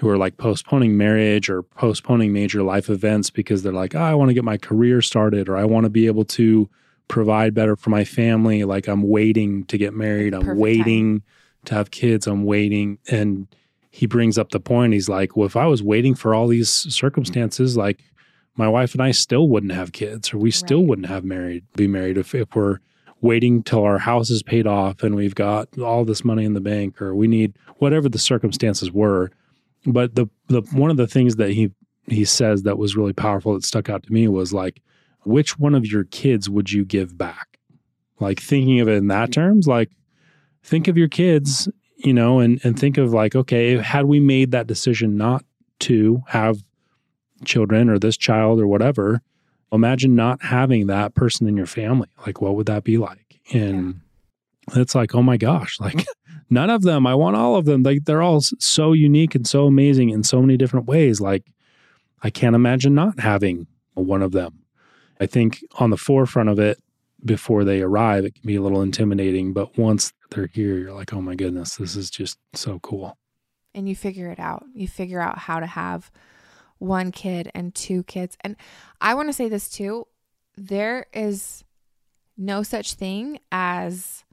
who 0.00 0.08
are 0.08 0.16
like 0.16 0.38
postponing 0.38 0.96
marriage 0.96 1.50
or 1.50 1.62
postponing 1.62 2.32
major 2.32 2.62
life 2.62 2.88
events 2.88 3.30
because 3.30 3.62
they're 3.62 3.72
like, 3.72 3.94
oh, 3.94 4.00
I 4.00 4.14
want 4.14 4.30
to 4.30 4.34
get 4.34 4.42
my 4.42 4.56
career 4.56 5.02
started 5.02 5.48
or 5.48 5.56
I 5.56 5.64
want 5.64 5.84
to 5.84 5.90
be 5.90 6.06
able 6.06 6.24
to 6.24 6.68
provide 7.08 7.52
better 7.52 7.76
for 7.76 7.90
my 7.90 8.04
family. 8.04 8.64
Like 8.64 8.88
I'm 8.88 9.02
waiting 9.02 9.64
to 9.66 9.76
get 9.76 9.92
married. 9.92 10.34
I'm 10.34 10.40
Perfect 10.40 10.60
waiting 10.60 11.22
to 11.66 11.74
have 11.74 11.90
kids. 11.90 12.26
I'm 12.26 12.44
waiting. 12.44 12.98
And 13.10 13.46
he 13.90 14.06
brings 14.06 14.38
up 14.38 14.50
the 14.50 14.58
point. 14.58 14.94
He's 14.94 15.10
like, 15.10 15.36
well, 15.36 15.46
if 15.46 15.56
I 15.56 15.66
was 15.66 15.82
waiting 15.82 16.14
for 16.14 16.34
all 16.34 16.48
these 16.48 16.70
circumstances, 16.70 17.76
like 17.76 18.02
my 18.56 18.68
wife 18.68 18.92
and 18.92 19.02
I 19.02 19.10
still 19.12 19.48
wouldn't 19.48 19.72
have 19.72 19.92
kids 19.92 20.32
or 20.32 20.38
we 20.38 20.50
still 20.50 20.80
Right. 20.80 20.88
wouldn't 20.88 21.08
have 21.08 21.24
married, 21.24 21.64
be 21.76 21.86
married 21.86 22.18
if, 22.18 22.34
if 22.34 22.54
we're 22.54 22.78
waiting 23.20 23.62
till 23.62 23.84
our 23.84 23.98
house 23.98 24.30
is 24.30 24.42
paid 24.42 24.66
off 24.66 25.02
and 25.02 25.14
we've 25.14 25.34
got 25.34 25.68
all 25.78 26.04
this 26.04 26.24
money 26.24 26.44
in 26.44 26.54
the 26.54 26.60
bank 26.60 27.00
or 27.00 27.14
we 27.14 27.28
need 27.28 27.54
whatever 27.78 28.08
the 28.08 28.18
circumstances 28.18 28.90
were 28.90 29.30
but 29.86 30.14
the 30.16 30.26
the 30.48 30.60
one 30.72 30.90
of 30.90 30.96
the 30.96 31.06
things 31.06 31.36
that 31.36 31.50
he 31.50 31.70
he 32.08 32.24
says 32.24 32.64
that 32.64 32.78
was 32.78 32.96
really 32.96 33.12
powerful 33.12 33.54
that 33.54 33.64
stuck 33.64 33.88
out 33.88 34.02
to 34.02 34.12
me 34.12 34.26
was 34.26 34.52
like 34.52 34.82
which 35.24 35.56
one 35.56 35.72
of 35.74 35.86
your 35.86 36.02
kids 36.04 36.50
would 36.50 36.72
you 36.72 36.84
give 36.84 37.16
back 37.16 37.58
like 38.18 38.40
thinking 38.40 38.80
of 38.80 38.88
it 38.88 38.94
in 38.96 39.06
that 39.06 39.30
terms 39.32 39.68
like 39.68 39.90
think 40.64 40.88
of 40.88 40.98
your 40.98 41.08
kids 41.08 41.68
you 41.96 42.12
know 42.12 42.40
and 42.40 42.60
and 42.64 42.76
think 42.76 42.98
of 42.98 43.12
like 43.12 43.36
okay 43.36 43.76
had 43.78 44.06
we 44.06 44.18
made 44.18 44.50
that 44.50 44.66
decision 44.66 45.16
not 45.16 45.44
to 45.78 46.20
have 46.26 46.58
children 47.44 47.88
or 47.88 47.98
this 47.98 48.16
child 48.16 48.60
or 48.60 48.66
whatever 48.66 49.20
imagine 49.72 50.14
not 50.14 50.42
having 50.42 50.86
that 50.86 51.14
person 51.14 51.48
in 51.48 51.56
your 51.56 51.66
family. 51.66 52.08
Like 52.26 52.40
what 52.40 52.54
would 52.54 52.66
that 52.66 52.84
be 52.84 52.98
like? 52.98 53.40
And 53.52 54.00
it's 54.76 54.94
like 54.94 55.14
oh 55.14 55.22
my 55.22 55.36
gosh 55.36 55.80
like 55.80 56.06
none 56.50 56.70
of 56.70 56.82
them 56.82 57.04
i 57.04 57.14
want 57.14 57.34
all 57.34 57.56
of 57.56 57.64
them. 57.64 57.82
Like 57.82 58.04
they're 58.04 58.22
all 58.22 58.40
so 58.40 58.92
unique 58.92 59.34
and 59.34 59.46
so 59.46 59.66
amazing 59.66 60.10
in 60.10 60.22
so 60.22 60.40
many 60.40 60.56
different 60.56 60.86
ways. 60.86 61.20
Like 61.20 61.50
i 62.22 62.30
can't 62.30 62.54
imagine 62.54 62.94
not 62.94 63.18
having 63.18 63.66
one 63.94 64.22
of 64.22 64.32
them. 64.32 64.60
I 65.18 65.26
think 65.26 65.64
on 65.78 65.90
the 65.90 65.96
forefront 65.96 66.48
of 66.48 66.58
it 66.58 66.78
before 67.24 67.64
they 67.64 67.80
arrive 67.80 68.24
it 68.24 68.34
can 68.34 68.46
be 68.46 68.56
a 68.56 68.60
little 68.60 68.82
intimidating 68.82 69.52
but 69.52 69.78
once 69.78 70.12
they're 70.30 70.48
here 70.52 70.76
you're 70.76 70.92
like 70.92 71.12
oh 71.12 71.22
my 71.22 71.36
goodness 71.36 71.76
this 71.76 71.96
is 71.96 72.10
just 72.10 72.38
so 72.54 72.78
cool. 72.80 73.16
And 73.74 73.88
you 73.88 73.96
figure 73.96 74.28
it 74.28 74.38
out. 74.38 74.64
You 74.74 74.86
figure 74.86 75.20
out 75.20 75.38
how 75.38 75.58
to 75.58 75.66
have 75.66 76.10
one 76.82 77.12
kid 77.12 77.50
and 77.54 77.74
two 77.74 78.02
kids. 78.02 78.36
And 78.40 78.56
I 79.00 79.14
want 79.14 79.28
to 79.28 79.32
say 79.32 79.48
this 79.48 79.68
too 79.68 80.06
there 80.56 81.06
is 81.14 81.64
no 82.36 82.62
such 82.62 82.94
thing 82.94 83.38
as 83.50 84.24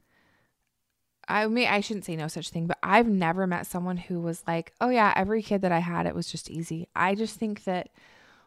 I 1.26 1.46
mean 1.46 1.68
I 1.68 1.80
shouldn't 1.80 2.04
say 2.04 2.16
no 2.16 2.28
such 2.28 2.50
thing, 2.50 2.66
but 2.66 2.78
I've 2.82 3.06
never 3.06 3.46
met 3.46 3.66
someone 3.66 3.96
who 3.96 4.20
was 4.20 4.42
like, 4.48 4.72
"Oh 4.80 4.90
yeah, 4.90 5.12
every 5.14 5.42
kid 5.42 5.62
that 5.62 5.72
I 5.72 5.78
had 5.78 6.06
it 6.06 6.14
was 6.14 6.26
just 6.30 6.50
easy." 6.50 6.88
I 6.94 7.14
just 7.14 7.38
think 7.38 7.64
that 7.64 7.90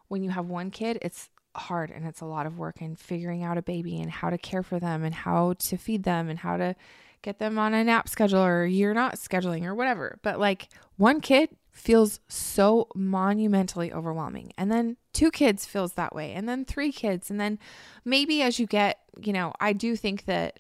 when 0.10 0.22
you 0.22 0.32
have 0.32 0.48
one 0.48 0.70
kid, 0.70 1.00
it's 1.02 1.30
hard 1.56 1.90
and 1.90 2.06
it's 2.06 2.20
a 2.20 2.26
lot 2.26 2.46
of 2.46 2.58
work 2.58 2.82
and 2.82 3.00
figuring 3.00 3.44
out 3.44 3.58
a 3.58 3.62
baby 3.62 4.02
and 4.02 4.12
how 4.12 4.30
to 4.30 4.38
care 4.38 4.64
for 4.64 4.80
them 4.80 5.04
and 5.04 5.16
how 5.16 5.54
to 5.54 5.78
feed 5.78 6.04
them 6.04 6.30
and 6.30 6.40
how 6.40 6.58
to 6.58 6.76
get 7.22 7.40
them 7.40 7.58
on 7.58 7.74
a 7.74 7.84
nap 7.84 8.10
schedule 8.10 8.44
or 8.44 8.66
you're 8.66 8.94
not 8.94 9.16
scheduling 9.16 9.64
or 9.64 9.74
whatever. 9.74 10.20
But 10.22 10.40
like 10.40 10.68
one 10.98 11.22
kid 11.22 11.50
feels 11.74 12.20
so 12.28 12.88
monumentally 12.96 13.92
overwhelming. 13.92 14.54
And 14.58 14.72
then 14.72 14.98
two 15.12 15.32
kids 15.32 15.66
feels 15.66 15.94
that 15.94 16.16
way. 16.16 16.34
And 16.34 16.48
then 16.48 16.66
three 16.66 16.92
kids. 16.92 17.32
And 17.32 17.40
then 17.40 17.58
maybe 18.06 18.42
as 18.44 18.60
you 18.60 18.68
get, 18.68 19.00
you 19.20 19.34
know, 19.34 19.54
I 19.60 19.74
do 19.74 19.96
think 19.96 20.26
that 20.26 20.60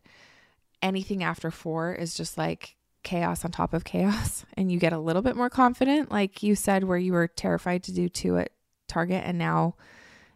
anything 0.82 1.24
after 1.24 1.52
four 1.52 1.94
is 1.94 2.16
just 2.16 2.38
like 2.38 2.76
chaos 3.04 3.46
on 3.46 3.52
top 3.52 3.74
of 3.74 3.84
chaos. 3.84 4.46
And 4.58 4.72
you 4.72 4.80
get 4.80 4.94
a 4.94 5.00
little 5.00 5.22
bit 5.22 5.36
more 5.36 5.50
confident, 5.50 6.12
like 6.12 6.44
you 6.44 6.56
said, 6.56 6.84
where 6.84 6.98
you 6.98 7.14
were 7.14 7.28
terrified 7.28 7.84
to 7.84 7.92
do 7.92 8.08
two 8.08 8.38
at 8.38 8.52
Target 8.88 9.24
and 9.26 9.38
now 9.38 9.76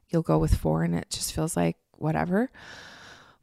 you'll 0.09 0.23
go 0.23 0.39
with 0.39 0.55
four 0.55 0.83
and 0.83 0.95
it 0.95 1.09
just 1.09 1.33
feels 1.33 1.55
like 1.55 1.77
whatever. 1.91 2.49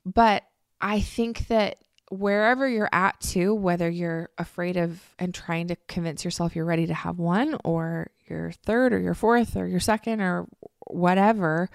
But 0.05 0.43
I 0.80 1.01
think 1.01 1.47
that 1.49 1.78
wherever 2.19 2.69
you're 2.69 2.89
at 2.93 3.21
too, 3.21 3.55
whether 3.55 3.91
you're 3.91 4.31
afraid 4.39 4.77
of 4.77 5.15
and 5.19 5.35
trying 5.35 5.69
to 5.69 5.77
convince 5.89 6.25
yourself 6.25 6.55
you're 6.55 6.65
ready 6.65 6.87
to 6.87 6.95
have 6.95 7.19
one 7.19 7.57
or 7.65 8.11
your 8.29 8.53
third 8.53 8.93
or 8.93 9.01
your 9.01 9.15
fourth 9.15 9.57
or 9.57 9.67
your 9.67 9.81
second 9.81 10.21
or 10.21 10.47
whatever, 10.87 11.69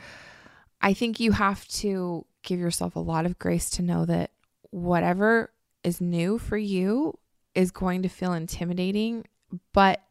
I 0.82 0.94
think 0.94 1.20
you 1.20 1.34
have 1.34 1.68
to 1.68 2.26
give 2.44 2.60
yourself 2.60 2.96
a 2.96 3.00
lot 3.00 3.26
of 3.26 3.38
grace 3.38 3.70
to 3.72 3.82
know 3.82 4.06
that 4.06 4.32
whatever 4.72 5.52
is 5.84 6.00
new 6.00 6.38
for 6.38 6.58
you 6.58 7.18
is 7.54 7.72
going 7.72 8.04
to 8.04 8.10
feel 8.10 8.34
intimidating, 8.34 9.26
but 9.74 10.02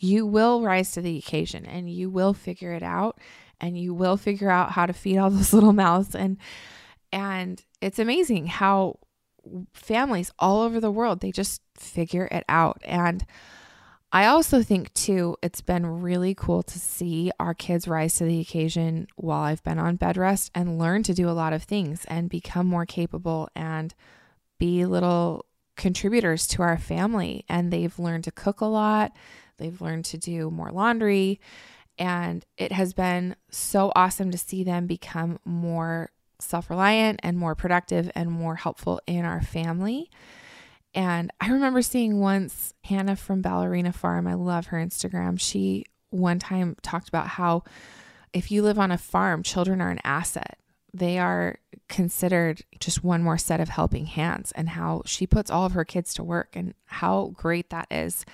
you 0.00 0.26
will 0.26 0.62
rise 0.62 0.92
to 0.92 1.00
the 1.00 1.18
occasion 1.18 1.64
and 1.64 1.90
you 1.90 2.10
will 2.10 2.34
figure 2.34 2.72
it 2.72 2.82
out 2.82 3.18
and 3.60 3.78
you 3.78 3.94
will 3.94 4.16
figure 4.16 4.50
out 4.50 4.72
how 4.72 4.86
to 4.86 4.92
feed 4.92 5.18
all 5.18 5.30
those 5.30 5.52
little 5.52 5.72
mouths. 5.72 6.14
And 6.14 6.36
and 7.12 7.62
it's 7.80 7.98
amazing 7.98 8.46
how 8.46 8.98
families 9.72 10.32
all 10.38 10.62
over 10.62 10.80
the 10.80 10.90
world. 10.90 11.20
They 11.20 11.32
just 11.32 11.62
figure 11.76 12.28
it 12.30 12.44
out. 12.48 12.80
And 12.84 13.24
I 14.12 14.26
also 14.26 14.62
think 14.62 14.92
too 14.92 15.36
it's 15.42 15.60
been 15.60 15.86
really 15.86 16.34
cool 16.34 16.62
to 16.64 16.78
see 16.78 17.30
our 17.38 17.54
kids 17.54 17.86
rise 17.86 18.16
to 18.16 18.24
the 18.24 18.40
occasion 18.40 19.06
while 19.16 19.42
I've 19.42 19.62
been 19.62 19.78
on 19.78 19.96
bed 19.96 20.16
rest 20.16 20.50
and 20.54 20.78
learn 20.78 21.04
to 21.04 21.14
do 21.14 21.28
a 21.28 21.32
lot 21.32 21.52
of 21.52 21.62
things 21.62 22.04
and 22.06 22.28
become 22.28 22.66
more 22.66 22.86
capable 22.86 23.48
and 23.54 23.94
be 24.58 24.84
little 24.84 25.46
contributors 25.76 26.46
to 26.48 26.62
our 26.62 26.76
family. 26.76 27.44
And 27.48 27.72
they've 27.72 27.98
learned 27.98 28.24
to 28.24 28.32
cook 28.32 28.60
a 28.60 28.66
lot. 28.66 29.12
They've 29.58 29.80
learned 29.80 30.06
to 30.06 30.18
do 30.18 30.50
more 30.50 30.72
laundry. 30.72 31.40
And 31.96 32.44
it 32.56 32.72
has 32.72 32.92
been 32.94 33.36
so 33.50 33.92
awesome 33.94 34.30
to 34.32 34.38
see 34.38 34.64
them 34.64 34.86
become 34.86 35.38
more 35.44 36.10
self 36.42 36.70
reliant 36.70 37.20
and 37.22 37.36
more 37.36 37.54
productive 37.54 38.10
and 38.14 38.30
more 38.30 38.56
helpful 38.56 39.00
in 39.06 39.24
our 39.24 39.40
family. 39.40 40.10
And 40.94 41.30
I 41.40 41.50
remember 41.50 41.82
seeing 41.82 42.20
once 42.20 42.74
Hannah 42.84 43.16
from 43.16 43.42
Ballerina 43.42 43.92
Farm, 43.92 44.26
I 44.26 44.34
love 44.34 44.66
her 44.66 44.78
Instagram. 44.78 45.38
She 45.38 45.84
one 46.10 46.38
time 46.38 46.76
talked 46.82 47.08
about 47.08 47.28
how 47.28 47.62
if 48.32 48.50
you 48.50 48.62
live 48.62 48.78
on 48.78 48.90
a 48.90 48.98
farm, 48.98 49.42
children 49.42 49.80
are 49.80 49.90
an 49.90 50.00
asset. 50.04 50.58
They 50.92 51.18
are 51.18 51.58
considered 51.88 52.62
just 52.80 53.04
one 53.04 53.22
more 53.22 53.38
set 53.38 53.60
of 53.60 53.68
helping 53.68 54.06
hands, 54.06 54.52
and 54.52 54.70
how 54.70 55.02
she 55.06 55.26
puts 55.26 55.50
all 55.50 55.64
of 55.64 55.72
her 55.72 55.84
kids 55.84 56.14
to 56.14 56.24
work 56.24 56.54
and 56.54 56.74
how 56.86 57.32
great 57.34 57.70
that 57.70 57.86
is. 57.90 58.24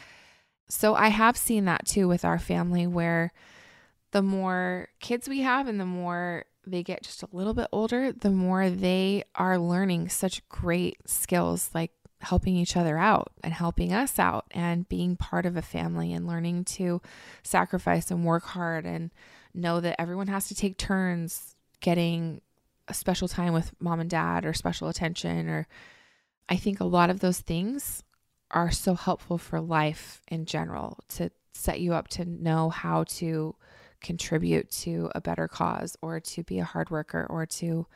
So 0.68 0.94
I 0.94 1.08
have 1.08 1.36
seen 1.36 1.66
that 1.66 1.86
too 1.86 2.08
with 2.08 2.24
our 2.24 2.38
family 2.38 2.86
where 2.86 3.32
the 4.12 4.22
more 4.22 4.88
kids 5.00 5.28
we 5.28 5.40
have 5.40 5.68
and 5.68 5.78
the 5.78 5.86
more 5.86 6.44
they 6.66 6.82
get 6.82 7.02
just 7.02 7.22
a 7.22 7.28
little 7.32 7.54
bit 7.54 7.68
older, 7.72 8.12
the 8.12 8.30
more 8.30 8.68
they 8.68 9.24
are 9.34 9.58
learning 9.58 10.08
such 10.08 10.46
great 10.48 10.98
skills 11.06 11.70
like 11.74 11.92
helping 12.20 12.56
each 12.56 12.76
other 12.76 12.98
out 12.98 13.32
and 13.44 13.52
helping 13.52 13.92
us 13.92 14.18
out 14.18 14.46
and 14.50 14.88
being 14.88 15.16
part 15.16 15.46
of 15.46 15.56
a 15.56 15.62
family 15.62 16.12
and 16.12 16.26
learning 16.26 16.64
to 16.64 17.00
sacrifice 17.42 18.10
and 18.10 18.24
work 18.24 18.44
hard 18.44 18.84
and 18.84 19.10
know 19.54 19.80
that 19.80 20.00
everyone 20.00 20.26
has 20.26 20.48
to 20.48 20.54
take 20.54 20.76
turns 20.76 21.54
getting 21.80 22.40
a 22.88 22.94
special 22.94 23.28
time 23.28 23.52
with 23.52 23.72
mom 23.80 24.00
and 24.00 24.10
dad 24.10 24.44
or 24.44 24.52
special 24.54 24.88
attention 24.88 25.48
or 25.48 25.68
I 26.48 26.56
think 26.56 26.80
a 26.80 26.84
lot 26.84 27.10
of 27.10 27.20
those 27.20 27.40
things 27.40 28.02
are 28.50 28.70
so 28.70 28.94
helpful 28.94 29.38
for 29.38 29.60
life 29.60 30.22
in 30.28 30.46
general 30.46 30.98
to 31.10 31.30
set 31.52 31.80
you 31.80 31.92
up 31.94 32.08
to 32.08 32.24
know 32.24 32.70
how 32.70 33.04
to 33.04 33.54
contribute 34.06 34.70
to 34.70 35.10
a 35.14 35.20
better 35.20 35.48
cause 35.48 35.96
or 36.00 36.20
to 36.20 36.44
be 36.44 36.60
a 36.60 36.64
hard 36.64 36.90
worker 36.90 37.26
or 37.28 37.44
to 37.44 37.86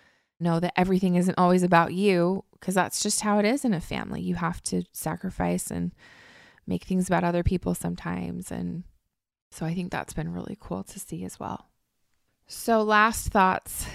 know 0.41 0.59
that 0.59 0.73
everything 0.77 1.15
isn't 1.15 1.39
always 1.39 1.63
about 1.63 1.95
you 1.95 2.45
because 2.53 2.75
that's 2.75 3.03
just 3.03 3.21
how 3.21 3.39
it 3.39 3.45
is 3.45 3.65
in 3.65 3.73
a 3.73 3.81
family. 3.81 4.21
You 4.21 4.35
have 4.35 4.61
to 4.65 4.83
sacrifice 4.93 5.71
and 5.71 5.93
make 6.67 6.85
things 6.85 7.07
about 7.07 7.25
other 7.25 7.45
people 7.45 7.75
sometimes. 7.75 8.51
And 8.51 8.83
so 9.53 9.65
I 9.65 9.75
think 9.75 9.93
that's 9.93 10.13
been 10.13 10.33
really 10.33 10.59
cool 10.61 10.83
to 10.83 10.99
see 10.99 11.25
as 11.25 11.39
well. 11.39 11.69
So, 12.49 12.83
last 12.83 13.29
thoughts. 13.29 13.87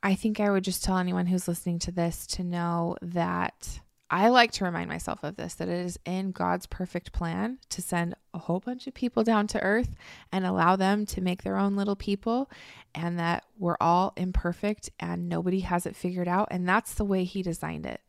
I 0.00 0.14
think 0.14 0.38
I 0.38 0.50
would 0.50 0.62
just 0.62 0.84
tell 0.84 0.98
anyone 0.98 1.26
who's 1.26 1.48
listening 1.48 1.80
to 1.80 1.90
this 1.90 2.24
to 2.28 2.44
know 2.44 2.96
that 3.02 3.80
I 4.10 4.28
like 4.28 4.52
to 4.52 4.64
remind 4.64 4.88
myself 4.88 5.22
of 5.22 5.36
this 5.36 5.54
that 5.54 5.68
it 5.68 5.84
is 5.84 5.98
in 6.06 6.32
God's 6.32 6.66
perfect 6.66 7.12
plan 7.12 7.58
to 7.68 7.82
send 7.82 8.14
a 8.32 8.38
whole 8.38 8.60
bunch 8.60 8.86
of 8.86 8.94
people 8.94 9.22
down 9.22 9.46
to 9.48 9.60
earth 9.60 9.94
and 10.32 10.46
allow 10.46 10.76
them 10.76 11.04
to 11.06 11.20
make 11.20 11.42
their 11.42 11.58
own 11.58 11.76
little 11.76 11.96
people, 11.96 12.50
and 12.94 13.18
that 13.18 13.44
we're 13.58 13.76
all 13.80 14.14
imperfect 14.16 14.90
and 14.98 15.28
nobody 15.28 15.60
has 15.60 15.84
it 15.84 15.94
figured 15.94 16.28
out. 16.28 16.48
And 16.50 16.66
that's 16.66 16.94
the 16.94 17.04
way 17.04 17.24
He 17.24 17.42
designed 17.42 17.84
it. 17.84 18.00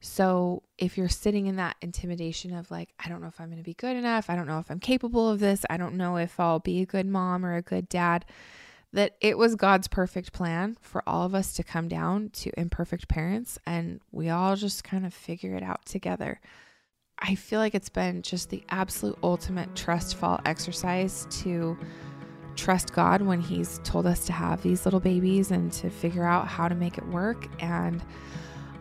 So 0.00 0.62
if 0.78 0.98
you're 0.98 1.08
sitting 1.08 1.46
in 1.46 1.56
that 1.56 1.76
intimidation 1.80 2.54
of 2.54 2.70
like, 2.70 2.90
I 2.98 3.08
don't 3.08 3.20
know 3.20 3.28
if 3.28 3.40
I'm 3.40 3.48
going 3.48 3.58
to 3.58 3.64
be 3.64 3.74
good 3.74 3.96
enough, 3.96 4.28
I 4.28 4.36
don't 4.36 4.46
know 4.46 4.58
if 4.58 4.70
I'm 4.70 4.80
capable 4.80 5.30
of 5.30 5.40
this, 5.40 5.64
I 5.70 5.76
don't 5.76 5.94
know 5.94 6.16
if 6.16 6.38
I'll 6.38 6.58
be 6.58 6.82
a 6.82 6.86
good 6.86 7.06
mom 7.06 7.44
or 7.44 7.56
a 7.56 7.62
good 7.62 7.88
dad 7.88 8.24
that 8.92 9.16
it 9.20 9.36
was 9.36 9.56
God's 9.56 9.88
perfect 9.88 10.32
plan 10.32 10.76
for 10.80 11.02
all 11.06 11.26
of 11.26 11.34
us 11.34 11.52
to 11.54 11.62
come 11.62 11.88
down 11.88 12.30
to 12.30 12.50
imperfect 12.58 13.08
parents 13.08 13.58
and 13.66 14.00
we 14.12 14.30
all 14.30 14.56
just 14.56 14.84
kind 14.84 15.04
of 15.04 15.12
figure 15.12 15.54
it 15.54 15.62
out 15.62 15.84
together. 15.84 16.40
I 17.18 17.34
feel 17.34 17.60
like 17.60 17.74
it's 17.74 17.88
been 17.88 18.22
just 18.22 18.50
the 18.50 18.62
absolute 18.68 19.18
ultimate 19.22 19.74
trust 19.74 20.16
fall 20.16 20.40
exercise 20.44 21.26
to 21.42 21.78
trust 22.56 22.92
God 22.92 23.22
when 23.22 23.40
He's 23.40 23.80
told 23.84 24.06
us 24.06 24.26
to 24.26 24.32
have 24.32 24.62
these 24.62 24.84
little 24.84 25.00
babies 25.00 25.50
and 25.50 25.72
to 25.72 25.90
figure 25.90 26.24
out 26.24 26.46
how 26.46 26.68
to 26.68 26.74
make 26.74 26.98
it 26.98 27.06
work. 27.08 27.48
And 27.62 28.02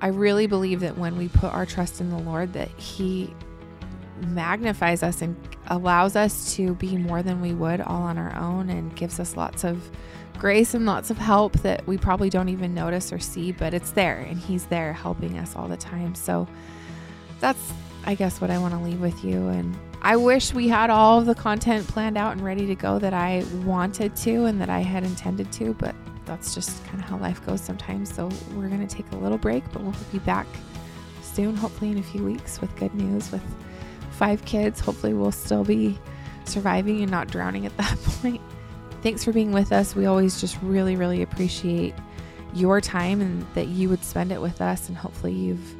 I 0.02 0.08
really 0.08 0.48
believe 0.48 0.82
that 0.82 0.98
when 0.98 1.18
we 1.18 1.28
put 1.30 1.54
our 1.54 1.66
trust 1.66 2.02
in 2.02 2.10
the 2.10 2.18
Lord, 2.18 2.54
that 2.54 2.70
He 2.80 3.34
magnifies 4.22 5.04
us 5.04 5.22
and 5.22 5.36
allows 5.68 6.16
us 6.16 6.56
to 6.56 6.76
be 6.76 6.98
more 6.98 7.24
than 7.24 7.42
we 7.42 7.54
would 7.54 7.82
all 7.82 8.04
on 8.04 8.18
our 8.18 8.36
own 8.36 8.70
and 8.70 8.96
gives 8.96 9.20
us 9.20 9.36
lots 9.36 9.64
of 9.64 9.90
grace 10.38 10.74
and 10.74 10.86
lots 10.86 11.10
of 11.10 11.18
help 11.18 11.54
that 11.60 11.86
we 11.88 11.98
probably 11.98 12.30
don't 12.30 12.50
even 12.50 12.74
notice 12.74 13.12
or 13.12 13.20
see, 13.20 13.52
but 13.52 13.74
it's 13.74 13.92
there 13.92 14.20
and 14.20 14.38
He's 14.38 14.66
there 14.66 14.94
helping 14.94 15.38
us 15.38 15.56
all 15.56 15.68
the 15.68 15.78
time. 15.78 16.16
So 16.16 16.48
that's, 17.40 17.74
I 18.06 18.16
guess, 18.16 18.42
what 18.42 18.50
I 18.50 18.58
want 18.58 18.74
to 18.74 18.80
leave 18.80 19.02
with 19.02 19.24
you. 19.24 19.48
And 19.48 19.76
I 20.02 20.16
wish 20.16 20.54
we 20.54 20.68
had 20.68 20.90
all 20.90 21.22
the 21.22 21.36
content 21.36 21.88
planned 21.88 22.18
out 22.18 22.34
and 22.34 22.42
ready 22.42 22.66
to 22.68 22.76
go 22.76 23.00
that 23.00 23.14
I 23.14 23.44
wanted 23.64 24.16
to 24.18 24.46
and 24.46 24.62
that 24.62 24.70
I 24.70 24.82
had 24.82 25.04
intended 25.04 25.52
to, 25.54 25.74
but 25.74 25.96
that's 26.26 26.54
just 26.54 26.84
kind 26.86 27.00
of 27.00 27.10
how 27.10 27.18
life 27.18 27.46
goes 27.46 27.62
sometimes. 27.62 28.14
So 28.14 28.30
we're 28.56 28.68
going 28.68 28.86
to 28.86 28.94
take 28.94 29.12
a 29.12 29.16
little 29.16 29.38
break, 29.38 29.64
but 29.72 29.82
we'll 29.82 29.96
be 30.12 30.20
back 30.20 30.48
soon, 31.22 31.56
hopefully 31.56 31.92
in 31.92 31.98
a 31.98 32.04
few 32.04 32.24
weeks, 32.24 32.62
with 32.62 32.76
good 32.76 32.94
news 32.94 33.32
with 33.32 33.44
five 34.16 34.44
kids. 34.46 34.80
Hopefully, 34.80 35.14
we'll 35.14 35.32
still 35.32 35.64
be 35.64 35.98
surviving 36.46 37.02
and 37.02 37.12
not 37.12 37.28
drowning 37.28 37.66
at 37.66 37.76
that 37.78 37.98
point. 38.04 38.42
Thanks 39.02 39.24
for 39.24 39.32
being 39.32 39.52
with 39.52 39.72
us. 39.72 39.96
We 39.96 40.06
always 40.06 40.42
just 40.42 40.58
really, 40.62 40.96
really 40.96 41.22
appreciate 41.22 41.94
your 42.54 42.82
time 42.82 43.22
and 43.22 43.46
that 43.54 43.68
you 43.68 43.90
would 43.90 44.04
spend 44.04 44.32
it 44.32 44.42
with 44.42 44.62
us. 44.62 44.88
And 44.88 44.98
hopefully, 44.98 45.34
you've 45.34 45.76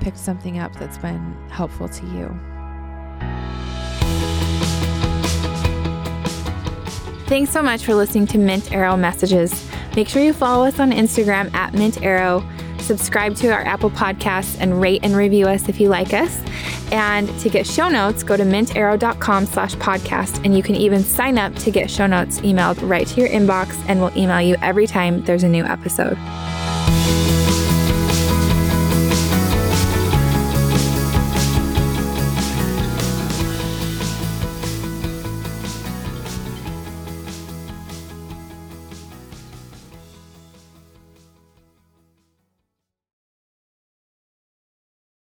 picked 0.00 0.18
something 0.18 0.58
up 0.58 0.74
that's 0.76 0.98
been 0.98 1.36
helpful 1.50 1.88
to 1.88 2.06
you. 2.06 2.40
Thanks 7.26 7.50
so 7.50 7.62
much 7.62 7.84
for 7.84 7.94
listening 7.94 8.26
to 8.28 8.38
Mint 8.38 8.72
Arrow 8.72 8.96
Messages. 8.96 9.68
Make 9.96 10.08
sure 10.08 10.22
you 10.22 10.32
follow 10.32 10.64
us 10.64 10.78
on 10.78 10.90
Instagram 10.90 11.52
at 11.54 11.72
Mint 11.72 12.02
Arrow 12.02 12.46
subscribe 12.82 13.36
to 13.36 13.48
our 13.48 13.62
Apple 13.62 13.90
Podcasts, 13.90 14.56
and 14.60 14.80
rate 14.80 15.00
and 15.02 15.16
review 15.16 15.46
us 15.46 15.68
if 15.68 15.80
you 15.80 15.88
like 15.88 16.12
us. 16.12 16.42
And 16.92 17.28
to 17.40 17.48
get 17.48 17.66
show 17.66 17.88
notes, 17.88 18.22
go 18.22 18.36
to 18.36 18.44
mintarrow.com 18.44 19.46
slash 19.46 19.74
podcast. 19.76 20.44
And 20.44 20.54
you 20.54 20.62
can 20.62 20.76
even 20.76 21.02
sign 21.02 21.38
up 21.38 21.54
to 21.56 21.70
get 21.70 21.90
show 21.90 22.06
notes 22.06 22.38
emailed 22.40 22.86
right 22.88 23.06
to 23.06 23.20
your 23.20 23.30
inbox, 23.30 23.82
and 23.88 24.00
we'll 24.00 24.16
email 24.16 24.42
you 24.42 24.56
every 24.62 24.86
time 24.86 25.22
there's 25.22 25.42
a 25.42 25.48
new 25.48 25.64
episode. 25.64 26.18